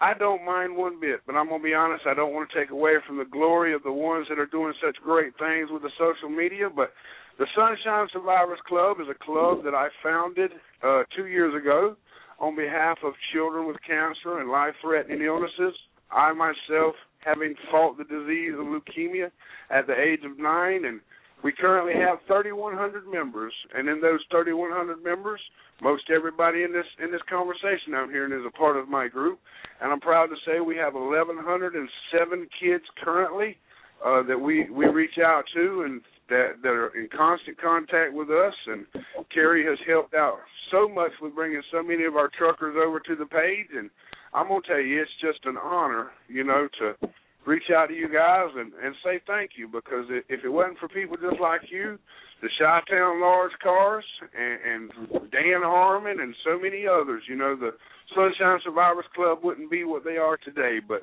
I 0.00 0.14
don't 0.14 0.46
mind 0.46 0.74
one 0.74 0.98
bit, 0.98 1.20
but 1.26 1.34
I'm 1.36 1.50
gonna 1.50 1.62
be 1.62 1.74
honest. 1.74 2.06
I 2.06 2.14
don't 2.14 2.32
want 2.32 2.50
to 2.50 2.58
take 2.58 2.70
away 2.70 2.94
from 3.06 3.18
the 3.18 3.26
glory 3.26 3.74
of 3.74 3.82
the 3.82 3.92
ones 3.92 4.26
that 4.30 4.38
are 4.38 4.46
doing 4.46 4.72
such 4.82 4.96
great 5.04 5.34
things 5.38 5.68
with 5.70 5.82
the 5.82 5.90
social 5.98 6.30
media. 6.30 6.70
But 6.74 6.92
the 7.38 7.46
Sunshine 7.54 8.08
Survivors 8.12 8.58
Club 8.66 8.98
is 9.00 9.06
a 9.08 9.24
club 9.24 9.64
that 9.64 9.74
I 9.74 9.88
founded 10.02 10.52
uh, 10.82 11.02
two 11.16 11.26
years 11.26 11.54
ago 11.54 11.96
on 12.38 12.56
behalf 12.56 12.98
of 13.04 13.12
children 13.32 13.66
with 13.66 13.76
cancer 13.86 14.40
and 14.40 14.50
life-threatening 14.50 15.22
illnesses. 15.22 15.74
I 16.10 16.32
myself, 16.32 16.94
having 17.24 17.54
fought 17.70 17.98
the 17.98 18.04
disease 18.04 18.54
of 18.54 18.66
leukemia 18.66 19.30
at 19.70 19.86
the 19.86 19.94
age 19.94 20.20
of 20.24 20.38
nine, 20.38 20.84
and 20.84 21.00
we 21.44 21.52
currently 21.52 21.94
have 21.94 22.18
3,100 22.26 23.06
members. 23.06 23.52
And 23.74 23.88
in 23.88 24.00
those 24.00 24.20
3,100 24.30 25.02
members, 25.02 25.40
most 25.82 26.04
everybody 26.14 26.62
in 26.62 26.72
this 26.72 26.84
in 27.02 27.10
this 27.10 27.22
conversation 27.28 27.94
I'm 27.94 28.10
hearing 28.10 28.32
is 28.32 28.44
a 28.46 28.56
part 28.56 28.76
of 28.76 28.88
my 28.88 29.08
group, 29.08 29.38
and 29.80 29.90
I'm 29.90 30.00
proud 30.00 30.26
to 30.26 30.36
say 30.44 30.60
we 30.60 30.76
have 30.76 30.94
1,107 30.94 32.48
kids 32.60 32.84
currently 33.02 33.56
uh, 34.04 34.22
that 34.24 34.38
we 34.38 34.68
we 34.70 34.86
reach 34.86 35.18
out 35.24 35.44
to 35.54 35.82
and 35.82 36.02
that 36.30 36.62
that 36.62 36.68
are 36.68 36.96
in 36.96 37.08
constant 37.14 37.60
contact 37.60 38.12
with 38.12 38.30
us. 38.30 38.54
And 38.66 38.86
Kari 39.32 39.64
has 39.66 39.78
helped 39.86 40.14
out 40.14 40.38
so 40.70 40.88
much 40.88 41.12
with 41.20 41.34
bringing 41.34 41.62
so 41.70 41.82
many 41.82 42.04
of 42.04 42.16
our 42.16 42.30
truckers 42.36 42.76
over 42.78 43.00
to 43.00 43.16
the 43.16 43.26
page, 43.26 43.68
and 43.76 43.90
I'm 44.32 44.48
gonna 44.48 44.60
tell 44.66 44.80
you, 44.80 45.02
it's 45.02 45.10
just 45.20 45.44
an 45.44 45.56
honor, 45.58 46.10
you 46.28 46.44
know, 46.44 46.68
to 46.80 47.08
reach 47.46 47.70
out 47.74 47.86
to 47.86 47.94
you 47.94 48.08
guys 48.08 48.48
and 48.56 48.72
and 48.82 48.94
say 49.04 49.20
thank 49.26 49.52
you 49.56 49.68
because 49.68 50.06
if 50.28 50.44
it 50.44 50.48
wasn't 50.48 50.78
for 50.78 50.88
people 50.88 51.16
just 51.16 51.40
like 51.40 51.62
you 51.70 51.98
the 52.42 52.48
Chi-Town 52.58 53.20
Large 53.20 53.52
Cars 53.62 54.04
and, 54.36 54.90
and 54.90 55.30
Dan 55.30 55.60
Harmon 55.62 56.20
and 56.20 56.34
so 56.44 56.58
many 56.58 56.86
others. 56.86 57.22
You 57.28 57.36
know, 57.36 57.56
the 57.56 57.72
Sunshine 58.14 58.58
Survivors 58.64 59.04
Club 59.14 59.38
wouldn't 59.42 59.70
be 59.70 59.84
what 59.84 60.04
they 60.04 60.16
are 60.16 60.36
today, 60.38 60.78
but 60.86 61.02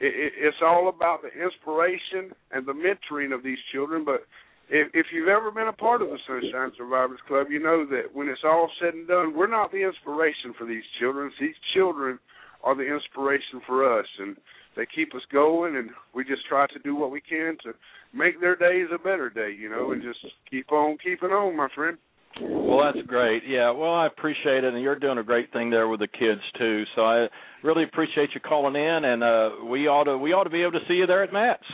it, 0.00 0.14
it, 0.14 0.32
it's 0.36 0.56
all 0.62 0.88
about 0.88 1.20
the 1.22 1.28
inspiration 1.28 2.32
and 2.52 2.66
the 2.66 2.72
mentoring 2.72 3.34
of 3.34 3.42
these 3.42 3.58
children. 3.72 4.04
But 4.04 4.24
if, 4.70 4.88
if 4.94 5.06
you've 5.12 5.28
ever 5.28 5.50
been 5.50 5.68
a 5.68 5.72
part 5.72 6.02
of 6.02 6.08
the 6.08 6.18
Sunshine 6.26 6.72
Survivors 6.76 7.20
Club, 7.26 7.48
you 7.50 7.60
know 7.60 7.86
that 7.86 8.14
when 8.14 8.28
it's 8.28 8.44
all 8.44 8.70
said 8.80 8.94
and 8.94 9.08
done, 9.08 9.34
we're 9.34 9.46
not 9.46 9.72
the 9.72 9.86
inspiration 9.86 10.54
for 10.58 10.66
these 10.66 10.82
children. 11.00 11.30
These 11.40 11.56
children 11.74 12.18
are 12.62 12.74
the 12.74 12.82
inspiration 12.82 13.60
for 13.66 13.98
us, 13.98 14.06
and 14.18 14.36
they 14.76 14.86
keep 14.94 15.14
us 15.14 15.22
going, 15.32 15.76
and 15.76 15.90
we 16.14 16.24
just 16.24 16.46
try 16.48 16.66
to 16.66 16.78
do 16.80 16.94
what 16.94 17.10
we 17.10 17.20
can 17.20 17.56
to 17.64 17.72
make 18.12 18.40
their 18.40 18.56
days 18.56 18.88
a 18.94 18.98
better 18.98 19.30
day, 19.30 19.54
you 19.58 19.68
know, 19.70 19.92
and 19.92 20.02
just 20.02 20.20
keep 20.50 20.70
on 20.72 20.98
keeping 21.02 21.30
on, 21.30 21.56
my 21.56 21.68
friend. 21.74 21.96
Well, 22.40 22.84
that's 22.84 23.04
great. 23.06 23.42
Yeah, 23.46 23.70
well, 23.72 23.94
I 23.94 24.06
appreciate 24.06 24.62
it, 24.62 24.72
and 24.72 24.82
you're 24.82 24.98
doing 24.98 25.18
a 25.18 25.24
great 25.24 25.52
thing 25.52 25.70
there 25.70 25.88
with 25.88 26.00
the 26.00 26.06
kids 26.06 26.40
too. 26.56 26.84
So 26.94 27.02
I 27.02 27.26
really 27.64 27.84
appreciate 27.84 28.30
you 28.34 28.40
calling 28.40 28.76
in, 28.76 29.04
and 29.04 29.24
uh, 29.24 29.50
we 29.68 29.88
ought 29.88 30.04
to 30.04 30.16
we 30.16 30.32
ought 30.32 30.44
to 30.44 30.50
be 30.50 30.62
able 30.62 30.72
to 30.72 30.86
see 30.86 30.94
you 30.94 31.06
there 31.06 31.24
at 31.24 31.32
MATS. 31.32 31.64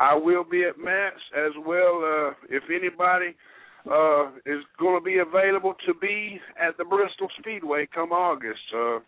I 0.00 0.14
will 0.14 0.44
be 0.44 0.64
at 0.64 0.78
MATS 0.78 1.20
as 1.36 1.52
well. 1.64 2.00
Uh, 2.00 2.30
if 2.48 2.64
anybody 2.72 3.36
uh, 3.84 4.32
is 4.46 4.64
going 4.80 4.98
to 4.98 5.04
be 5.04 5.18
available 5.18 5.74
to 5.86 5.94
be 6.00 6.40
at 6.60 6.76
the 6.78 6.84
Bristol 6.84 7.28
Speedway 7.38 7.86
come 7.94 8.10
August, 8.10 8.64
uh, 8.74 8.98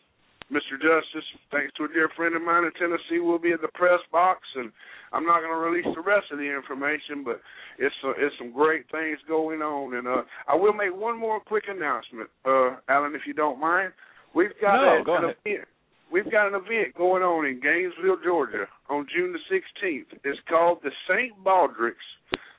Mr. 0.52 0.76
Justice, 0.76 1.24
thanks 1.50 1.72
to 1.78 1.84
a 1.84 1.88
dear 1.88 2.10
friend 2.14 2.36
of 2.36 2.42
mine 2.42 2.64
in 2.64 2.72
Tennessee, 2.78 3.20
will 3.20 3.38
be 3.38 3.52
at 3.52 3.62
the 3.62 3.72
press 3.72 4.00
box, 4.12 4.40
and 4.54 4.70
I'm 5.12 5.24
not 5.24 5.40
going 5.40 5.52
to 5.52 5.56
release 5.56 5.88
the 5.94 6.02
rest 6.02 6.26
of 6.30 6.36
the 6.36 6.44
information, 6.44 7.24
but 7.24 7.40
it's 7.78 7.94
uh, 8.04 8.12
it's 8.18 8.36
some 8.36 8.52
great 8.52 8.84
things 8.92 9.18
going 9.26 9.62
on, 9.62 9.96
and 9.96 10.06
uh, 10.06 10.22
I 10.46 10.54
will 10.54 10.74
make 10.74 10.94
one 10.94 11.18
more 11.18 11.40
quick 11.40 11.64
announcement, 11.68 12.28
uh, 12.44 12.76
Alan, 12.88 13.14
if 13.14 13.22
you 13.26 13.32
don't 13.32 13.58
mind. 13.58 13.92
We've 14.34 14.52
got 14.60 14.76
no, 14.76 15.00
a, 15.00 15.04
go 15.04 15.16
an 15.16 15.24
ahead. 15.24 15.36
event. 15.46 15.68
We've 16.12 16.30
got 16.30 16.48
an 16.48 16.54
event 16.54 16.94
going 16.94 17.22
on 17.22 17.46
in 17.46 17.58
Gainesville, 17.58 18.20
Georgia, 18.22 18.66
on 18.90 19.06
June 19.16 19.32
the 19.32 19.40
16th. 19.48 20.12
It's 20.24 20.38
called 20.46 20.80
the 20.82 20.90
St. 21.08 21.32
Baldrick's 21.42 21.96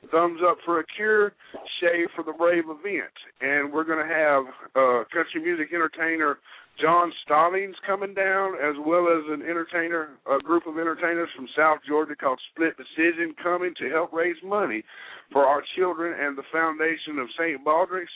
Thumbs 0.10 0.42
Up 0.44 0.58
for 0.66 0.80
a 0.80 0.86
Cure, 0.98 1.34
Shave 1.80 2.08
for 2.16 2.24
the 2.24 2.34
Brave 2.34 2.64
event, 2.66 3.14
and 3.42 3.72
we're 3.72 3.84
going 3.84 4.02
to 4.02 4.12
have 4.12 4.44
uh, 4.74 5.04
country 5.14 5.40
music 5.44 5.70
entertainer 5.72 6.40
John 6.82 7.14
Stallings 7.24 7.76
coming 7.86 8.16
down, 8.16 8.56
as 8.56 8.74
well 8.84 9.06
as 9.08 9.24
an 9.30 9.44
entertainer, 9.44 10.18
a 10.26 10.40
group 10.40 10.66
of 10.66 10.80
entertainers 10.80 11.30
from 11.36 11.48
South 11.56 11.78
Georgia 11.88 12.16
called 12.16 12.42
Split 12.52 12.74
Decision 12.76 13.36
coming 13.42 13.74
to 13.78 13.90
help 13.90 14.12
raise 14.12 14.42
money 14.44 14.84
for 15.32 15.46
our 15.46 15.62
children 15.78 16.18
and 16.20 16.36
the 16.36 16.50
foundation 16.52 17.20
of 17.20 17.30
St. 17.38 17.64
Baldrick's. 17.64 18.10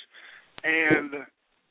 And 0.64 1.12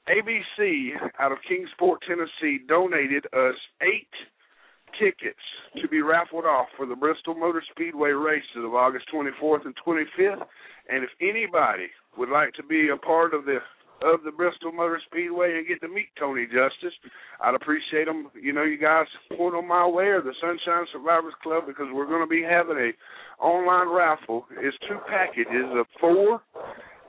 ABC 0.08 0.92
out 1.18 1.32
of 1.32 1.38
Kingsport, 1.48 2.00
Tennessee, 2.06 2.60
donated 2.68 3.26
us 3.32 3.56
eight 3.82 4.12
tickets 4.98 5.42
to 5.80 5.88
be 5.88 6.00
raffled 6.00 6.44
off 6.44 6.68
for 6.76 6.86
the 6.86 6.94
Bristol 6.94 7.34
Motor 7.34 7.62
Speedway 7.70 8.10
races 8.10 8.62
of 8.64 8.74
August 8.74 9.06
24th 9.12 9.66
and 9.66 9.74
25th. 9.86 10.46
And 10.88 11.02
if 11.02 11.10
anybody 11.20 11.88
would 12.16 12.28
like 12.28 12.54
to 12.54 12.62
be 12.62 12.88
a 12.88 12.96
part 12.96 13.34
of 13.34 13.44
the 13.44 13.58
of 14.02 14.20
the 14.24 14.30
Bristol 14.30 14.72
Motor 14.72 15.00
Speedway 15.06 15.56
and 15.56 15.66
get 15.66 15.80
to 15.80 15.88
meet 15.88 16.08
Tony 16.18 16.44
Justice, 16.44 16.92
I'd 17.40 17.54
appreciate 17.54 18.04
them. 18.04 18.28
You 18.38 18.52
know, 18.52 18.62
you 18.62 18.76
guys 18.76 19.06
point 19.36 19.54
them 19.54 19.66
my 19.68 19.86
way 19.86 20.12
or 20.12 20.20
the 20.20 20.34
Sunshine 20.38 20.84
Survivors 20.92 21.32
Club 21.42 21.64
because 21.66 21.86
we're 21.90 22.06
going 22.06 22.20
to 22.20 22.28
be 22.28 22.42
having 22.42 22.76
a 22.76 23.42
online 23.42 23.88
raffle. 23.88 24.44
It's 24.60 24.76
two 24.86 24.98
packages 25.08 25.64
of 25.72 25.86
four 25.98 26.42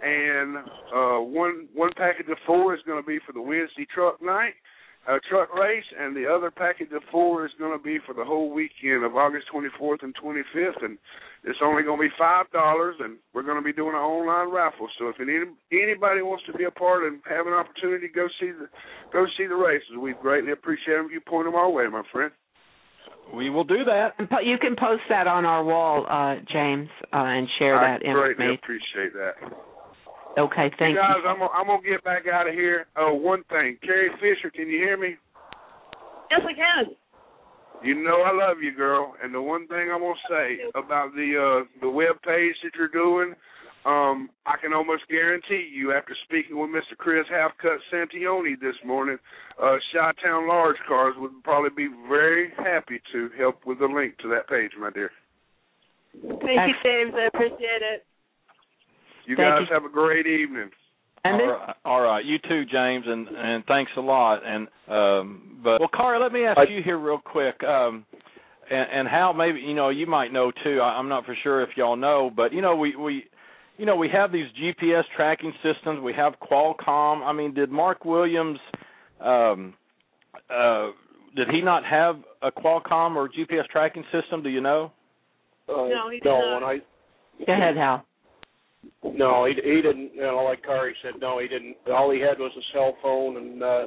and 0.04 0.58
uh 0.94 1.20
one 1.20 1.68
one 1.74 1.92
package 1.98 2.28
of 2.30 2.38
four 2.46 2.76
is 2.76 2.82
going 2.86 3.02
to 3.02 3.08
be 3.08 3.20
for 3.26 3.34
the 3.34 3.42
Wednesday 3.42 3.86
truck 3.94 4.22
night, 4.22 4.54
uh, 5.08 5.18
truck 5.30 5.54
race, 5.56 5.86
and 5.98 6.16
the 6.16 6.28
other 6.28 6.52
package 6.52 6.92
of 6.94 7.02
four 7.12 7.46
is 7.46 7.52
going 7.58 7.78
to 7.78 7.84
be 7.84 7.98
for 8.06 8.14
the 8.14 8.26
whole 8.26 8.52
weekend 8.54 9.04
of 9.04 9.16
August 9.16 9.48
24th 9.54 10.04
and 10.04 10.14
25th, 10.16 10.84
and 10.84 10.98
it's 11.44 11.60
only 11.64 11.84
going 11.84 11.98
to 11.98 12.10
be 12.10 12.16
five 12.20 12.52
dollars, 12.52 12.96
and 13.00 13.18
we're 13.34 13.44
going 13.44 13.58
to 13.58 13.64
be 13.64 13.74
doing 13.74 13.96
an 13.96 14.02
online 14.02 14.54
raffle. 14.54 14.88
So 15.00 15.08
if 15.08 15.16
any, 15.22 15.40
anybody 15.72 16.22
wants 16.22 16.44
to 16.48 16.54
be 16.54 16.66
a 16.66 16.72
part 16.72 17.04
and 17.04 17.22
have 17.30 17.48
an 17.48 17.54
opportunity 17.54 18.08
to 18.08 18.14
go 18.14 18.28
see 18.40 18.52
the 18.52 18.68
go 19.14 19.26
see 19.38 19.48
the 19.48 19.56
races, 19.56 19.96
we 20.00 20.14
greatly 20.22 20.52
appreciate 20.52 20.96
them. 20.96 21.10
You 21.12 21.22
point 21.22 21.48
them 21.48 21.56
our 21.56 21.70
way, 21.70 21.88
my 21.88 22.04
friend. 22.12 22.32
We 23.34 23.50
will 23.50 23.66
do 23.66 23.84
that. 23.84 24.14
You 24.44 24.58
can 24.58 24.76
post 24.78 25.04
that 25.10 25.28
on 25.28 25.44
our 25.46 25.64
wall, 25.64 26.06
uh, 26.10 26.36
James, 26.52 26.88
uh, 27.12 27.18
and 27.18 27.48
share 27.60 27.78
I 27.78 27.92
that 27.92 28.06
information. 28.06 28.32
I 28.32 28.36
greatly 28.36 28.56
appreciate 28.56 29.14
that. 29.14 29.67
Okay, 30.38 30.70
thank 30.78 30.94
you 30.94 31.02
guys, 31.02 31.18
you. 31.24 31.30
I'm 31.30 31.40
gonna, 31.40 31.52
I'm 31.52 31.66
gonna 31.66 31.82
get 31.82 32.04
back 32.04 32.24
out 32.32 32.48
of 32.48 32.54
here. 32.54 32.86
Oh, 32.96 33.14
one 33.14 33.44
thing, 33.50 33.78
Kari 33.82 34.10
Fisher, 34.22 34.52
can 34.52 34.70
you 34.70 34.78
hear 34.78 34.96
me? 34.96 35.16
Yes, 36.30 36.42
I 36.46 36.54
can. 36.54 36.96
You 37.84 37.96
know 37.96 38.22
I 38.22 38.34
love 38.34 38.58
you, 38.62 38.76
girl. 38.76 39.16
And 39.22 39.34
the 39.34 39.42
one 39.42 39.68
thing 39.68 39.90
I'm 39.92 40.02
gonna 40.02 40.14
say 40.30 40.58
about 40.76 41.14
the 41.14 41.34
uh 41.38 41.82
the 41.82 41.90
web 41.90 42.22
page 42.24 42.56
that 42.64 42.78
you're 42.78 42.88
doing, 42.88 43.34
um, 43.86 44.30
I 44.46 44.58
can 44.62 44.74
almost 44.74 45.08
guarantee 45.10 45.70
you 45.74 45.94
after 45.94 46.16
speaking 46.26 46.60
with 46.60 46.70
Mr. 46.70 46.98
Chris 46.98 47.26
Halfcut 47.32 47.78
Santioni 47.92 48.60
this 48.60 48.76
morning, 48.86 49.18
uh 49.62 49.78
Chi-Town 49.94 50.48
Large 50.48 50.78
Cars 50.88 51.16
would 51.18 51.32
probably 51.44 51.72
be 51.76 51.90
very 52.08 52.52
happy 52.58 53.02
to 53.12 53.30
help 53.38 53.66
with 53.66 53.80
the 53.80 53.86
link 53.86 54.18
to 54.20 54.28
that 54.30 54.48
page, 54.48 54.72
my 54.80 54.92
dear. 54.92 55.12
Thank 56.14 56.44
you, 56.44 56.76
James. 56.84 57.14
I 57.16 57.28
appreciate 57.28 57.82
it. 57.82 58.06
You 59.28 59.36
Thank 59.36 59.50
guys 59.56 59.68
you. 59.70 59.74
have 59.76 59.84
a 59.86 59.90
great 59.90 60.26
evening. 60.26 60.70
And 61.24 61.42
all, 61.42 61.48
right. 61.50 61.76
all 61.84 62.02
right, 62.02 62.24
you 62.26 62.38
too, 62.40 62.64
James, 62.66 63.04
and 63.06 63.28
and 63.28 63.66
thanks 63.66 63.92
a 63.98 64.02
lot. 64.02 64.40
And 64.46 64.68
um, 64.88 65.60
but 65.64 65.80
well, 65.82 65.90
Carl, 65.94 66.22
let 66.22 66.32
me 66.32 66.46
ask 66.46 66.58
I- 66.58 66.72
you 66.72 66.82
here 66.82 66.98
real 66.98 67.20
quick. 67.20 67.62
Um, 67.64 68.06
and, 68.72 68.88
and 68.94 69.08
how 69.08 69.34
maybe 69.34 69.60
you 69.60 69.74
know 69.74 69.90
you 69.90 70.08
might 70.08 70.32
know 70.32 70.52
too. 70.64 70.80
I, 70.82 70.98
I'm 70.98 71.10
not 71.10 71.26
for 71.26 71.36
sure 71.44 71.62
if 71.62 71.70
y'all 71.76 71.96
know, 71.98 72.32
but 72.34 72.54
you 72.54 72.62
know 72.62 72.76
we 72.78 72.96
we 72.96 73.26
you 73.78 73.86
know 73.86 73.96
we 73.98 74.10
have 74.10 74.32
these 74.32 74.48
GPS 74.62 75.04
tracking 75.16 75.52
systems. 75.62 76.00
We 76.02 76.14
have 76.14 76.34
Qualcomm. 76.50 77.22
I 77.26 77.34
mean, 77.34 77.54
did 77.54 77.70
Mark 77.72 78.06
Williams 78.06 78.60
um, 79.20 79.74
uh, 80.50 80.92
did 81.36 81.50
he 81.50 81.62
not 81.62 81.84
have 81.86 82.18
a 82.42 82.52
Qualcomm 82.52 83.16
or 83.16 83.28
GPS 83.28 83.66
tracking 83.72 84.04
system? 84.12 84.42
Do 84.44 84.50
you 84.50 84.62
know? 84.62 84.92
Uh, 85.68 85.88
No, 85.88 86.10
he 86.10 86.20
did 86.20 86.26
no, 86.26 86.40
not. 86.40 86.54
when 86.62 86.64
I 86.64 86.78
go 87.46 87.54
ahead, 87.54 87.76
Hal. 87.76 88.06
No, 89.04 89.46
he 89.46 89.54
he 89.54 89.82
didn't. 89.82 90.14
You 90.14 90.22
know, 90.22 90.44
like 90.44 90.64
Kari 90.64 90.96
said, 91.02 91.20
no, 91.20 91.40
he 91.40 91.48
didn't. 91.48 91.76
All 91.92 92.12
he 92.12 92.20
had 92.20 92.40
was 92.40 92.52
a 92.58 92.66
cell 92.74 92.96
phone, 93.02 93.38
and 93.38 93.64
uh, 93.64 93.86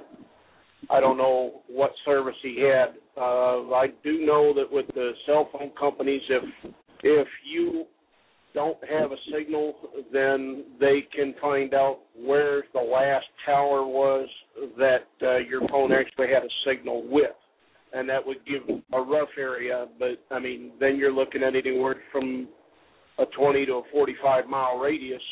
I 0.90 1.01
don't 1.01 1.18
know 1.18 1.62
what 1.68 1.92
service 2.05 2.36
he 2.42 2.61
had. 2.61 2.94
Uh, 3.16 3.70
I 3.72 3.88
do 4.03 4.24
know 4.24 4.55
that 4.55 4.70
with 4.70 4.86
the 4.94 5.12
cell 5.26 5.48
phone 5.53 5.70
companies, 5.78 6.22
if 6.28 6.72
if 7.03 7.28
you 7.44 7.84
don't 8.55 8.78
have 8.90 9.12
a 9.12 9.16
signal, 9.32 9.74
then 10.12 10.64
they 10.80 11.07
can 11.14 11.34
find 11.40 11.74
out 11.74 12.01
where 12.18 12.64
the 12.72 12.80
last 12.80 13.26
tower 13.46 13.86
was 13.86 14.28
that 14.78 15.07
uh, 15.22 15.36
your 15.38 15.61
phone 15.68 15.92
actually 15.92 16.28
had 16.28 16.42
a 16.42 16.48
signal 16.66 17.07
with, 17.09 17.30
and 17.92 18.09
that 18.09 18.24
would 18.26 18.38
give 18.46 18.62
a 18.92 19.01
rough 19.01 19.28
area. 19.38 19.86
But 19.98 20.22
I 20.30 20.40
mean, 20.40 20.72
then 20.80 20.96
you're 20.96 21.12
looking 21.12 21.42
at 21.42 21.55
anywhere 21.55 21.96
from 22.11 22.48
a 23.20 23.26
20 23.36 23.66
to 23.66 23.72
a 23.74 23.82
45 23.92 24.46
mile 24.46 24.78
radius 24.78 25.22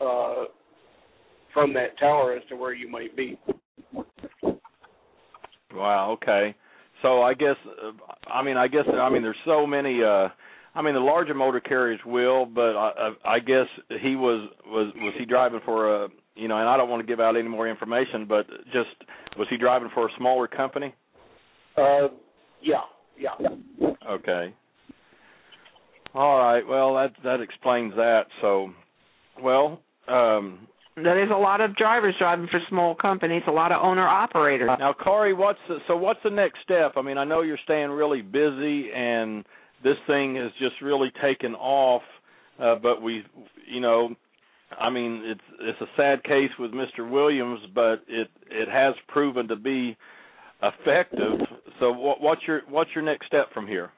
uh, 0.00 0.44
from 1.54 1.72
that 1.74 1.98
tower 1.98 2.34
as 2.34 2.42
to 2.48 2.56
where 2.56 2.74
you 2.74 2.90
might 2.90 3.16
be. 3.16 3.38
Wow. 5.74 6.12
Okay. 6.22 6.54
So 7.02 7.22
I 7.22 7.34
guess 7.34 7.56
uh, 7.66 7.92
I 8.30 8.42
mean 8.42 8.56
I 8.56 8.68
guess 8.68 8.84
I 8.92 9.08
mean 9.10 9.22
there's 9.22 9.36
so 9.44 9.66
many. 9.66 10.02
uh 10.02 10.28
I 10.74 10.82
mean 10.82 10.94
the 10.94 11.00
larger 11.00 11.34
motor 11.34 11.60
carriers 11.60 12.00
will, 12.04 12.46
but 12.46 12.76
I, 12.76 12.90
I 13.24 13.34
I 13.34 13.38
guess 13.38 13.66
he 14.00 14.16
was 14.16 14.48
was 14.66 14.92
was 14.96 15.14
he 15.18 15.24
driving 15.24 15.60
for 15.64 16.04
a 16.04 16.08
you 16.38 16.46
know, 16.46 16.56
and 16.58 16.68
I 16.68 16.76
don't 16.76 16.88
want 16.88 17.00
to 17.04 17.06
give 17.06 17.20
out 17.20 17.36
any 17.36 17.48
more 17.48 17.68
information, 17.68 18.26
but 18.26 18.46
just 18.72 18.90
was 19.36 19.48
he 19.50 19.56
driving 19.56 19.90
for 19.92 20.06
a 20.06 20.10
smaller 20.16 20.46
company? 20.46 20.94
Uh, 21.76 22.08
yeah, 22.62 22.82
yeah. 23.18 23.48
Okay. 24.08 24.54
All 26.14 26.38
right. 26.38 26.66
Well, 26.66 26.94
that 26.94 27.12
that 27.24 27.40
explains 27.40 27.94
that. 27.94 28.24
So, 28.40 28.70
well, 29.42 29.80
um 30.08 30.66
There's 30.96 31.30
a 31.30 31.34
lot 31.34 31.60
of 31.60 31.76
drivers 31.76 32.14
driving 32.18 32.48
for 32.50 32.60
small 32.68 32.94
companies, 32.94 33.42
a 33.46 33.52
lot 33.52 33.72
of 33.72 33.82
owner 33.82 34.06
operators. 34.06 34.70
Now, 34.78 34.92
Kari, 34.92 35.34
what's 35.34 35.58
the, 35.68 35.78
so? 35.86 35.96
What's 35.96 36.20
the 36.24 36.30
next 36.30 36.58
step? 36.64 36.92
I 36.96 37.02
mean, 37.02 37.18
I 37.18 37.24
know 37.24 37.42
you're 37.42 37.58
staying 37.64 37.90
really 37.90 38.22
busy, 38.22 38.90
and 38.92 39.44
this 39.84 39.96
thing 40.06 40.34
has 40.36 40.50
just 40.58 40.80
really 40.82 41.12
taken 41.22 41.54
off. 41.54 42.02
Uh, 42.60 42.74
but 42.82 43.00
we, 43.00 43.22
you 43.70 43.80
know, 43.80 44.14
I 44.76 44.90
mean, 44.90 45.22
it's 45.24 45.40
it's 45.60 45.80
a 45.80 45.86
sad 45.96 46.24
case 46.24 46.50
with 46.58 46.72
Mr. 46.72 47.08
Williams, 47.08 47.60
but 47.74 48.02
it 48.08 48.28
it 48.50 48.68
has 48.68 48.94
proven 49.08 49.46
to 49.48 49.56
be 49.56 49.96
effective. 50.62 51.38
So, 51.78 51.92
what, 51.92 52.20
what's 52.20 52.42
your 52.48 52.62
what's 52.68 52.90
your 52.94 53.04
next 53.04 53.26
step 53.26 53.52
from 53.54 53.66
here? 53.68 53.90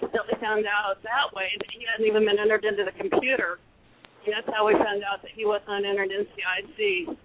accidentally 0.00 0.38
found 0.40 0.64
out 0.66 1.00
that 1.02 1.32
way 1.34 1.48
that 1.58 1.70
he 1.72 1.84
hadn't 1.88 2.06
even 2.06 2.24
been 2.24 2.38
entered 2.38 2.64
into 2.64 2.84
the 2.84 2.94
computer. 2.96 3.58
And 4.24 4.32
that's 4.32 4.48
how 4.52 4.66
we 4.66 4.72
found 4.74 5.04
out 5.04 5.20
that 5.22 5.32
he 5.34 5.44
wasn't 5.44 5.84
entered 5.84 6.10
in 6.10 6.24
CIC, 6.32 7.16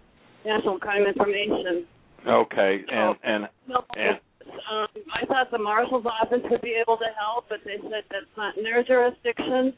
National 0.45 0.80
Crime 0.80 1.07
Information. 1.07 1.88
Okay, 2.28 2.84
and 2.91 3.15
and, 3.24 3.47
so, 3.67 3.80
and 3.95 4.20
um, 4.67 4.88
I 5.15 5.26
thought 5.26 5.51
the 5.51 5.57
marshal's 5.57 6.05
office 6.05 6.43
would 6.51 6.61
be 6.61 6.76
able 6.76 6.97
to 6.97 7.07
help, 7.15 7.45
but 7.47 7.59
they 7.63 7.80
said 7.82 8.03
that's 8.11 8.34
not 8.36 8.57
in 8.57 8.63
their 8.63 8.84
jurisdiction. 8.84 9.74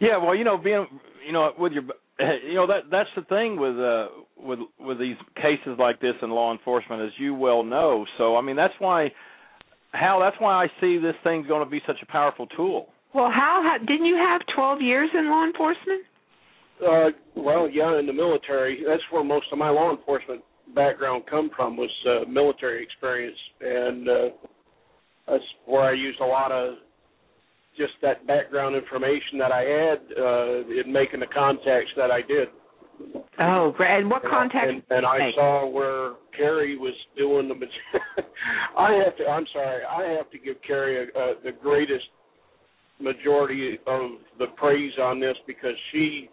Yeah, 0.00 0.16
well, 0.16 0.34
you 0.34 0.44
know, 0.44 0.56
being 0.56 0.86
you 1.26 1.32
know 1.32 1.52
with 1.58 1.72
your 1.72 1.82
you 2.48 2.54
know 2.54 2.66
that 2.66 2.88
that's 2.90 3.10
the 3.14 3.22
thing 3.22 3.60
with 3.60 3.76
uh 3.76 4.08
with 4.42 4.58
with 4.80 4.98
these 4.98 5.16
cases 5.36 5.78
like 5.78 6.00
this 6.00 6.14
in 6.22 6.30
law 6.30 6.52
enforcement 6.52 7.02
as 7.02 7.10
you 7.18 7.34
well 7.34 7.62
know. 7.62 8.04
So 8.18 8.36
i 8.36 8.40
mean 8.42 8.56
that's 8.56 8.74
why 8.78 9.12
how 9.92 10.20
that's 10.20 10.36
why 10.40 10.64
i 10.64 10.66
see 10.80 10.98
this 10.98 11.14
thing's 11.24 11.46
going 11.46 11.64
to 11.64 11.70
be 11.70 11.80
such 11.86 11.98
a 12.02 12.06
powerful 12.06 12.46
tool. 12.48 12.88
Well 13.14 13.30
how, 13.30 13.62
how 13.62 13.78
didn't 13.78 14.06
you 14.06 14.16
have 14.16 14.40
12 14.54 14.80
years 14.80 15.10
in 15.14 15.30
law 15.30 15.44
enforcement? 15.44 16.02
Uh 16.80 17.10
well 17.36 17.68
yeah 17.70 17.98
in 17.98 18.06
the 18.06 18.12
military. 18.12 18.82
That's 18.86 19.02
where 19.10 19.24
most 19.24 19.46
of 19.52 19.58
my 19.58 19.70
law 19.70 19.90
enforcement 19.90 20.42
background 20.74 21.24
come 21.28 21.50
from 21.54 21.76
was 21.76 21.90
uh 22.06 22.28
military 22.28 22.82
experience. 22.82 23.38
And 23.60 24.08
uh 24.08 24.28
that's 25.26 25.44
where 25.66 25.82
i 25.82 25.92
used 25.92 26.20
a 26.20 26.26
lot 26.26 26.50
of 26.50 26.74
just 27.76 27.92
that 28.02 28.26
background 28.26 28.76
information 28.76 29.38
that 29.38 29.52
I 29.52 29.62
had 29.62 29.98
uh, 30.18 30.80
in 30.80 30.92
making 30.92 31.20
the 31.20 31.26
contacts 31.32 31.90
that 31.96 32.10
I 32.10 32.20
did. 32.20 32.48
Oh, 33.40 33.72
great! 33.76 33.98
And 33.98 34.10
what 34.10 34.22
contacts? 34.22 34.68
And, 34.70 34.82
and 34.90 35.06
I 35.06 35.30
saw 35.34 35.68
where 35.68 36.14
Kari 36.36 36.76
was 36.76 36.94
doing 37.16 37.48
the. 37.48 37.54
I 38.78 38.92
have 39.04 39.16
to. 39.16 39.26
I'm 39.26 39.46
sorry. 39.52 39.82
I 39.84 40.16
have 40.16 40.30
to 40.30 40.38
give 40.38 40.56
Kari 40.66 40.96
a, 40.96 41.18
a, 41.18 41.34
the 41.44 41.52
greatest 41.62 42.04
majority 43.00 43.78
of 43.86 44.10
the 44.38 44.46
praise 44.56 44.92
on 45.00 45.20
this 45.20 45.36
because 45.46 45.74
she, 45.90 46.28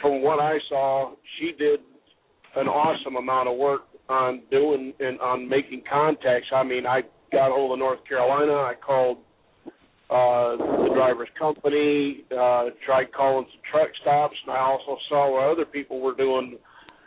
from 0.00 0.22
what 0.22 0.40
I 0.40 0.58
saw, 0.68 1.14
she 1.38 1.52
did 1.58 1.80
an 2.56 2.68
awesome 2.68 3.16
amount 3.16 3.48
of 3.48 3.56
work 3.56 3.82
on 4.08 4.42
doing 4.50 4.92
and 5.00 5.20
on 5.20 5.48
making 5.48 5.82
contacts. 5.90 6.48
I 6.54 6.62
mean, 6.62 6.86
I 6.86 7.02
got 7.32 7.50
hold 7.50 7.72
of 7.72 7.78
North 7.78 8.00
Carolina. 8.08 8.52
I 8.52 8.74
called 8.74 9.18
uh, 10.08 10.56
the 10.56 10.90
driver's 10.94 11.28
company, 11.36 12.24
uh, 12.30 12.66
tried 12.84 13.12
calling 13.12 13.46
some 13.50 13.60
truck 13.70 13.90
stops, 14.02 14.36
and 14.46 14.54
I 14.56 14.60
also 14.60 14.96
saw 15.08 15.32
what 15.32 15.52
other 15.52 15.64
people 15.64 16.00
were 16.00 16.14
doing. 16.14 16.58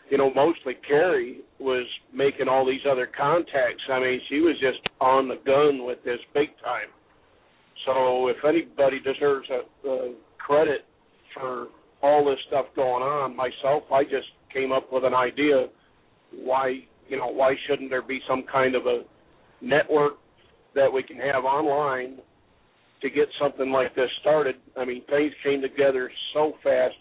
You 0.10 0.18
know, 0.18 0.34
mostly 0.34 0.74
Kari 0.86 1.42
was 1.60 1.86
making 2.14 2.50
all 2.50 2.66
these 2.66 2.82
other 2.90 3.08
contacts. 3.08 3.84
I 3.90 4.00
mean, 4.00 4.20
she 4.28 4.40
was 4.40 4.56
just 4.60 4.80
on 5.00 5.30
the 5.30 5.38
gun 5.46 5.86
with 5.86 6.04
this 6.04 6.20
big 6.34 6.50
time. 6.64 6.90
So 7.86 8.28
if 8.28 8.38
anybody 8.46 9.00
deserves 9.00 9.48
a, 9.50 9.88
a 9.88 10.14
credit 10.38 10.84
for 11.34 11.68
all 12.02 12.26
this 12.26 12.40
stuff 12.48 12.66
going 12.76 13.04
on, 13.04 13.34
myself, 13.36 13.84
I 13.94 14.04
just 14.04 14.28
came 14.52 14.74
up 14.74 14.92
with 14.92 15.06
an 15.06 15.14
idea. 15.14 15.68
Why, 16.34 16.80
you 17.08 17.18
know, 17.18 17.28
why 17.28 17.54
shouldn't 17.68 17.90
there 17.90 18.02
be 18.02 18.20
some 18.28 18.44
kind 18.52 18.76
of 18.76 18.88
a 18.88 19.04
network 19.62 20.14
that 20.76 20.92
we 20.92 21.02
can 21.04 21.18
have 21.18 21.46
online 21.46 22.18
to 23.02 23.10
get 23.10 23.28
something 23.42 23.72
like 23.72 23.96
this 23.96 24.10
started. 24.22 24.56
I 24.78 24.86
mean, 24.86 25.04
things 25.10 25.32
came 25.44 25.62
together 25.62 26.12
so 26.34 26.54
fast 26.64 26.96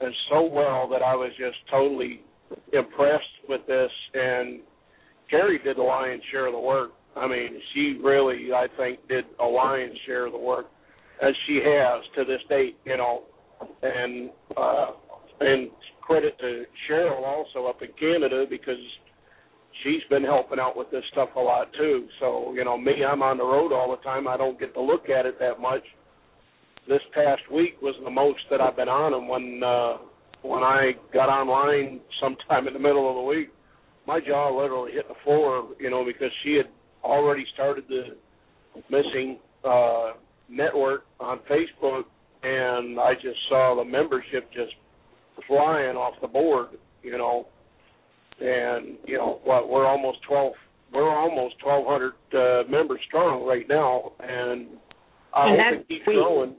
and 0.00 0.12
so 0.30 0.42
well 0.42 0.88
that 0.90 1.02
I 1.02 1.14
was 1.14 1.30
just 1.38 1.56
totally 1.70 2.20
impressed 2.72 3.24
with 3.48 3.60
this. 3.66 3.90
And 4.14 4.60
Kari 5.30 5.58
did 5.58 5.76
the 5.76 5.82
lion's 5.82 6.22
share 6.30 6.46
of 6.46 6.52
the 6.52 6.60
work. 6.60 6.92
I 7.16 7.26
mean, 7.26 7.60
she 7.74 7.98
really, 8.02 8.52
I 8.54 8.66
think, 8.76 9.06
did 9.08 9.24
a 9.40 9.44
lion's 9.44 9.98
share 10.06 10.26
of 10.26 10.32
the 10.32 10.38
work, 10.38 10.66
as 11.22 11.34
she 11.46 11.60
has 11.62 12.02
to 12.16 12.24
this 12.24 12.40
date. 12.48 12.76
You 12.86 12.96
know, 12.96 13.22
and 13.82 14.30
uh, 14.56 14.86
and 15.40 15.70
credit 16.00 16.38
to 16.40 16.64
Cheryl 16.88 17.22
also 17.22 17.66
up 17.66 17.82
in 17.82 17.88
Canada 17.98 18.44
because 18.48 18.80
she's 19.82 20.02
been 20.10 20.24
helping 20.24 20.58
out 20.58 20.76
with 20.76 20.90
this 20.90 21.04
stuff 21.12 21.30
a 21.36 21.40
lot 21.40 21.72
too. 21.74 22.06
So, 22.20 22.52
you 22.54 22.64
know, 22.64 22.76
me, 22.76 23.04
I'm 23.06 23.22
on 23.22 23.38
the 23.38 23.44
road 23.44 23.72
all 23.72 23.90
the 23.90 24.02
time. 24.02 24.28
I 24.28 24.36
don't 24.36 24.58
get 24.58 24.74
to 24.74 24.80
look 24.80 25.08
at 25.08 25.26
it 25.26 25.38
that 25.40 25.60
much. 25.60 25.82
This 26.88 27.00
past 27.14 27.42
week 27.52 27.80
was 27.80 27.94
the 28.04 28.10
most 28.10 28.40
that 28.50 28.60
I've 28.60 28.76
been 28.76 28.88
on 28.88 29.12
them 29.12 29.28
when 29.28 29.62
uh 29.62 29.98
when 30.42 30.62
I 30.64 30.92
got 31.14 31.28
online 31.28 32.00
sometime 32.20 32.66
in 32.66 32.74
the 32.74 32.80
middle 32.80 33.08
of 33.08 33.16
the 33.16 33.22
week. 33.22 33.50
My 34.06 34.18
jaw 34.18 34.50
literally 34.50 34.92
hit 34.92 35.06
the 35.06 35.14
floor, 35.22 35.68
you 35.78 35.90
know, 35.90 36.04
because 36.04 36.30
she 36.42 36.54
had 36.56 36.66
already 37.04 37.44
started 37.54 37.84
the 37.88 38.16
missing 38.90 39.38
uh 39.64 40.12
network 40.48 41.04
on 41.20 41.38
Facebook 41.50 42.04
and 42.42 42.98
I 42.98 43.14
just 43.14 43.38
saw 43.48 43.76
the 43.76 43.84
membership 43.84 44.52
just 44.52 44.72
flying 45.46 45.96
off 45.96 46.14
the 46.20 46.26
board, 46.26 46.70
you 47.02 47.16
know 47.16 47.46
and 48.40 48.96
you 49.06 49.16
know 49.16 49.40
what 49.44 49.68
we're 49.68 49.86
almost 49.86 50.18
twelve 50.28 50.52
we're 50.92 51.08
almost 51.08 51.58
twelve 51.62 51.86
hundred 51.86 52.14
uh, 52.34 52.68
members 52.70 53.00
strong 53.08 53.46
right 53.46 53.66
now, 53.68 54.12
and 54.20 54.68
I 55.34 55.48
and 55.48 55.60
hope 55.60 55.80
it 55.80 55.88
keeps 55.88 56.04
sweet. 56.04 56.14
growing 56.14 56.54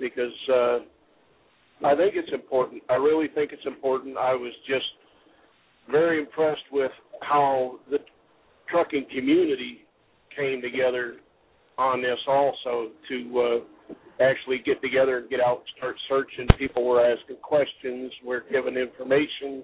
because 0.00 0.32
uh, 0.52 0.78
I 1.86 1.94
think 1.96 2.14
it's 2.16 2.32
important. 2.32 2.82
I 2.88 2.94
really 2.94 3.28
think 3.34 3.52
it's 3.52 3.66
important. 3.66 4.16
I 4.16 4.34
was 4.34 4.52
just 4.66 4.86
very 5.90 6.20
impressed 6.20 6.62
with 6.72 6.90
how 7.20 7.78
the 7.90 7.98
trucking 8.68 9.06
community 9.14 9.80
came 10.36 10.60
together 10.60 11.16
on 11.78 12.02
this 12.02 12.18
also 12.26 12.90
to 13.08 13.40
uh, 13.40 13.94
actually 14.22 14.58
get 14.64 14.80
together 14.82 15.18
and 15.18 15.30
get 15.30 15.40
out 15.40 15.58
and 15.58 15.66
start 15.76 15.96
searching. 16.08 16.46
People 16.58 16.86
were 16.86 17.04
asking 17.04 17.36
questions, 17.42 18.12
we're 18.24 18.44
giving 18.50 18.76
information 18.76 19.62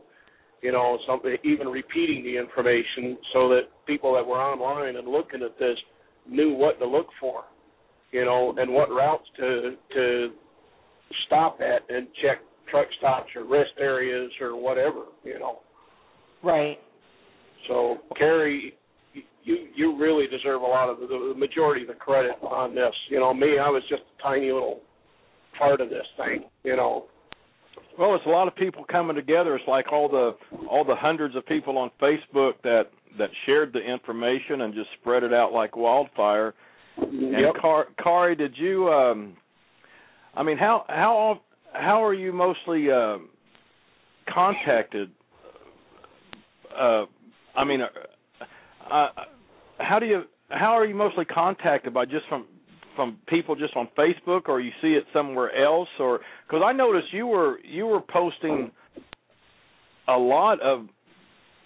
you 0.62 0.72
know, 0.72 0.98
something 1.06 1.36
even 1.44 1.68
repeating 1.68 2.24
the 2.24 2.36
information 2.36 3.16
so 3.32 3.48
that 3.48 3.62
people 3.86 4.14
that 4.14 4.26
were 4.26 4.40
online 4.40 4.96
and 4.96 5.08
looking 5.08 5.42
at 5.42 5.58
this 5.58 5.76
knew 6.28 6.52
what 6.52 6.78
to 6.78 6.86
look 6.86 7.06
for, 7.20 7.44
you 8.10 8.24
know, 8.24 8.54
and 8.58 8.72
what 8.72 8.90
routes 8.90 9.24
to 9.36 9.74
to 9.94 10.28
stop 11.26 11.60
at 11.60 11.82
and 11.94 12.08
check 12.22 12.38
truck 12.70 12.86
stops 12.98 13.30
or 13.34 13.44
rest 13.44 13.70
areas 13.78 14.30
or 14.40 14.60
whatever, 14.60 15.04
you 15.24 15.38
know. 15.38 15.60
Right. 16.42 16.78
So, 17.66 17.98
Kari, 18.16 18.74
you 19.44 19.66
you 19.74 19.98
really 19.98 20.26
deserve 20.26 20.62
a 20.62 20.66
lot 20.66 20.88
of 20.88 21.00
the, 21.00 21.06
the 21.06 21.34
majority 21.38 21.82
of 21.82 21.88
the 21.88 21.94
credit 21.94 22.32
on 22.42 22.74
this. 22.74 22.94
You 23.10 23.20
know, 23.20 23.32
me, 23.32 23.58
I 23.58 23.68
was 23.68 23.82
just 23.88 24.02
a 24.02 24.22
tiny 24.22 24.52
little 24.52 24.80
part 25.58 25.80
of 25.80 25.88
this 25.88 26.06
thing, 26.16 26.44
you 26.64 26.76
know. 26.76 27.06
Well, 27.98 28.14
it's 28.14 28.26
a 28.26 28.30
lot 28.30 28.46
of 28.46 28.54
people 28.54 28.84
coming 28.84 29.16
together. 29.16 29.56
It's 29.56 29.66
like 29.66 29.92
all 29.92 30.08
the 30.08 30.36
all 30.68 30.84
the 30.84 30.94
hundreds 30.94 31.34
of 31.34 31.44
people 31.46 31.76
on 31.78 31.90
Facebook 32.00 32.52
that 32.62 32.84
that 33.18 33.30
shared 33.44 33.72
the 33.72 33.80
information 33.80 34.60
and 34.60 34.72
just 34.72 34.88
spread 35.00 35.24
it 35.24 35.34
out 35.34 35.52
like 35.52 35.76
wildfire. 35.76 36.54
Yep. 36.96 37.08
And 37.10 37.60
Car- 37.60 37.88
Kari, 38.02 38.36
did 38.36 38.54
you? 38.56 38.88
um 38.88 39.36
I 40.34 40.44
mean, 40.44 40.56
how 40.56 40.84
how 40.88 41.40
how 41.72 42.04
are 42.04 42.14
you 42.14 42.32
mostly 42.32 42.90
uh, 42.90 43.18
contacted? 44.32 45.10
Uh, 46.78 47.06
I 47.56 47.64
mean, 47.64 47.80
uh, 47.80 48.94
uh, 48.94 49.08
how 49.78 49.98
do 49.98 50.06
you 50.06 50.22
how 50.50 50.78
are 50.78 50.86
you 50.86 50.94
mostly 50.94 51.24
contacted 51.24 51.92
by 51.92 52.04
just 52.04 52.26
from 52.28 52.46
from 52.98 53.16
people 53.28 53.54
just 53.54 53.76
on 53.76 53.88
Facebook, 53.96 54.48
or 54.48 54.60
you 54.60 54.72
see 54.82 54.88
it 54.88 55.04
somewhere 55.12 55.54
else, 55.56 55.88
or 56.00 56.18
because 56.48 56.64
I 56.66 56.72
noticed 56.72 57.12
you 57.12 57.28
were 57.28 57.60
you 57.60 57.86
were 57.86 58.00
posting 58.00 58.72
a 60.08 60.18
lot 60.18 60.60
of 60.60 60.88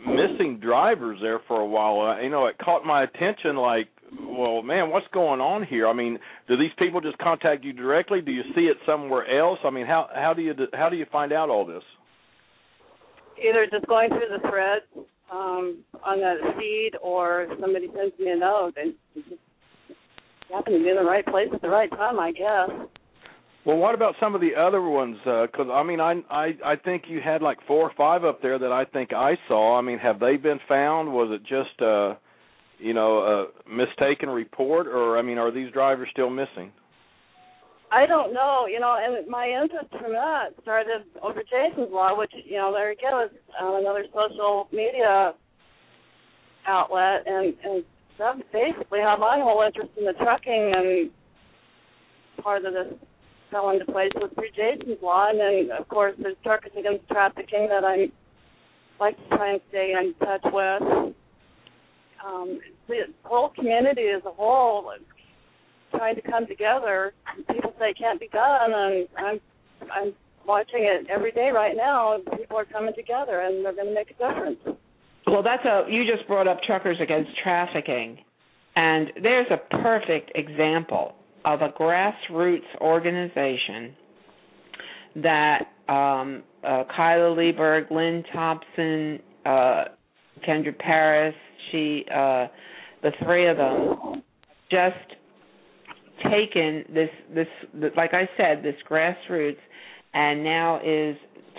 missing 0.06 0.60
drivers 0.60 1.20
there 1.22 1.40
for 1.48 1.58
a 1.58 1.66
while. 1.66 2.06
Uh, 2.06 2.20
you 2.20 2.28
know, 2.28 2.44
it 2.48 2.58
caught 2.58 2.84
my 2.84 3.04
attention. 3.04 3.56
Like, 3.56 3.88
well, 4.20 4.60
man, 4.60 4.90
what's 4.90 5.06
going 5.14 5.40
on 5.40 5.64
here? 5.64 5.88
I 5.88 5.94
mean, 5.94 6.18
do 6.48 6.58
these 6.58 6.70
people 6.78 7.00
just 7.00 7.16
contact 7.16 7.64
you 7.64 7.72
directly? 7.72 8.20
Do 8.20 8.30
you 8.30 8.42
see 8.54 8.66
it 8.66 8.76
somewhere 8.84 9.24
else? 9.38 9.58
I 9.64 9.70
mean, 9.70 9.86
how 9.86 10.10
how 10.14 10.34
do 10.34 10.42
you 10.42 10.52
how 10.74 10.90
do 10.90 10.96
you 10.96 11.06
find 11.10 11.32
out 11.32 11.48
all 11.48 11.64
this? 11.64 11.82
Either 13.42 13.66
just 13.70 13.86
going 13.86 14.10
through 14.10 14.38
the 14.38 14.48
thread 14.50 14.82
um, 15.32 15.78
on 16.04 16.20
that 16.20 16.36
feed, 16.58 16.90
or 17.02 17.46
somebody 17.58 17.88
sends 17.96 18.18
me 18.18 18.32
a 18.32 18.36
note, 18.36 18.74
and 18.76 18.92
just 19.14 19.40
happen 20.52 20.74
to 20.74 20.78
be 20.78 20.88
in 20.88 20.96
the 20.96 21.02
right 21.02 21.24
place 21.24 21.48
at 21.52 21.62
the 21.62 21.68
right 21.68 21.90
time, 21.90 22.18
I 22.18 22.32
guess. 22.32 22.70
Well, 23.64 23.76
what 23.76 23.94
about 23.94 24.14
some 24.18 24.34
of 24.34 24.40
the 24.40 24.56
other 24.58 24.82
ones? 24.82 25.16
Because 25.24 25.68
uh, 25.68 25.72
I 25.72 25.84
mean, 25.84 26.00
I 26.00 26.14
I 26.30 26.52
I 26.64 26.76
think 26.76 27.04
you 27.08 27.20
had 27.24 27.42
like 27.42 27.58
four 27.66 27.88
or 27.88 27.92
five 27.96 28.24
up 28.24 28.42
there 28.42 28.58
that 28.58 28.72
I 28.72 28.84
think 28.84 29.12
I 29.12 29.34
saw. 29.46 29.78
I 29.78 29.82
mean, 29.82 29.98
have 29.98 30.18
they 30.18 30.36
been 30.36 30.58
found? 30.68 31.12
Was 31.12 31.30
it 31.30 31.42
just 31.42 31.80
uh, 31.80 32.14
you 32.78 32.92
know 32.92 33.18
a 33.18 33.70
mistaken 33.70 34.28
report, 34.30 34.88
or 34.88 35.16
I 35.16 35.22
mean, 35.22 35.38
are 35.38 35.52
these 35.52 35.72
drivers 35.72 36.08
still 36.10 36.30
missing? 36.30 36.72
I 37.92 38.06
don't 38.06 38.32
know, 38.32 38.64
you 38.66 38.80
know, 38.80 38.96
and 38.98 39.28
my 39.28 39.46
interest 39.46 39.90
from 39.90 40.12
that 40.12 40.54
started 40.62 41.04
over 41.22 41.42
Jason's 41.42 41.92
Law, 41.92 42.16
which 42.16 42.32
you 42.46 42.56
know 42.56 42.72
there 42.72 42.90
again 42.90 43.12
is 43.26 43.30
uh, 43.62 43.76
another 43.76 44.04
social 44.14 44.66
media 44.72 45.34
outlet, 46.66 47.22
and 47.26 47.54
and 47.62 47.84
that's 48.18 48.40
basically 48.52 49.00
how 49.00 49.16
my 49.18 49.40
whole 49.42 49.62
interest 49.64 49.90
in 49.98 50.04
the 50.04 50.12
trucking 50.14 50.72
and 50.74 51.10
part 52.42 52.64
of 52.64 52.72
this 52.72 52.94
fell 53.50 53.70
into 53.70 53.84
place 53.86 54.10
was 54.16 54.30
through 54.34 54.50
Jason's 54.56 54.98
Law, 55.02 55.30
and 55.30 55.70
of 55.72 55.88
course 55.88 56.14
there's 56.20 56.36
Truckers 56.42 56.72
Against 56.78 57.06
Trafficking 57.08 57.68
that 57.68 57.84
I 57.84 58.10
like 58.98 59.16
to 59.16 59.36
try 59.36 59.52
and 59.52 59.60
stay 59.68 59.92
in 59.92 60.14
touch 60.18 60.44
with. 60.44 61.14
Um, 62.24 62.60
the 62.88 63.02
whole 63.24 63.50
community 63.50 64.06
as 64.16 64.22
a 64.24 64.30
whole 64.30 64.92
trying 65.90 66.16
to 66.16 66.22
come 66.22 66.46
together. 66.46 67.12
People 67.52 67.74
say 67.78 67.90
it 67.90 67.98
can't 67.98 68.20
be 68.20 68.28
done, 68.28 68.72
and 68.72 69.08
I'm 69.18 69.40
I'm 69.92 70.12
watching 70.46 70.84
it 70.84 71.06
every 71.10 71.32
day 71.32 71.50
right 71.52 71.76
now. 71.76 72.18
People 72.36 72.56
are 72.56 72.64
coming 72.64 72.94
together, 72.94 73.40
and 73.40 73.64
they're 73.64 73.74
going 73.74 73.88
to 73.88 73.94
make 73.94 74.10
a 74.10 74.14
difference. 74.14 74.58
Well, 75.26 75.42
that's 75.42 75.64
a 75.64 75.90
you 75.90 76.04
just 76.04 76.26
brought 76.26 76.48
up 76.48 76.58
Truckers 76.66 76.98
Against 77.00 77.30
Trafficking, 77.42 78.18
and 78.74 79.08
there's 79.22 79.46
a 79.50 79.76
perfect 79.82 80.32
example 80.34 81.14
of 81.44 81.60
a 81.62 81.68
grassroots 81.68 82.60
organization 82.80 83.94
that 85.16 85.64
um, 85.88 86.42
uh, 86.64 86.84
Kyla 86.94 87.36
Lieberg, 87.36 87.90
Lynn 87.90 88.24
Thompson, 88.32 89.18
uh, 89.44 89.84
Kendis 90.46 90.78
Paris, 90.78 91.34
she, 91.70 92.04
uh, 92.10 92.46
the 93.02 93.12
three 93.24 93.48
of 93.48 93.56
them, 93.56 94.22
just 94.70 94.96
taken 96.24 96.84
this, 96.94 97.10
this, 97.34 97.46
like 97.96 98.14
I 98.14 98.28
said, 98.36 98.62
this 98.62 98.76
grassroots, 98.88 99.56
and 100.14 100.42
now 100.44 100.80
is 100.84 101.16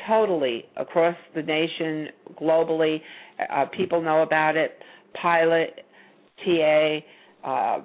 totally 0.07 0.65
across 0.77 1.15
the 1.35 1.41
nation, 1.41 2.07
globally. 2.41 3.01
Uh, 3.51 3.65
people 3.75 4.01
know 4.01 4.21
about 4.21 4.55
it. 4.55 4.77
Pilot, 5.21 5.81
TA, 6.43 6.97
uh, 7.43 7.81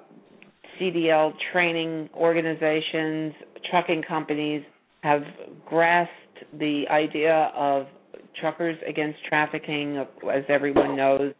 CDL 0.79 1.33
training 1.51 2.09
organizations, 2.15 3.33
trucking 3.69 4.03
companies 4.07 4.63
have 5.01 5.21
grasped 5.65 6.13
the 6.57 6.83
idea 6.89 7.51
of 7.55 7.85
truckers 8.39 8.77
against 8.87 9.17
trafficking, 9.27 9.97
as 9.97 10.43
everyone 10.47 10.95
knows, 10.95 11.33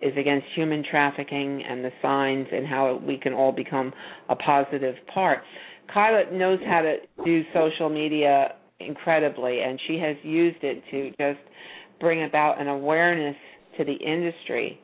is 0.00 0.12
against 0.18 0.46
human 0.54 0.84
trafficking 0.90 1.62
and 1.68 1.84
the 1.84 1.90
signs 2.02 2.46
and 2.52 2.66
how 2.66 3.00
we 3.06 3.16
can 3.16 3.32
all 3.32 3.52
become 3.52 3.92
a 4.28 4.36
positive 4.36 4.96
part. 5.12 5.38
Kyla 5.92 6.32
knows 6.32 6.58
how 6.66 6.82
to 6.82 6.96
do 7.24 7.42
social 7.54 7.88
media 7.88 8.54
incredibly, 8.86 9.60
and 9.60 9.80
she 9.86 9.98
has 9.98 10.16
used 10.22 10.62
it 10.62 10.82
to 10.90 11.10
just 11.10 11.44
bring 12.00 12.24
about 12.24 12.60
an 12.60 12.68
awareness 12.68 13.36
to 13.78 13.84
the 13.84 13.94
industry 13.94 14.80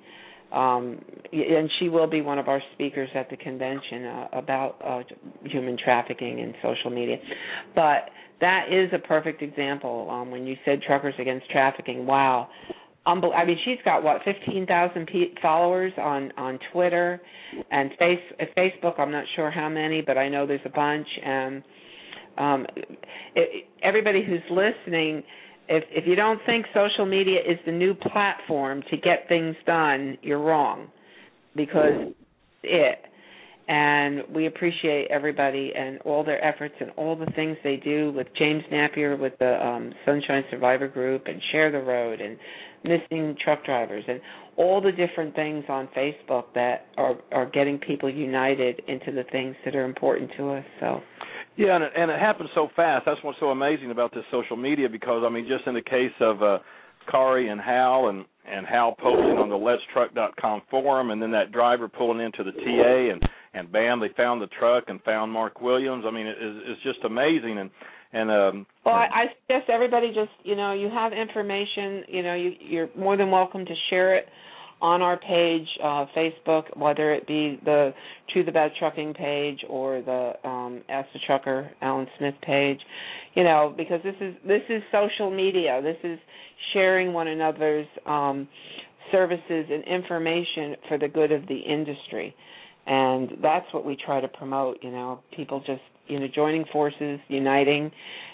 um, 0.52 0.98
and 1.32 1.70
she 1.78 1.88
will 1.88 2.06
be 2.06 2.22
one 2.22 2.38
of 2.38 2.48
our 2.48 2.62
speakers 2.74 3.10
at 3.14 3.28
the 3.28 3.36
convention 3.36 4.04
uh, 4.04 4.28
about 4.32 4.76
uh, 4.84 5.02
human 5.44 5.76
trafficking 5.82 6.40
and 6.40 6.54
social 6.62 6.90
media. 6.90 7.16
But 7.74 8.10
that 8.40 8.66
is 8.70 8.90
a 8.94 9.06
perfect 9.06 9.42
example. 9.42 10.08
Um, 10.10 10.30
when 10.30 10.46
you 10.46 10.56
said 10.64 10.80
truckers 10.86 11.14
against 11.18 11.50
trafficking, 11.50 12.06
wow, 12.06 12.48
Unbel- 13.06 13.34
I 13.34 13.44
mean, 13.44 13.58
she's 13.64 13.78
got 13.84 14.02
what 14.02 14.22
fifteen 14.24 14.66
thousand 14.66 15.06
pe- 15.06 15.34
followers 15.42 15.92
on 15.98 16.32
on 16.38 16.58
Twitter 16.72 17.20
and 17.70 17.90
face 17.98 18.20
Facebook. 18.56 18.98
I'm 18.98 19.10
not 19.12 19.24
sure 19.36 19.50
how 19.50 19.68
many, 19.68 20.00
but 20.00 20.16
I 20.16 20.28
know 20.28 20.46
there's 20.46 20.60
a 20.64 20.70
bunch. 20.70 21.06
And 21.24 21.62
um, 22.38 22.66
it, 23.34 23.66
everybody 23.82 24.24
who's 24.24 24.42
listening 24.50 25.22
if 25.68 25.84
if 25.90 26.06
you 26.06 26.14
don't 26.14 26.40
think 26.46 26.66
social 26.74 27.06
media 27.06 27.40
is 27.40 27.58
the 27.66 27.72
new 27.72 27.94
platform 27.94 28.82
to 28.90 28.96
get 28.96 29.28
things 29.28 29.54
done, 29.66 30.16
you're 30.22 30.40
wrong, 30.40 30.88
because 31.54 32.12
it. 32.62 32.98
And 33.68 34.22
we 34.34 34.46
appreciate 34.46 35.08
everybody 35.10 35.72
and 35.76 35.98
all 36.06 36.24
their 36.24 36.42
efforts 36.42 36.74
and 36.80 36.90
all 36.96 37.14
the 37.14 37.30
things 37.36 37.58
they 37.62 37.76
do 37.76 38.10
with 38.12 38.26
James 38.38 38.62
Napier 38.70 39.14
with 39.14 39.34
the 39.40 39.62
um, 39.62 39.92
Sunshine 40.06 40.42
Survivor 40.50 40.88
Group 40.88 41.24
and 41.26 41.38
Share 41.52 41.70
the 41.70 41.82
Road 41.82 42.22
and 42.22 42.38
missing 42.82 43.36
truck 43.44 43.62
drivers 43.66 44.04
and 44.08 44.22
all 44.56 44.80
the 44.80 44.92
different 44.92 45.34
things 45.34 45.64
on 45.68 45.86
Facebook 45.94 46.44
that 46.54 46.86
are 46.96 47.16
are 47.30 47.44
getting 47.50 47.78
people 47.78 48.08
united 48.08 48.80
into 48.88 49.12
the 49.12 49.24
things 49.30 49.54
that 49.66 49.76
are 49.76 49.84
important 49.84 50.30
to 50.38 50.48
us. 50.50 50.64
So 50.80 51.00
yeah, 51.58 51.74
and 51.74 51.84
it, 51.84 51.92
and 51.96 52.10
it 52.10 52.20
happens 52.20 52.50
so 52.54 52.68
fast. 52.76 53.04
That's 53.04 53.22
what's 53.24 53.38
so 53.40 53.48
amazing 53.48 53.90
about 53.90 54.14
this 54.14 54.22
social 54.30 54.56
media 54.56 54.88
because 54.88 55.24
I 55.26 55.28
mean, 55.28 55.46
just 55.48 55.66
in 55.66 55.74
the 55.74 55.82
case 55.82 56.14
of 56.20 56.42
uh 56.42 56.58
Kari 57.10 57.48
and 57.48 57.60
Hal 57.60 58.08
and 58.08 58.24
and 58.48 58.64
Hal 58.64 58.94
posting 58.98 59.36
on 59.36 59.48
the 59.50 59.56
Let'sTruck.com 59.56 60.62
forum, 60.70 61.10
and 61.10 61.20
then 61.20 61.32
that 61.32 61.52
driver 61.52 61.88
pulling 61.88 62.20
into 62.20 62.44
the 62.44 62.52
TA, 62.52 63.12
and 63.12 63.22
and 63.54 63.72
bam, 63.72 64.00
they 64.00 64.10
found 64.16 64.40
the 64.40 64.46
truck 64.58 64.84
and 64.86 65.02
found 65.02 65.32
Mark 65.32 65.60
Williams. 65.60 66.04
I 66.06 66.12
mean, 66.12 66.26
it, 66.26 66.36
it's 66.38 66.82
just 66.82 67.04
amazing, 67.04 67.58
and 67.58 67.70
and 68.12 68.30
um. 68.30 68.66
Well, 68.86 68.94
I, 68.94 69.06
I 69.06 69.24
suggest 69.42 69.68
everybody 69.68 70.08
just 70.08 70.30
you 70.44 70.54
know 70.54 70.72
you 70.72 70.88
have 70.88 71.12
information, 71.12 72.04
you 72.08 72.22
know 72.22 72.34
you 72.34 72.52
you're 72.60 72.88
more 72.96 73.16
than 73.16 73.30
welcome 73.30 73.66
to 73.66 73.74
share 73.90 74.16
it 74.16 74.28
on 74.80 75.02
our 75.02 75.16
page, 75.18 75.66
uh, 75.82 76.06
Facebook, 76.16 76.76
whether 76.76 77.12
it 77.12 77.26
be 77.26 77.58
the 77.64 77.92
Truth 78.32 78.48
About 78.48 78.70
Trucking 78.78 79.14
page 79.14 79.60
or 79.68 80.02
the 80.02 80.48
um, 80.48 80.82
Ask 80.88 81.08
the 81.12 81.18
Trucker 81.26 81.70
Alan 81.80 82.06
Smith 82.18 82.34
page, 82.42 82.78
you 83.34 83.42
know, 83.42 83.74
because 83.76 84.00
this 84.04 84.14
is 84.20 84.34
this 84.46 84.62
is 84.68 84.82
social 84.92 85.30
media. 85.30 85.80
This 85.82 85.96
is 86.04 86.18
sharing 86.72 87.12
one 87.12 87.28
another's 87.28 87.86
um, 88.06 88.48
services 89.10 89.66
and 89.70 89.84
information 89.84 90.76
for 90.88 90.98
the 90.98 91.08
good 91.08 91.32
of 91.32 91.46
the 91.48 91.58
industry, 91.58 92.34
and 92.86 93.30
that's 93.42 93.66
what 93.72 93.84
we 93.84 93.96
try 93.96 94.20
to 94.20 94.28
promote. 94.28 94.78
You 94.82 94.92
know, 94.92 95.20
people 95.34 95.58
just 95.60 95.82
you 96.06 96.20
know 96.20 96.26
joining 96.32 96.64
forces, 96.72 97.18
uniting, 97.26 97.90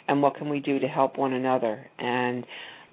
and 0.09 0.21
what 0.21 0.37
can 0.37 0.51
we 0.51 0.61
do 0.61 0.79
to 0.79 0.89
help 0.89 1.17
one 1.17 1.33
another 1.33 1.87
and 1.99 2.45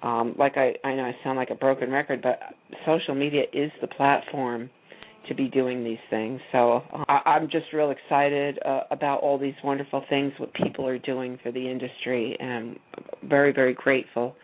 um, 0.02 0.34
like 0.38 0.56
I, 0.56 0.74
I 0.84 0.94
know 0.94 1.04
I 1.04 1.16
sound 1.22 1.36
like 1.36 1.50
a 1.50 1.54
broken 1.54 1.90
record, 1.90 2.22
but 2.22 2.40
social 2.86 3.14
media 3.14 3.42
is 3.52 3.70
the 3.80 3.86
platform 3.86 4.70
to 5.28 5.34
be 5.34 5.48
doing 5.48 5.84
these 5.84 5.98
things. 6.10 6.40
So 6.50 6.82
I, 7.08 7.20
I'm 7.26 7.48
just 7.48 7.66
real 7.72 7.92
excited 7.92 8.58
uh, 8.66 8.82
about 8.90 9.20
all 9.20 9.38
these 9.38 9.54
wonderful 9.62 10.04
things 10.08 10.32
what 10.38 10.52
people 10.54 10.86
are 10.86 10.98
doing 10.98 11.38
for 11.42 11.52
the 11.52 11.70
industry, 11.70 12.36
and 12.40 12.76
very 13.28 13.52
very 13.52 13.74
grateful 13.74 14.34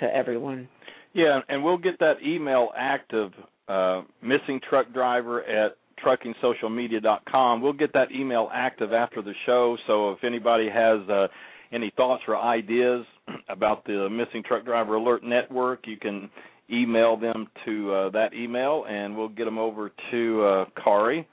to 0.00 0.06
everyone. 0.06 0.68
Yeah, 1.14 1.40
and 1.48 1.64
we'll 1.64 1.78
get 1.78 1.98
that 2.00 2.16
email 2.24 2.68
active. 2.76 3.32
Uh, 3.68 4.02
missing 4.22 4.60
truck 4.68 4.92
driver 4.92 5.42
at 5.42 5.76
truckingsocialmedia.com. 6.04 7.60
We'll 7.60 7.72
get 7.72 7.92
that 7.94 8.12
email 8.12 8.48
active 8.52 8.92
after 8.92 9.22
the 9.22 9.32
show. 9.44 9.76
So 9.86 10.12
if 10.12 10.22
anybody 10.22 10.68
has 10.68 11.00
uh, 11.08 11.26
any 11.72 11.92
thoughts 11.96 12.22
or 12.28 12.36
ideas 12.36 13.04
about 13.48 13.84
the 13.84 14.08
Missing 14.10 14.44
Truck 14.46 14.64
Driver 14.64 14.94
Alert 14.94 15.24
Network, 15.24 15.86
you 15.86 15.96
can 15.96 16.30
email 16.70 17.16
them 17.16 17.46
to 17.64 17.92
uh, 17.92 18.10
that 18.10 18.34
email, 18.34 18.84
and 18.88 19.16
we'll 19.16 19.28
get 19.28 19.44
them 19.44 19.58
over 19.58 19.92
to 20.10 20.44
uh, 20.44 20.64
Kari. 20.82 21.26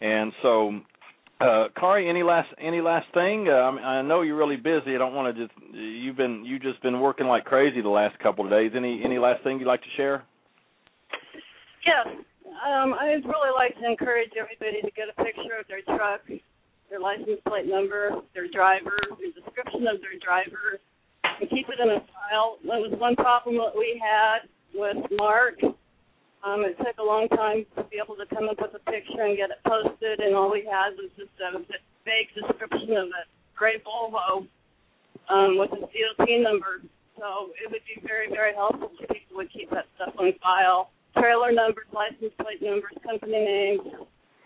And 0.00 0.32
so, 0.42 0.80
uh, 1.40 1.66
Kari, 1.78 2.08
any 2.08 2.22
last 2.22 2.48
any 2.60 2.80
last 2.80 3.06
thing? 3.14 3.48
I, 3.48 3.98
I 3.98 4.02
know 4.02 4.22
you're 4.22 4.36
really 4.36 4.56
busy. 4.56 4.94
I 4.94 4.98
don't 4.98 5.14
want 5.14 5.36
to 5.36 5.46
just 5.46 5.58
you've 5.72 6.16
been 6.16 6.44
you 6.44 6.58
just 6.58 6.82
been 6.82 7.00
working 7.00 7.26
like 7.26 7.44
crazy 7.44 7.80
the 7.80 7.88
last 7.88 8.18
couple 8.20 8.44
of 8.44 8.50
days. 8.50 8.72
Any 8.76 9.02
any 9.04 9.18
last 9.18 9.42
thing 9.42 9.58
you'd 9.58 9.68
like 9.68 9.82
to 9.82 9.88
share? 9.96 10.24
Yes, 11.84 12.14
um, 12.62 12.94
I'd 12.94 13.24
really 13.24 13.50
like 13.54 13.74
to 13.80 13.90
encourage 13.90 14.30
everybody 14.38 14.82
to 14.82 14.90
get 14.94 15.08
a 15.10 15.24
picture 15.24 15.58
of 15.58 15.66
their 15.66 15.82
truck 15.82 16.20
their 16.92 17.00
license 17.00 17.40
plate 17.48 17.64
number, 17.64 18.20
their 18.36 18.52
driver, 18.52 18.92
the 19.16 19.32
description 19.32 19.88
of 19.88 19.96
their 20.04 20.20
driver, 20.20 20.76
and 21.24 21.48
keep 21.48 21.64
it 21.72 21.80
in 21.80 21.88
a 21.88 22.04
file. 22.12 22.60
That 22.68 22.84
was 22.84 22.92
one 23.00 23.16
problem 23.16 23.56
that 23.64 23.72
we 23.72 23.96
had 23.96 24.44
with 24.76 25.00
Mark. 25.16 25.56
Um, 26.44 26.68
it 26.68 26.76
took 26.76 27.00
a 27.00 27.02
long 27.02 27.32
time 27.32 27.64
to 27.80 27.88
be 27.88 27.96
able 27.96 28.20
to 28.20 28.28
come 28.28 28.44
up 28.52 28.60
with 28.60 28.76
a 28.76 28.82
picture 28.92 29.24
and 29.24 29.40
get 29.40 29.48
it 29.48 29.64
posted, 29.64 30.20
and 30.20 30.36
all 30.36 30.52
we 30.52 30.68
had 30.68 30.92
was 31.00 31.08
just 31.16 31.32
a 31.40 31.64
vague 32.04 32.28
description 32.36 32.92
of 33.00 33.08
a 33.08 33.24
gray 33.56 33.80
Volvo 33.80 34.44
um, 35.32 35.56
with 35.56 35.72
a 35.72 35.80
DOT 35.80 36.28
number. 36.44 36.84
So 37.16 37.56
it 37.56 37.72
would 37.72 37.86
be 37.88 38.04
very, 38.04 38.28
very 38.28 38.52
helpful 38.52 38.92
if 39.00 39.08
people 39.08 39.40
would 39.40 39.48
keep 39.48 39.70
that 39.70 39.88
stuff 39.96 40.12
on 40.20 40.36
file. 40.44 40.92
Trailer 41.16 41.52
numbers, 41.56 41.88
license 41.94 42.36
plate 42.36 42.60
numbers, 42.60 42.92
company 43.00 43.32
names, 43.32 43.80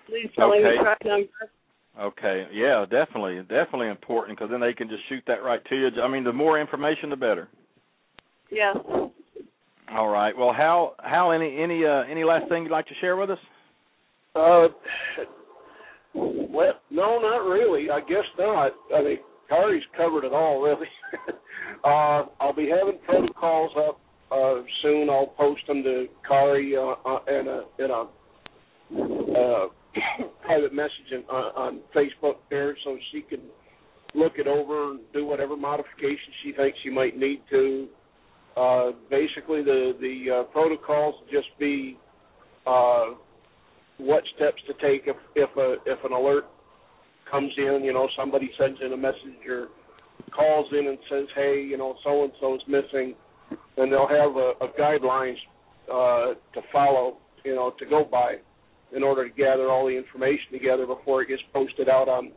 please 0.07 0.31
telling 0.37 0.63
Okay. 0.63 0.77
the 0.79 0.83
truck 0.85 1.03
number. 1.03 1.51
Okay, 1.99 2.47
yeah, 2.53 2.85
definitely, 2.91 3.41
definitely 3.43 3.89
important 3.89 4.39
because 4.39 4.51
then 4.51 4.61
they 4.61 4.75
can 4.75 4.89
just 4.89 5.03
shoot 5.09 5.23
that 5.27 5.43
right 5.43 5.65
to 5.71 5.75
you. 5.75 5.89
I 6.03 6.09
mean, 6.09 6.25
the 6.25 6.33
more 6.33 6.61
information, 6.61 7.09
the 7.09 7.17
better. 7.17 7.49
Yes. 8.51 8.77
All 9.91 10.09
right. 10.09 10.37
Well, 10.37 10.53
Hal, 10.53 10.95
Hal, 11.03 11.33
any 11.33 11.63
any 11.63 11.85
uh, 11.85 12.03
any 12.11 12.25
last 12.25 12.49
thing 12.49 12.65
you'd 12.65 12.73
like 12.73 12.87
to 12.89 12.95
share 13.01 13.17
with 13.17 13.31
us? 13.31 13.39
Uh, 14.35 14.69
well, 16.15 16.75
no, 16.91 17.19
not 17.19 17.49
really. 17.49 17.91
I 17.91 18.01
guess 18.01 18.25
not. 18.39 18.73
I 18.95 19.03
mean, 19.03 19.19
Kari's 19.49 19.85
covered 19.97 20.25
it 20.25 20.33
all, 20.33 20.61
really. 20.61 20.89
uh, 21.85 22.27
I'll 22.41 22.55
be 22.55 22.69
having 22.69 22.99
protocols 23.07 23.73
up 23.77 24.01
uh, 24.31 24.63
soon. 24.83 25.09
I'll 25.09 25.33
post 25.39 25.63
them 25.67 25.83
to 25.83 26.07
Kari 26.27 26.77
uh, 26.77 26.95
uh, 27.09 27.19
in 27.29 27.49
a 27.49 27.63
in 27.83 27.91
a 27.91 28.07
uh, 28.93 29.69
private 30.43 30.73
message 30.73 31.13
on, 31.29 31.35
on 31.35 31.81
Facebook 31.95 32.37
there, 32.51 32.77
so 32.85 32.97
she 33.13 33.23
can 33.23 33.41
look 34.15 34.35
it 34.37 34.47
over 34.47 34.93
and 34.93 35.01
do 35.13 35.27
whatever 35.27 35.57
modifications 35.57 36.35
she 36.43 36.53
thinks 36.53 36.79
she 36.83 36.91
might 36.91 37.17
need 37.19 37.43
to. 37.51 37.89
Uh, 38.57 38.93
basically, 39.11 39.63
the 39.63 39.93
the 40.01 40.41
uh, 40.41 40.43
protocols 40.45 41.15
just 41.31 41.49
be 41.59 41.99
uh, 42.67 43.07
what 43.99 44.23
steps 44.35 44.63
to 44.67 44.73
take 44.75 45.07
if 45.07 45.17
if 45.35 45.51
a 45.57 45.77
if 45.87 46.03
an 46.05 46.13
alert 46.13 46.45
comes 47.31 47.53
in, 47.59 47.83
you 47.85 47.93
know, 47.93 48.09
somebody 48.17 48.51
sends 48.59 48.79
in 48.85 48.93
a 48.93 48.97
message 48.97 49.47
or 49.49 49.69
calls 50.35 50.67
in 50.73 50.87
and 50.89 50.99
says, 51.11 51.27
"Hey, 51.35 51.61
you 51.63 51.77
know, 51.77 51.97
so 52.03 52.25
and 52.25 52.33
so 52.41 52.55
is 52.55 52.63
missing," 52.67 53.15
and 53.77 53.93
they'll 53.93 54.09
have 54.09 54.37
a, 54.37 54.53
a 54.63 54.69
guidelines 54.79 55.37
uh, 55.93 56.35
to 56.55 56.61
follow, 56.73 57.19
you 57.45 57.55
know, 57.55 57.75
to 57.79 57.85
go 57.85 58.05
by 58.11 58.37
in 58.95 59.03
order 59.03 59.29
to 59.29 59.35
gather 59.35 59.71
all 59.71 59.87
the 59.87 59.97
information 59.97 60.53
together 60.53 60.87
before 60.87 61.23
it 61.23 61.29
gets 61.29 61.43
posted 61.53 61.89
out 61.89 62.09
on 62.09 62.33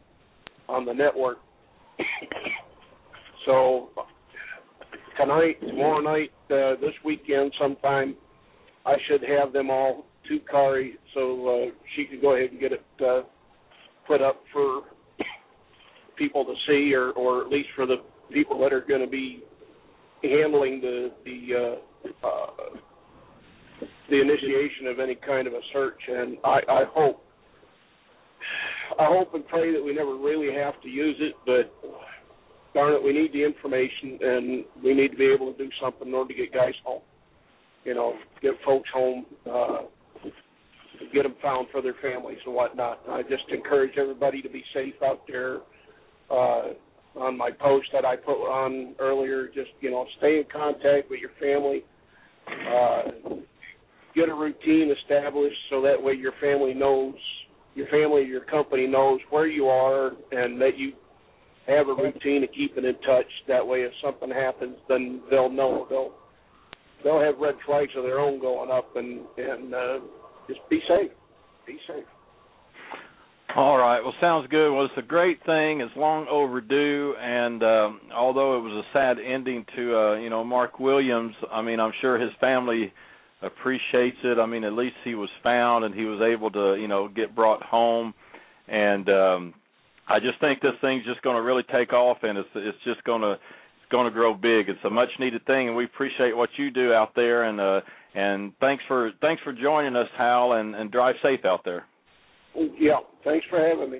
on 0.68 0.86
the 0.86 0.94
network. 0.94 1.38
so 3.46 3.90
tonight, 5.20 5.60
tomorrow 5.62 6.00
night, 6.00 6.32
uh, 6.52 6.80
this 6.80 6.94
weekend, 7.04 7.52
sometime, 7.60 8.16
I 8.86 8.96
should 9.08 9.22
have 9.24 9.52
them 9.52 9.70
all 9.70 10.06
to 10.28 10.40
Kari 10.50 10.96
so 11.14 11.48
uh, 11.48 11.72
she 11.96 12.06
can 12.06 12.22
go 12.22 12.36
ahead 12.36 12.52
and 12.52 12.60
get 12.60 12.72
it 12.72 12.86
uh, 13.06 13.22
put 14.08 14.22
up 14.22 14.42
for 14.54 14.82
people 16.18 16.46
to 16.46 16.54
see, 16.68 16.94
or 16.94 17.12
or 17.12 17.42
at 17.42 17.50
least 17.50 17.70
for 17.76 17.86
the 17.86 17.98
people 18.32 18.60
that 18.60 18.74
are 18.74 18.82
going 18.82 19.02
to 19.02 19.08
be 19.08 19.44
handling 20.24 20.82
the 20.82 21.12
the 21.26 21.78
uh, 22.26 22.28
uh, 22.28 22.80
the 24.10 24.22
initiation 24.22 24.88
of 24.88 25.00
any 25.00 25.16
kind 25.16 25.48
of 25.48 25.54
a 25.54 25.62
search. 25.74 26.00
And 26.08 26.38
I, 26.44 26.60
I 26.70 26.84
hope 26.94 27.24
I 29.00 29.06
hope 29.06 29.34
and 29.34 29.48
pray 29.48 29.72
that 29.74 29.84
we 29.84 29.94
never 29.94 30.16
really 30.18 30.54
have 30.56 30.82
to 30.82 30.90
use 30.90 31.16
it, 31.20 31.36
but 31.46 31.72
darn 32.74 32.94
it, 32.94 33.04
we 33.04 33.14
need 33.14 33.32
the 33.34 33.44
information 33.44 34.18
and 34.22 34.66
we 34.84 34.94
need 34.94 35.10
to 35.10 35.18
be 35.18 35.32
able 35.32 35.52
to 35.52 35.58
do 35.58 35.70
something 35.82 36.08
in 36.08 36.14
order 36.14 36.34
to 36.34 36.40
get 36.40 36.54
guys 36.54 36.74
home. 36.84 37.02
You 37.86 37.94
know, 37.94 38.16
get 38.42 38.54
folks 38.66 38.90
home, 38.94 39.26
uh, 39.50 39.78
get 41.14 41.24
them 41.24 41.36
found 41.42 41.68
for 41.72 41.82
their 41.82 41.96
families 42.02 42.40
and 42.46 42.54
whatnot. 42.54 43.00
I 43.08 43.22
just 43.24 43.44
encourage 43.50 43.98
everybody 43.98 44.42
to 44.42 44.50
be 44.50 44.64
safe 44.74 44.96
out 45.04 45.22
there. 45.28 45.60
Uh, 46.30 46.74
on 47.16 47.38
my 47.38 47.50
post 47.52 47.88
that 47.92 48.06
I 48.06 48.16
put 48.16 48.36
on 48.36 48.94
earlier, 49.00 49.48
just 49.48 49.72
you 49.82 49.92
know, 49.92 50.06
stay 50.18 50.38
in 50.38 50.44
contact 50.52 51.10
with 51.10 51.20
your 51.20 51.32
family. 51.40 51.84
Uh, 52.48 53.36
get 54.16 54.30
a 54.30 54.34
routine 54.34 54.94
established 55.04 55.58
so 55.70 55.82
that 55.82 56.02
way 56.02 56.14
your 56.14 56.34
family 56.42 56.74
knows, 56.74 57.16
your 57.76 57.88
family, 57.88 58.24
your 58.24 58.42
company 58.42 58.88
knows 58.88 59.20
where 59.30 59.48
you 59.48 59.68
are, 59.68 60.12
and 60.32 60.60
that 60.62 60.78
you 60.78 60.94
have 61.68 61.88
a 61.88 61.94
routine 61.94 62.44
of 62.44 62.50
keeping 62.56 62.86
in 62.86 62.96
touch. 63.06 63.28
That 63.48 63.66
way, 63.66 63.82
if 63.82 63.92
something 64.04 64.30
happens, 64.30 64.78
then 64.88 65.22
they'll 65.30 65.52
know. 65.52 65.86
They'll 65.90 66.14
they'll 67.04 67.22
have 67.22 67.38
red 67.40 67.56
flags 67.66 67.92
of 67.96 68.04
their 68.04 68.20
own 68.20 68.40
going 68.40 68.72
up, 68.72 68.96
and 68.96 69.22
and 69.38 69.74
uh, 69.74 70.00
just 70.48 70.60
be 70.70 70.80
safe. 70.88 71.12
Be 71.68 71.78
safe. 71.88 72.06
All 73.56 73.78
right. 73.78 74.00
Well, 74.02 74.14
sounds 74.22 74.48
good. 74.50 74.72
Well, 74.72 74.86
it's 74.86 74.94
a 74.98 75.02
great 75.02 75.44
thing. 75.44 75.82
It's 75.82 75.92
long 75.96 76.28
overdue, 76.30 77.16
and 77.20 77.64
um, 77.64 78.02
although 78.14 78.58
it 78.58 78.62
was 78.62 78.86
a 78.86 78.94
sad 78.94 79.18
ending 79.20 79.66
to 79.76 79.98
uh, 79.98 80.16
you 80.16 80.30
know 80.30 80.44
Mark 80.44 80.80
Williams, 80.80 81.34
I 81.52 81.62
mean 81.62 81.80
I'm 81.80 81.94
sure 82.02 82.20
his 82.20 82.32
family 82.40 82.94
appreciates 83.42 84.18
it. 84.24 84.38
I 84.38 84.46
mean, 84.46 84.64
at 84.64 84.74
least 84.74 84.96
he 85.04 85.16
was 85.16 85.30
found 85.44 85.86
and 85.86 85.94
he 85.96 86.06
was 86.06 86.22
able 86.22 86.52
to 86.52 86.76
you 86.76 86.88
know 86.88 87.08
get 87.08 87.36
brought 87.36 87.62
home, 87.64 88.14
and 88.68 89.10
um, 89.10 89.54
I 90.08 90.20
just 90.20 90.40
think 90.40 90.62
this 90.62 90.74
thing's 90.82 91.06
just 91.06 91.22
going 91.22 91.36
to 91.36 91.42
really 91.42 91.64
take 91.72 91.94
off, 91.94 92.18
and 92.24 92.38
it's 92.38 92.50
it's 92.56 92.78
just 92.84 93.04
going 93.04 93.22
to 93.22 93.34
it's 93.34 93.92
going 93.92 94.06
to 94.06 94.12
grow 94.12 94.34
big. 94.34 94.70
It's 94.70 94.84
a 94.84 94.90
much 94.90 95.10
needed 95.20 95.46
thing, 95.46 95.68
and 95.68 95.78
we 95.78 95.86
appreciate 95.86 96.36
what 96.36 96.50
you 96.58 96.72
do 96.72 96.94
out 96.94 97.16
there. 97.16 97.44
And 97.44 97.60
uh, 97.60 97.82
and 98.16 98.54
thanks 98.60 98.84
for 98.88 99.12
thanks 99.22 99.42
for 99.44 99.54
joining 99.54 99.96
us, 99.96 100.08
Hal, 100.18 100.54
and 100.54 100.76
and 100.76 100.92
drive 100.92 101.16
safe 101.22 101.46
out 101.46 101.62
there. 101.64 101.86
Yeah. 102.56 103.00
Thanks 103.24 103.46
for 103.50 103.60
having 103.60 103.92
me. 103.92 104.00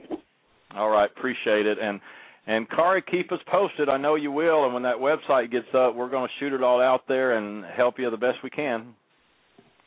All 0.76 0.90
right, 0.90 1.10
appreciate 1.16 1.66
it. 1.66 1.78
And 1.82 2.00
and 2.48 2.70
Kari, 2.70 3.04
keep 3.04 3.32
us 3.32 3.40
posted. 3.52 3.90
I 3.90 3.98
know 3.98 4.16
you 4.16 4.32
will. 4.32 4.66
And 4.66 4.74
when 4.74 4.84
that 4.84 4.96
website 4.96 5.52
gets 5.52 5.68
up, 5.76 5.96
we're 5.96 6.10
going 6.10 6.28
to 6.28 6.34
shoot 6.40 6.54
it 6.54 6.64
all 6.64 6.82
out 6.82 7.02
there 7.08 7.38
and 7.38 7.64
help 7.66 8.00
you 8.00 8.10
the 8.10 8.18
best 8.18 8.38
we 8.44 8.50
can. 8.50 8.96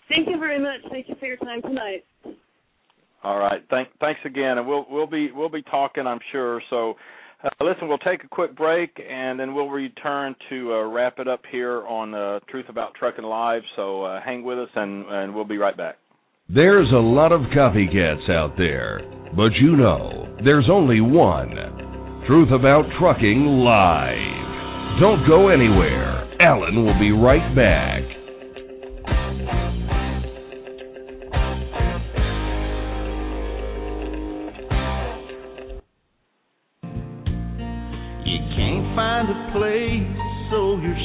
Thank 0.09 0.29
you 0.29 0.39
very 0.39 0.61
much. 0.61 0.81
Thank 0.91 1.09
you 1.09 1.15
for 1.19 1.27
your 1.27 1.39
time 1.39 1.63
tonight. 1.63 2.05
All 3.25 3.39
right. 3.39 3.63
Thank 3.71 3.89
thanks 4.01 4.21
again, 4.25 4.59
and 4.59 4.67
we'll 4.67 4.87
we'll 4.91 5.07
be 5.07 5.31
we'll 5.33 5.49
be 5.49 5.63
talking, 5.63 6.07
I'm 6.07 6.21
sure. 6.31 6.63
So. 6.71 6.95
Uh, 7.45 7.49
listen, 7.61 7.89
we'll 7.89 7.99
take 7.99 8.23
a 8.23 8.29
quick 8.29 8.55
break 8.55 8.91
and 9.05 9.41
then 9.41 9.53
we'll 9.53 9.69
return 9.69 10.33
to 10.49 10.75
uh, 10.75 10.85
wrap 10.85 11.19
it 11.19 11.27
up 11.27 11.41
here 11.51 11.85
on 11.89 12.15
uh, 12.15 12.39
Truth 12.49 12.67
About 12.69 12.95
Trucking 12.95 13.25
Live. 13.25 13.63
So 13.75 14.05
uh, 14.05 14.21
hang 14.25 14.45
with 14.45 14.61
us 14.61 14.69
and, 14.77 15.05
and 15.09 15.35
we'll 15.35 15.45
be 15.45 15.59
right 15.59 15.77
back. 15.77 15.97
There's 16.49 16.91
a 16.93 17.03
lot 17.03 17.33
of 17.33 17.41
copycats 17.57 18.31
out 18.31 18.57
there, 18.57 19.01
but 19.35 19.51
you 19.61 19.75
know, 19.75 20.37
there's 20.45 20.69
only 20.71 21.01
one. 21.01 21.51
Truth 22.29 22.53
About 22.53 22.85
Trucking 23.01 23.45
Live. 23.45 25.01
Don't 25.01 25.27
go 25.27 25.49
anywhere. 25.49 26.31
Alan 26.41 26.85
will 26.85 26.99
be 27.01 27.11
right 27.11 27.57
back. 27.57 28.03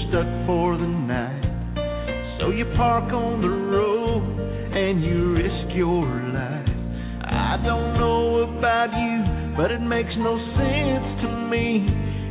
Stuck 0.09 0.27
for 0.47 0.77
the 0.77 0.87
night. 0.87 1.43
So 2.39 2.51
you 2.51 2.65
park 2.77 3.11
on 3.11 3.41
the 3.41 3.49
road 3.49 4.23
and 4.71 5.03
you 5.03 5.33
risk 5.35 5.75
your 5.75 6.05
life. 6.31 6.69
I 7.27 7.59
don't 7.59 7.99
know 7.99 8.47
about 8.47 8.91
you, 8.95 9.55
but 9.57 9.71
it 9.71 9.81
makes 9.81 10.13
no 10.15 10.37
sense 10.55 11.07
to 11.23 11.29
me. 11.51 11.83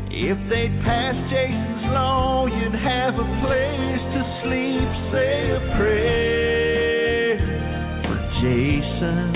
If 0.09 0.39
they'd 0.49 0.77
pass 0.89 1.17
Jason's 1.29 1.93
law, 1.93 2.47
you'd 2.47 2.81
have 2.81 3.15
a 3.21 3.29
place 3.45 4.05
to 4.17 4.23
sleep. 4.41 4.89
Say 5.13 5.33
a 5.53 5.61
prayer 5.77 7.37
for 8.09 8.19
Jason. 8.41 9.27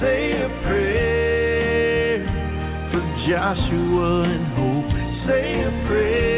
Say 0.00 0.20
a 0.32 0.50
prayer 0.64 2.24
for 2.88 3.02
Joshua 3.28 4.32
and 4.32 4.46
Hope. 4.56 4.92
Say 5.28 5.44
a 5.60 5.72
prayer 5.88 6.33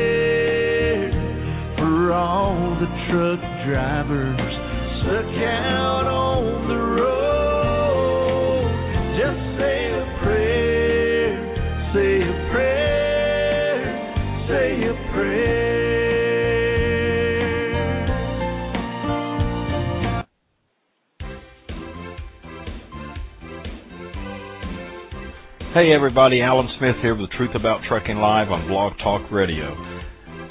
all 2.13 2.77
the 2.81 2.87
truck 3.09 3.41
drivers 3.67 4.39
stuck 5.03 5.31
out 5.43 6.07
on 6.07 6.69
the 6.69 6.77
road. 6.77 8.67
Just 9.17 9.41
say 9.59 9.91
a 9.91 10.05
prayer, 10.23 11.35
say 11.95 12.23
a 12.23 12.35
prayer, 12.53 13.81
say 14.49 14.69
a 14.83 14.95
prayer. 15.13 15.67
Hey 25.73 25.93
everybody, 25.93 26.41
Alan 26.41 26.69
Smith 26.79 26.97
here 27.03 27.15
with 27.15 27.31
the 27.31 27.37
Truth 27.37 27.55
About 27.55 27.81
Trucking 27.89 28.17
Live 28.17 28.51
on 28.51 28.67
Blog 28.67 28.95
Talk 29.03 29.31
Radio. 29.31 29.96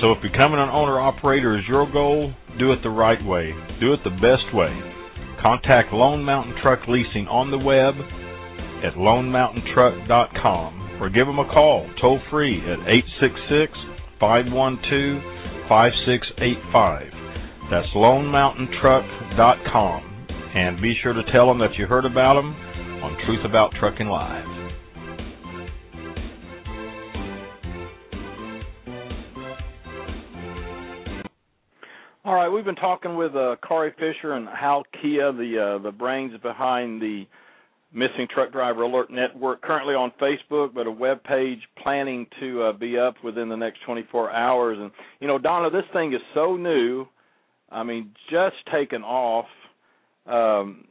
So 0.00 0.12
if 0.12 0.20
becoming 0.20 0.60
an 0.60 0.68
owner 0.68 1.00
operator 1.00 1.56
is 1.58 1.64
your 1.68 1.90
goal, 1.90 2.34
do 2.58 2.72
it 2.72 2.82
the 2.82 2.90
right 2.90 3.24
way. 3.24 3.54
Do 3.80 3.94
it 3.94 4.00
the 4.04 4.10
best 4.10 4.52
way. 4.54 4.78
Contact 5.40 5.90
Lone 5.92 6.22
Mountain 6.24 6.56
Truck 6.62 6.86
Leasing 6.88 7.26
on 7.28 7.50
the 7.50 7.58
web 7.58 7.94
at 8.84 8.94
lonemountaintruck.com 8.94 10.98
or 11.00 11.08
give 11.08 11.26
them 11.26 11.38
a 11.38 11.44
call 11.44 11.88
toll 12.00 12.20
free 12.30 12.58
at 12.60 12.78
866 12.88 13.72
512 14.20 15.22
5685. 15.68 17.12
That's 17.70 17.88
lonemountaintruck.com. 17.96 20.02
And 20.54 20.80
be 20.80 20.94
sure 21.02 21.12
to 21.12 21.22
tell 21.32 21.48
them 21.48 21.58
that 21.58 21.74
you 21.76 21.86
heard 21.86 22.04
about 22.06 22.34
them 22.34 22.54
on 23.02 23.18
Truth 23.26 23.44
About 23.44 23.72
Trucking 23.78 24.08
Live. 24.08 24.55
All 32.26 32.34
right, 32.34 32.48
we've 32.48 32.64
been 32.64 32.74
talking 32.74 33.14
with 33.14 33.36
uh, 33.36 33.54
Kari 33.64 33.92
Fisher 34.00 34.32
and 34.32 34.48
Hal 34.48 34.82
Kiah, 34.96 35.30
the 35.30 35.76
uh, 35.76 35.78
the 35.80 35.92
brains 35.92 36.32
behind 36.42 37.00
the 37.00 37.24
Missing 37.92 38.26
Truck 38.34 38.50
Driver 38.50 38.82
Alert 38.82 39.12
Network, 39.12 39.62
currently 39.62 39.94
on 39.94 40.10
Facebook, 40.20 40.74
but 40.74 40.88
a 40.88 40.90
web 40.90 41.22
page 41.22 41.60
planning 41.80 42.26
to 42.40 42.62
uh, 42.64 42.72
be 42.72 42.98
up 42.98 43.14
within 43.22 43.48
the 43.48 43.54
next 43.54 43.78
24 43.86 44.32
hours. 44.32 44.76
And 44.80 44.90
you 45.20 45.28
know, 45.28 45.38
Donna, 45.38 45.70
this 45.70 45.84
thing 45.92 46.14
is 46.14 46.20
so 46.34 46.56
new. 46.56 47.06
I 47.70 47.84
mean, 47.84 48.10
just 48.28 48.56
taken 48.72 49.04
off. 49.04 49.46
Um, 50.26 50.85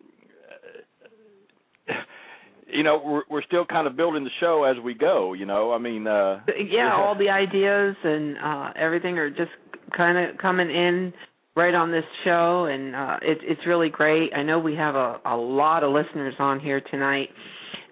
you 2.68 2.84
know, 2.84 3.02
we're, 3.04 3.24
we're 3.30 3.44
still 3.44 3.66
kind 3.66 3.88
of 3.88 3.96
building 3.96 4.24
the 4.24 4.30
show 4.40 4.64
as 4.64 4.82
we 4.84 4.94
go. 4.94 5.34
You 5.34 5.46
know, 5.46 5.72
I 5.72 5.78
mean, 5.78 6.08
uh, 6.08 6.42
yeah, 6.70 6.94
all 6.96 7.16
the 7.18 7.30
ideas 7.30 7.96
and 8.04 8.38
uh, 8.38 8.74
everything 8.76 9.18
are 9.18 9.30
just 9.30 9.52
kind 9.96 10.18
of 10.18 10.38
coming 10.38 10.70
in 10.70 11.14
right 11.56 11.74
on 11.74 11.92
this 11.92 12.04
show, 12.24 12.66
and 12.66 12.96
uh, 12.96 13.18
it, 13.22 13.38
it's 13.44 13.62
really 13.66 13.90
great. 13.90 14.32
I 14.36 14.44
know 14.44 14.60
we 14.60 14.76
have 14.76 14.96
a, 14.96 15.22
a 15.26 15.38
lot 15.38 15.84
of 15.84 15.94
listeners 15.94 16.34
on 16.40 16.60
here 16.60 16.82
tonight, 16.92 17.30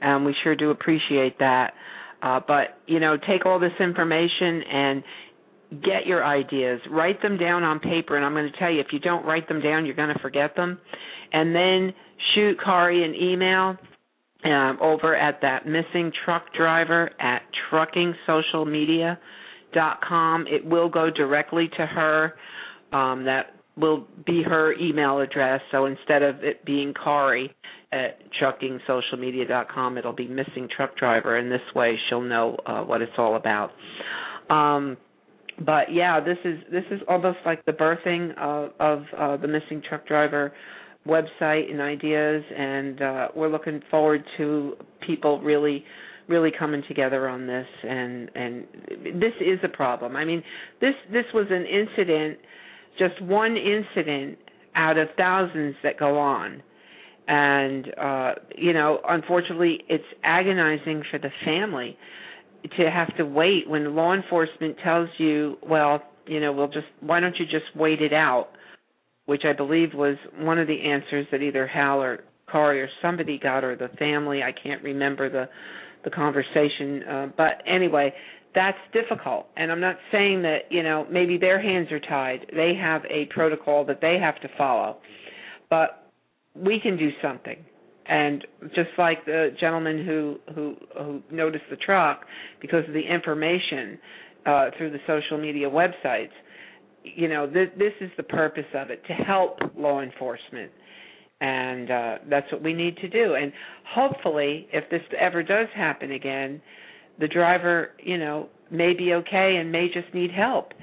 and 0.01 0.25
we 0.25 0.35
sure 0.43 0.55
do 0.55 0.71
appreciate 0.71 1.39
that. 1.39 1.73
Uh, 2.21 2.39
but 2.45 2.79
you 2.87 2.99
know, 2.99 3.17
take 3.17 3.45
all 3.45 3.59
this 3.59 3.71
information 3.79 4.61
and 4.69 5.03
get 5.71 6.05
your 6.05 6.25
ideas, 6.25 6.79
write 6.91 7.21
them 7.21 7.37
down 7.37 7.63
on 7.63 7.79
paper, 7.79 8.15
and 8.15 8.25
I'm 8.25 8.33
going 8.33 8.51
to 8.51 8.59
tell 8.59 8.71
you, 8.71 8.79
if 8.79 8.87
you 8.91 8.99
don't 8.99 9.25
write 9.25 9.47
them 9.47 9.61
down, 9.61 9.85
you're 9.85 9.95
going 9.95 10.13
to 10.13 10.19
forget 10.21 10.55
them. 10.55 10.79
And 11.31 11.55
then 11.55 11.93
shoot 12.35 12.57
Kari 12.63 13.03
an 13.03 13.15
email 13.15 13.77
um, 14.45 14.77
over 14.81 15.15
at 15.15 15.39
that 15.41 15.65
missing 15.65 16.11
truck 16.25 16.53
driver 16.53 17.09
at 17.19 17.41
truckingsocialmedia.com. 17.71 20.47
It 20.47 20.65
will 20.65 20.89
go 20.89 21.09
directly 21.09 21.69
to 21.77 21.85
her. 21.85 22.33
Um, 22.91 23.23
that 23.25 23.53
will 23.75 24.05
be 24.25 24.43
her 24.43 24.73
email 24.73 25.19
address. 25.19 25.61
So 25.71 25.85
instead 25.85 26.21
of 26.21 26.43
it 26.43 26.63
being 26.65 26.93
Kari 26.93 27.53
at 27.91 28.19
truckingsocialmedia.com, 28.41 29.97
it'll 29.97 30.13
be 30.13 30.27
missing 30.27 30.67
truck 30.75 30.95
driver, 30.97 31.37
and 31.37 31.51
this 31.51 31.61
way 31.75 31.97
she'll 32.09 32.21
know 32.21 32.57
uh, 32.65 32.81
what 32.81 33.01
it's 33.01 33.11
all 33.17 33.35
about. 33.35 33.71
Um, 34.49 34.97
but 35.65 35.91
yeah, 35.91 36.19
this 36.19 36.37
is 36.43 36.59
this 36.71 36.83
is 36.91 36.99
almost 37.07 37.39
like 37.45 37.65
the 37.65 37.71
birthing 37.71 38.37
of, 38.37 38.71
of 38.79 39.03
uh, 39.17 39.37
the 39.37 39.47
missing 39.47 39.81
truck 39.87 40.07
driver 40.07 40.51
website 41.07 41.69
and 41.69 41.81
ideas, 41.81 42.43
and 42.57 43.01
uh, 43.01 43.27
we're 43.35 43.49
looking 43.49 43.81
forward 43.91 44.23
to 44.37 44.75
people 45.05 45.41
really 45.41 45.83
really 46.27 46.51
coming 46.57 46.81
together 46.87 47.27
on 47.27 47.47
this 47.47 47.67
and 47.83 48.31
and 48.35 48.65
this 49.03 49.33
is 49.41 49.59
a 49.63 49.67
problem. 49.67 50.15
I 50.15 50.25
mean, 50.25 50.43
this 50.81 50.93
this 51.11 51.25
was 51.33 51.47
an 51.49 51.65
incident, 51.65 52.39
just 52.97 53.21
one 53.21 53.57
incident 53.57 54.37
out 54.75 54.97
of 54.97 55.09
thousands 55.17 55.75
that 55.83 55.99
go 55.99 56.17
on. 56.17 56.63
And 57.27 57.87
uh 57.97 58.31
you 58.57 58.73
know, 58.73 58.99
unfortunately 59.07 59.79
it's 59.89 60.03
agonizing 60.23 61.03
for 61.11 61.19
the 61.19 61.29
family 61.45 61.97
to 62.77 62.89
have 62.89 63.15
to 63.17 63.23
wait 63.25 63.69
when 63.69 63.95
law 63.95 64.13
enforcement 64.13 64.77
tells 64.83 65.09
you, 65.17 65.57
well, 65.61 66.01
you 66.25 66.39
know, 66.39 66.53
we'll 66.53 66.67
just 66.67 66.87
why 67.01 67.19
don't 67.19 67.35
you 67.37 67.45
just 67.45 67.75
wait 67.75 68.01
it 68.01 68.13
out? 68.13 68.49
Which 69.25 69.43
I 69.45 69.53
believe 69.53 69.93
was 69.93 70.17
one 70.37 70.59
of 70.59 70.67
the 70.67 70.81
answers 70.81 71.27
that 71.31 71.41
either 71.41 71.67
Hal 71.67 72.01
or 72.01 72.23
Kari 72.51 72.81
or 72.81 72.89
somebody 73.01 73.39
got, 73.41 73.63
or 73.63 73.75
the 73.75 73.89
family. 73.97 74.41
I 74.43 74.51
can't 74.51 74.83
remember 74.83 75.29
the 75.29 75.49
the 76.03 76.09
conversation, 76.09 77.03
uh, 77.03 77.27
but 77.37 77.63
anyway, 77.65 78.13
that's 78.53 78.77
difficult. 78.91 79.47
And 79.55 79.71
I'm 79.71 79.79
not 79.79 79.95
saying 80.11 80.41
that 80.43 80.69
you 80.69 80.83
know 80.83 81.07
maybe 81.09 81.37
their 81.37 81.61
hands 81.61 81.91
are 81.91 81.99
tied. 81.99 82.45
They 82.53 82.73
have 82.79 83.03
a 83.05 83.25
protocol 83.33 83.85
that 83.85 84.01
they 84.01 84.17
have 84.21 84.39
to 84.41 84.49
follow, 84.57 84.97
but 85.69 86.09
we 86.55 86.79
can 86.81 86.97
do 86.97 87.09
something. 87.21 87.57
And 88.05 88.45
just 88.75 88.89
like 88.97 89.25
the 89.25 89.55
gentleman 89.59 90.05
who 90.05 90.37
who 90.53 90.75
who 90.97 91.21
noticed 91.31 91.65
the 91.69 91.77
truck 91.77 92.25
because 92.61 92.83
of 92.87 92.93
the 92.93 93.01
information 93.01 93.97
uh, 94.45 94.65
through 94.77 94.91
the 94.91 94.99
social 95.07 95.37
media 95.37 95.69
websites, 95.69 96.31
you 97.03 97.27
know 97.27 97.47
this 97.47 97.69
this 97.77 97.93
is 98.01 98.09
the 98.17 98.23
purpose 98.23 98.65
of 98.73 98.89
it 98.89 99.03
to 99.07 99.13
help 99.13 99.59
law 99.77 100.01
enforcement. 100.01 100.71
And 101.41 101.91
uh 101.91 102.15
that's 102.29 102.51
what 102.51 102.61
we 102.63 102.73
need 102.73 102.97
to 102.97 103.09
do. 103.09 103.35
And 103.35 103.51
hopefully 103.93 104.67
if 104.71 104.89
this 104.89 105.01
ever 105.19 105.43
does 105.43 105.67
happen 105.75 106.11
again 106.11 106.61
the 107.19 107.27
driver 107.27 107.91
you 108.03 108.17
know 108.17 108.49
may 108.71 108.93
be 108.93 109.13
okay 109.13 109.57
and 109.59 109.71
may 109.71 109.87
just 109.93 110.13
need 110.13 110.31
help. 110.31 110.73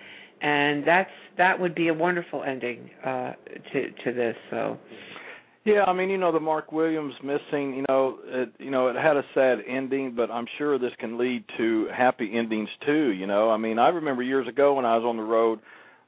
And 0.42 0.86
that's 0.86 1.10
that 1.38 1.58
would 1.60 1.74
be 1.74 1.88
a 1.88 1.94
wonderful 1.94 2.42
ending 2.44 2.90
uh 3.04 3.32
to 3.72 3.90
to 4.04 4.12
this 4.12 4.36
so. 4.50 4.78
Yeah, 5.64 5.84
I 5.84 5.92
mean, 5.92 6.08
you 6.08 6.16
know, 6.16 6.32
the 6.32 6.40
Mark 6.40 6.72
Williams 6.72 7.12
missing, 7.22 7.74
you 7.74 7.84
know, 7.86 8.18
it 8.24 8.50
you 8.58 8.70
know, 8.70 8.88
it 8.88 8.96
had 8.96 9.16
a 9.16 9.22
sad 9.34 9.58
ending, 9.68 10.14
but 10.16 10.30
I'm 10.30 10.46
sure 10.56 10.78
this 10.78 10.92
can 10.98 11.18
lead 11.18 11.44
to 11.58 11.86
happy 11.94 12.32
endings 12.34 12.70
too, 12.86 13.10
you 13.10 13.26
know. 13.26 13.50
I 13.50 13.58
mean, 13.58 13.78
I 13.78 13.88
remember 13.88 14.22
years 14.22 14.48
ago 14.48 14.74
when 14.74 14.86
I 14.86 14.96
was 14.96 15.04
on 15.04 15.18
the 15.18 15.22
road, 15.22 15.60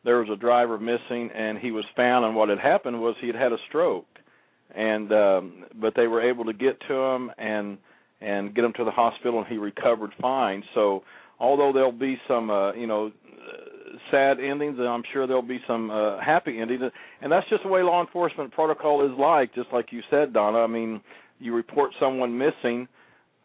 there 0.05 0.18
was 0.18 0.28
a 0.32 0.36
driver 0.36 0.78
missing 0.78 1.30
and 1.34 1.59
he 1.59 1.70
was 1.70 1.84
found 1.96 2.24
and 2.24 2.34
what 2.34 2.48
had 2.48 2.59
happened 2.59 3.00
was 3.00 3.14
he 3.20 3.28
had 3.28 3.36
had 3.36 3.53
a 3.53 3.59
stroke. 3.68 4.07
And 4.74 5.12
um 5.12 5.64
but 5.80 5.94
they 5.94 6.07
were 6.07 6.22
able 6.22 6.44
to 6.46 6.53
get 6.53 6.80
to 6.88 6.94
him 6.94 7.30
and 7.38 7.78
and 8.20 8.55
get 8.55 8.64
him 8.64 8.72
to 8.76 8.84
the 8.84 8.90
hospital 8.90 9.38
and 9.38 9.48
he 9.48 9.59
recovered 9.59 10.11
fine. 10.20 10.62
So 10.74 11.05
although 11.38 11.72
there'll 11.72 11.92
be 11.92 12.18
some 12.26 12.50
uh 12.50 12.72
you 12.72 12.86
know 12.86 13.12
sad 14.11 14.40
endings 14.40 14.76
and 14.78 14.88
I'm 14.88 15.03
sure 15.12 15.26
there'll 15.26 15.42
be 15.42 15.61
some 15.66 15.90
uh 15.90 16.20
happy 16.20 16.59
endings 16.59 16.82
and 17.20 17.30
that's 17.30 17.48
just 17.48 17.62
the 17.62 17.68
way 17.68 17.82
law 17.82 18.00
enforcement 18.00 18.53
protocol 18.53 19.05
is 19.05 19.16
like 19.18 19.55
just 19.55 19.68
like 19.72 19.92
you 19.92 20.00
said 20.11 20.32
Donna. 20.32 20.59
I 20.59 20.66
mean 20.66 21.00
you 21.38 21.55
report 21.55 21.90
someone 22.00 22.36
missing 22.36 22.88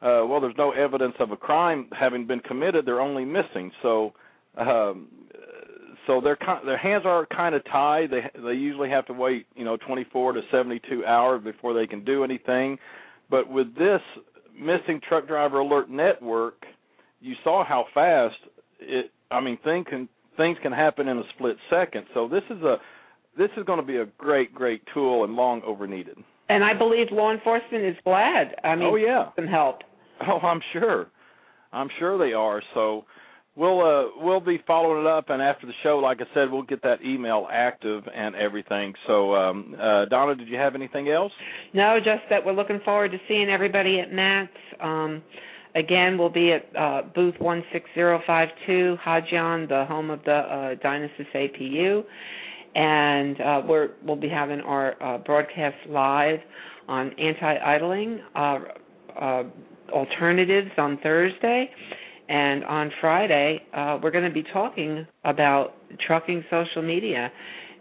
uh 0.02 0.24
well 0.26 0.40
there's 0.40 0.58
no 0.58 0.72
evidence 0.72 1.16
of 1.20 1.32
a 1.32 1.38
crime 1.38 1.88
having 1.98 2.26
been 2.26 2.40
committed. 2.40 2.86
They're 2.86 3.02
only 3.02 3.26
missing. 3.26 3.72
So 3.84 4.14
um 4.58 5.10
so 6.08 6.22
their 6.22 6.38
their 6.66 6.78
hands 6.78 7.04
are 7.06 7.26
kind 7.28 7.54
of 7.54 7.64
tied. 7.66 8.10
They 8.10 8.22
they 8.42 8.54
usually 8.54 8.90
have 8.90 9.06
to 9.08 9.14
wait, 9.14 9.46
you 9.56 9.66
know, 9.66 9.78
24 9.78 10.34
to 10.34 10.42
72 10.50 11.06
hours 11.06 11.44
before 11.44 11.74
they 11.74 11.86
can 11.86 12.04
do 12.04 12.24
anything. 12.24 12.78
But 13.30 13.50
with 13.50 13.76
this 13.76 14.02
missing 14.58 15.02
truck 15.08 15.28
driver 15.28 15.60
alert 15.60 15.90
network, 15.90 16.66
you 17.20 17.36
saw 17.44 17.64
how 17.66 17.86
fast 17.94 18.38
it. 18.80 19.12
I 19.30 19.42
mean, 19.42 19.58
things 19.64 19.86
can 19.90 20.10
things 20.38 20.58
can 20.64 20.72
happen 20.72 21.08
in 21.08 21.18
a 21.18 21.24
split 21.36 21.58
second. 21.70 22.06
So 22.14 22.28
this 22.28 22.44
is 22.50 22.64
a 22.64 22.78
this 23.38 23.50
is 23.58 23.66
going 23.66 23.80
to 23.80 23.86
be 23.86 23.98
a 23.98 24.06
great 24.18 24.54
great 24.54 24.82
tool 24.94 25.26
and 25.26 25.36
long 25.36 25.62
over 25.64 25.88
needed. 25.88 26.18
And 26.50 26.64
I 26.64 26.74
believe 26.74 27.08
law 27.12 27.34
enforcement 27.34 27.84
is 27.84 27.98
glad. 28.06 28.56
I 28.64 28.76
mean, 28.76 28.90
oh 28.90 28.96
yeah, 28.96 29.30
some 29.36 29.48
help. 29.48 29.80
Oh, 30.28 30.40
I'm 30.40 30.62
sure. 30.74 31.08
I'm 31.72 31.90
sure 32.00 32.18
they 32.18 32.34
are. 32.34 32.64
So 32.74 33.06
we'll 33.58 33.82
uh 33.82 34.10
we'll 34.18 34.40
be 34.40 34.60
following 34.68 35.02
it 35.02 35.08
up 35.08 35.30
and 35.30 35.42
after 35.42 35.66
the 35.66 35.74
show 35.84 35.98
like 35.98 36.20
i 36.22 36.34
said 36.34 36.52
we'll 36.52 36.62
get 36.62 36.82
that 36.84 36.98
email 37.04 37.48
active 37.52 38.04
and 38.16 38.36
everything 38.36 38.94
so 39.08 39.34
um 39.36 39.76
uh 39.82 40.06
donna 40.06 40.36
did 40.36 40.48
you 40.48 40.58
have 40.58 40.76
anything 40.76 41.10
else 41.10 41.32
no 41.74 41.98
just 41.98 42.22
that 42.30 42.46
we're 42.46 42.54
looking 42.54 42.80
forward 42.86 43.12
to 43.12 43.18
seeing 43.28 43.50
everybody 43.50 44.00
at 44.00 44.14
MATS 44.14 44.52
um 44.80 45.24
again, 45.78 46.18
we'll 46.18 46.30
be 46.30 46.52
at 46.52 46.66
uh, 46.76 47.04
booth 47.14 47.36
16052, 47.36 48.98
Hodyon, 49.06 49.70
the 49.70 49.86
home 49.88 50.10
of 50.10 50.24
the 50.26 50.32
uh, 50.32 50.76
Dynasys 50.84 51.28
APU. 51.34 52.04
And 52.76 53.42
uh, 53.42 53.62
we're, 53.68 53.90
we'll 54.04 54.16
be 54.16 54.30
having 54.30 54.60
our 54.62 55.02
uh, 55.02 55.18
broadcast 55.20 55.78
live 55.90 56.40
on 56.88 57.12
anti-idling 57.20 58.20
uh, 58.36 58.60
uh, 59.20 59.44
alternatives 59.92 60.72
on 60.78 61.00
Thursday. 61.02 61.70
And 62.30 62.64
on 62.66 62.92
Friday, 63.00 63.62
uh, 63.74 64.00
we're 64.02 64.12
going 64.12 64.28
to 64.28 64.34
be 64.34 64.44
talking 64.52 65.08
about 65.24 65.74
trucking 66.06 66.44
social 66.50 66.82
media 66.82 67.32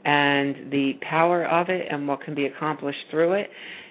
and 0.04 0.70
the 0.70 0.92
power 1.08 1.44
of 1.44 1.68
it 1.68 1.86
and 1.90 2.06
what 2.06 2.20
can 2.22 2.34
be 2.34 2.46
accomplished 2.46 2.98
through 3.10 3.32
it 3.34 3.50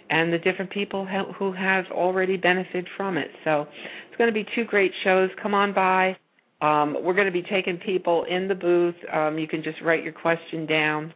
and 0.10 0.32
the 0.32 0.38
different 0.38 0.72
people 0.72 1.08
who 1.38 1.52
have 1.52 1.86
already 1.92 2.38
benefited 2.38 2.88
from 2.96 3.18
it. 3.18 3.28
So 3.44 3.62
it's 4.08 4.18
going 4.18 4.30
to 4.30 4.34
be 4.34 4.46
two 4.56 4.64
great 4.66 4.92
shows. 5.04 5.30
Come 5.42 5.54
on 5.54 5.74
by. 5.74 6.18
Um, 6.62 6.96
we're 7.04 7.14
going 7.14 7.28
to 7.28 7.34
be 7.34 7.44
taking 7.44 7.78
people 7.78 8.26
in 8.30 8.48
the 8.48 8.56
booth. 8.56 8.96
Um, 9.12 9.38
you 9.38 9.48
can 9.48 9.62
just 9.64 9.82
write 9.82 10.04
your 10.04 10.14
question 10.14 10.66
down. 10.66 11.14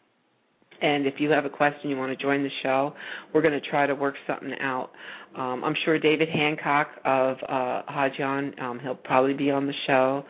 And 0.81 1.05
if 1.05 1.15
you 1.17 1.29
have 1.31 1.45
a 1.45 1.49
question 1.49 1.89
you 1.89 1.97
want 1.97 2.17
to 2.17 2.21
join 2.21 2.43
the 2.43 2.49
show, 2.63 2.93
we're 3.33 3.41
going 3.41 3.59
to 3.59 3.69
try 3.69 3.85
to 3.85 3.95
work 3.95 4.15
something 4.27 4.53
out. 4.61 4.91
Um, 5.35 5.63
I'm 5.63 5.75
sure 5.85 5.99
David 5.99 6.29
Hancock 6.29 6.89
of 7.05 7.37
uh, 7.47 7.83
Hodyon, 7.89 8.59
um, 8.61 8.79
he'll 8.79 8.95
probably 8.95 9.33
be 9.33 9.51
on 9.51 9.67
the 9.67 9.73
show. 9.87 10.25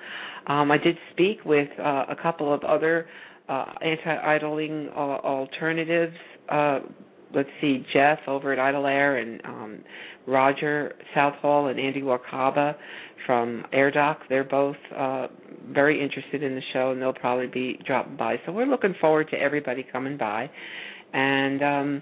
Um, 0.47 0.71
I 0.71 0.77
did 0.77 0.97
speak 1.11 1.45
with 1.45 1.69
uh, 1.79 2.05
a 2.09 2.15
couple 2.21 2.53
of 2.53 2.63
other 2.63 3.07
uh, 3.47 3.65
anti-idling 3.81 4.89
uh, 4.95 4.99
alternatives 4.99 6.15
uh, 6.49 6.79
let's 7.33 7.49
see, 7.61 7.85
Jeff 7.93 8.19
over 8.27 8.53
at 8.53 8.59
Idle 8.59 8.87
Air 8.87 9.17
and 9.17 9.41
um, 9.45 9.79
Roger 10.27 10.95
Southall 11.13 11.67
and 11.67 11.79
Andy 11.79 12.01
Wakaba 12.01 12.75
from 13.25 13.65
AirDoc. 13.73 14.17
They're 14.29 14.43
both 14.43 14.75
uh, 14.95 15.27
very 15.71 16.01
interested 16.01 16.43
in 16.43 16.55
the 16.55 16.61
show, 16.73 16.91
and 16.91 17.01
they'll 17.01 17.13
probably 17.13 17.47
be 17.47 17.79
dropping 17.85 18.17
by. 18.17 18.37
So 18.45 18.51
we're 18.51 18.65
looking 18.65 18.95
forward 18.99 19.29
to 19.31 19.37
everybody 19.37 19.85
coming 19.91 20.17
by. 20.17 20.49
And 21.13 21.63
um, 21.63 22.01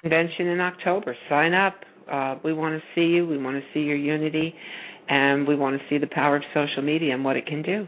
convention 0.00 0.46
in 0.48 0.60
October. 0.60 1.16
Sign 1.28 1.54
up. 1.54 1.74
Uh, 2.10 2.36
we 2.42 2.52
want 2.52 2.80
to 2.80 2.82
see 2.94 3.12
you. 3.12 3.26
We 3.26 3.38
want 3.38 3.56
to 3.56 3.62
see 3.74 3.80
your 3.80 3.96
unity, 3.96 4.54
and 5.08 5.46
we 5.46 5.56
want 5.56 5.78
to 5.78 5.84
see 5.88 5.98
the 5.98 6.06
power 6.06 6.36
of 6.36 6.42
social 6.54 6.82
media 6.82 7.14
and 7.14 7.24
what 7.24 7.36
it 7.36 7.46
can 7.46 7.62
do. 7.62 7.86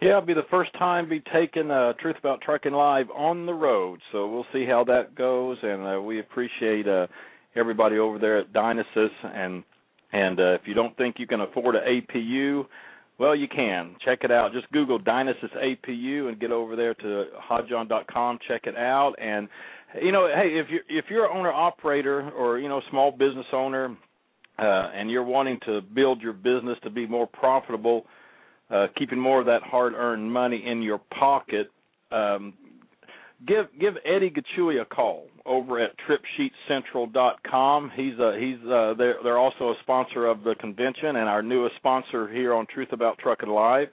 Yeah, 0.00 0.18
it'll 0.18 0.22
be 0.22 0.34
the 0.34 0.42
first 0.50 0.72
time 0.72 1.08
be 1.08 1.22
taking 1.32 1.70
uh, 1.70 1.92
Truth 1.92 2.16
About 2.18 2.40
Trucking 2.40 2.72
Live 2.72 3.06
on 3.14 3.46
the 3.46 3.54
road, 3.54 4.00
so 4.10 4.28
we'll 4.28 4.46
see 4.52 4.66
how 4.66 4.82
that 4.84 5.14
goes. 5.14 5.58
And 5.62 5.86
uh, 5.86 6.02
we 6.02 6.18
appreciate 6.18 6.88
uh, 6.88 7.06
everybody 7.54 7.98
over 7.98 8.18
there 8.18 8.38
at 8.38 8.52
Dynasys. 8.52 9.10
And 9.22 9.62
and 10.12 10.38
uh, 10.38 10.54
if 10.54 10.62
you 10.66 10.74
don't 10.74 10.96
think 10.96 11.16
you 11.18 11.26
can 11.26 11.40
afford 11.40 11.76
an 11.76 11.82
APU, 11.82 12.66
well, 13.18 13.36
you 13.36 13.48
can. 13.48 13.96
Check 14.04 14.20
it 14.22 14.30
out. 14.30 14.52
Just 14.52 14.70
Google 14.72 14.98
Dynasys 14.98 15.54
APU 15.56 16.28
and 16.28 16.40
get 16.40 16.50
over 16.50 16.76
there 16.76 16.94
to 16.94 17.26
hodyon.com. 17.50 18.38
Check 18.48 18.62
it 18.64 18.76
out. 18.76 19.14
And 19.18 19.48
you 20.02 20.12
know, 20.12 20.26
hey, 20.26 20.58
if 20.58 20.68
you're 20.70 20.82
if 20.88 21.06
you're 21.10 21.30
an 21.30 21.36
owner 21.36 21.52
operator 21.52 22.30
or 22.30 22.58
you 22.58 22.68
know 22.68 22.80
small 22.90 23.10
business 23.10 23.46
owner, 23.52 23.96
uh, 24.58 24.62
and 24.62 25.10
you're 25.10 25.24
wanting 25.24 25.58
to 25.66 25.80
build 25.80 26.20
your 26.20 26.32
business 26.32 26.78
to 26.82 26.90
be 26.90 27.06
more 27.06 27.26
profitable 27.26 28.06
uh, 28.72 28.86
keeping 28.96 29.18
more 29.18 29.40
of 29.40 29.46
that 29.46 29.62
hard-earned 29.62 30.32
money 30.32 30.62
in 30.66 30.82
your 30.82 30.98
pocket, 31.18 31.70
um, 32.10 32.54
give 33.46 33.66
give 33.80 33.94
Eddie 34.04 34.30
Gachui 34.30 34.80
a 34.80 34.84
call 34.84 35.26
over 35.46 35.80
at 35.80 35.92
TripSheetCentral.com. 36.08 37.92
He's 37.94 38.14
uh, 38.18 38.32
he's 38.38 38.58
uh, 38.70 38.94
they're 38.96 39.16
they're 39.22 39.38
also 39.38 39.70
a 39.70 39.74
sponsor 39.82 40.26
of 40.26 40.42
the 40.44 40.54
convention 40.60 41.16
and 41.16 41.28
our 41.28 41.42
newest 41.42 41.76
sponsor 41.76 42.28
here 42.28 42.54
on 42.54 42.66
Truth 42.66 42.92
About 42.92 43.18
Trucking 43.18 43.48
Live. 43.48 43.88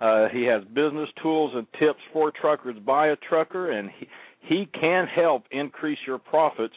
Uh, 0.00 0.28
he 0.32 0.44
has 0.44 0.64
business 0.74 1.08
tools 1.22 1.52
and 1.54 1.66
tips 1.78 2.00
for 2.12 2.32
truckers 2.32 2.76
by 2.86 3.08
a 3.08 3.16
trucker, 3.28 3.72
and 3.72 3.90
he 3.98 4.08
he 4.40 4.68
can 4.78 5.06
help 5.06 5.44
increase 5.50 5.98
your 6.06 6.18
profits 6.18 6.74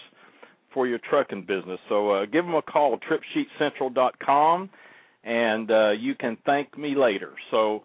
for 0.74 0.88
your 0.88 1.00
trucking 1.10 1.42
business. 1.42 1.80
So 1.88 2.12
uh, 2.12 2.26
give 2.26 2.44
him 2.46 2.56
a 2.56 2.62
call, 2.62 2.98
TripSheetCentral.com 3.00 4.70
and 5.24 5.72
uh, 5.72 5.92
you 5.92 6.16
can 6.16 6.38
thank 6.46 6.78
me 6.78 6.96
later. 6.96 7.34
So 7.52 7.84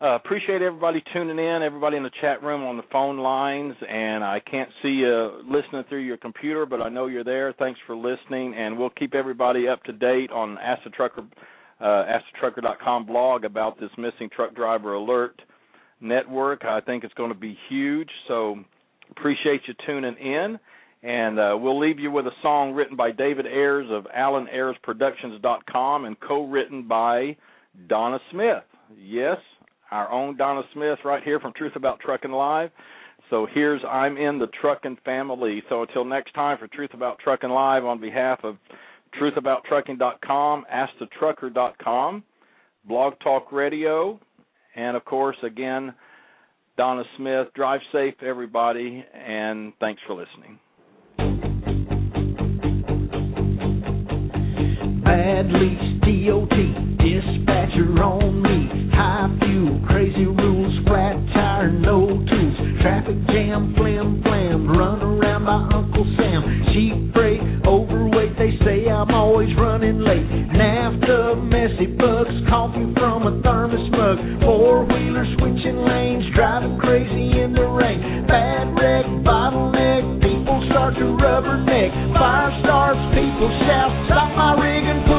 uh, 0.00 0.14
appreciate 0.14 0.62
everybody 0.62 1.02
tuning 1.12 1.38
in, 1.38 1.62
everybody 1.62 1.96
in 1.96 2.04
the 2.04 2.10
chat 2.20 2.40
room 2.42 2.62
on 2.62 2.76
the 2.76 2.84
phone 2.92 3.18
lines, 3.18 3.74
and 3.88 4.22
I 4.22 4.40
can't 4.40 4.70
see 4.80 4.90
you 4.90 5.40
listening 5.44 5.82
through 5.88 6.02
your 6.04 6.16
computer, 6.16 6.66
but 6.66 6.80
I 6.80 6.88
know 6.88 7.06
you're 7.06 7.24
there. 7.24 7.52
Thanks 7.58 7.80
for 7.84 7.96
listening, 7.96 8.54
and 8.54 8.78
we'll 8.78 8.90
keep 8.90 9.14
everybody 9.14 9.66
up 9.66 9.82
to 9.84 9.92
date 9.92 10.30
on 10.30 10.56
Ask 10.58 10.82
Trucker, 10.94 11.24
uh, 11.80 13.00
blog 13.06 13.44
about 13.44 13.80
this 13.80 13.90
missing 13.98 14.30
truck 14.34 14.54
driver 14.54 14.94
alert 14.94 15.42
network. 16.00 16.64
I 16.64 16.80
think 16.80 17.02
it's 17.02 17.14
going 17.14 17.32
to 17.32 17.38
be 17.38 17.58
huge, 17.68 18.10
so 18.28 18.56
appreciate 19.10 19.62
you 19.66 19.74
tuning 19.84 20.16
in. 20.16 20.58
And 21.02 21.38
uh, 21.38 21.56
we'll 21.60 21.78
leave 21.78 21.98
you 21.98 22.10
with 22.10 22.26
a 22.26 22.32
song 22.42 22.72
written 22.72 22.96
by 22.96 23.12
David 23.12 23.46
Ayers 23.46 23.86
of 23.90 24.06
AlanAyersProductions.com 24.16 26.04
and 26.04 26.18
co-written 26.20 26.88
by 26.88 27.36
Donna 27.88 28.18
Smith. 28.32 28.64
Yes, 28.96 29.38
our 29.90 30.10
own 30.10 30.36
Donna 30.36 30.62
Smith 30.72 30.98
right 31.04 31.22
here 31.22 31.40
from 31.40 31.52
Truth 31.54 31.76
About 31.76 32.00
Trucking 32.00 32.32
Live. 32.32 32.70
So 33.30 33.46
here's 33.52 33.82
I'm 33.88 34.16
in 34.16 34.38
the 34.38 34.48
trucking 34.60 34.98
family. 35.04 35.62
So 35.68 35.82
until 35.82 36.04
next 36.04 36.32
time 36.34 36.58
for 36.58 36.66
Truth 36.68 36.94
About 36.94 37.18
Trucking 37.18 37.50
Live 37.50 37.84
on 37.84 38.00
behalf 38.00 38.40
of 38.42 38.56
truthabouttrucking.com, 39.20 40.64
askthetrucker.com, 40.72 42.24
Blog 42.84 43.14
Talk 43.22 43.52
Radio, 43.52 44.18
and 44.76 44.96
of 44.96 45.04
course 45.04 45.36
again 45.42 45.94
Donna 46.76 47.02
Smith. 47.16 47.48
Drive 47.54 47.80
safe 47.92 48.14
everybody 48.22 49.04
and 49.14 49.72
thanks 49.80 50.00
for 50.06 50.14
listening. 50.14 50.58
Bad 55.04 55.46
lease, 55.46 55.97
DOT, 56.08 56.56
dispatcher 57.04 57.84
on 58.00 58.40
me. 58.40 58.88
High 58.96 59.28
fuel, 59.44 59.76
crazy 59.84 60.24
rules, 60.24 60.72
flat 60.88 61.20
tire, 61.36 61.68
no 61.68 62.08
tools. 62.08 62.56
Traffic 62.80 63.20
jam, 63.28 63.76
flim 63.76 64.24
flam, 64.24 64.72
run 64.72 65.04
around 65.04 65.44
by 65.44 65.60
Uncle 65.68 66.08
Sam. 66.16 66.40
Cheap 66.72 67.12
freight, 67.12 67.44
overweight, 67.68 68.40
they 68.40 68.56
say 68.64 68.88
I'm 68.88 69.12
always 69.12 69.52
running 69.60 70.00
late. 70.00 70.24
NAFTA, 70.56 71.44
messy 71.44 71.92
bugs, 71.92 72.32
coffee 72.48 72.88
from 72.96 73.28
a 73.28 73.42
thermos 73.44 73.84
mug. 73.92 74.16
Four 74.48 74.88
wheeler 74.88 75.28
switching 75.36 75.76
lanes, 75.76 76.24
driving 76.32 76.80
crazy 76.80 77.36
in 77.36 77.52
the 77.52 77.68
rain. 77.68 78.24
Bad 78.24 78.72
wreck, 78.80 79.04
bottleneck, 79.28 80.24
people 80.24 80.56
start 80.72 80.96
to 80.96 81.04
rubberneck. 81.20 81.92
Fire 82.16 82.52
starts, 82.64 83.02
people 83.12 83.52
shout, 83.68 83.92
stop 84.08 84.32
my 84.32 84.56
rig 84.56 84.88
and 84.88 85.04
pull 85.04 85.17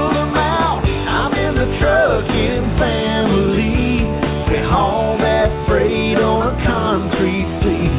trucking 1.79 2.65
family. 2.75 4.03
We 4.51 4.57
haul 4.67 5.17
that 5.17 5.49
freight 5.67 6.19
on 6.19 6.51
a 6.51 6.55
concrete 6.67 7.49
fleet. 7.63 7.95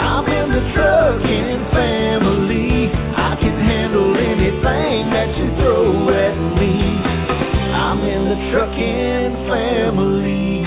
I'm 0.00 0.26
in 0.28 0.48
the 0.52 0.64
trucking 0.76 1.60
family. 1.72 2.92
I 3.16 3.36
can 3.40 3.56
handle 3.56 4.12
anything 4.16 5.10
that 5.16 5.30
you 5.36 5.48
throw 5.56 6.12
at 6.12 6.36
me. 6.60 6.76
I'm 7.72 8.00
in 8.04 8.22
the 8.28 8.38
trucking 8.52 9.32
family. 9.48 10.59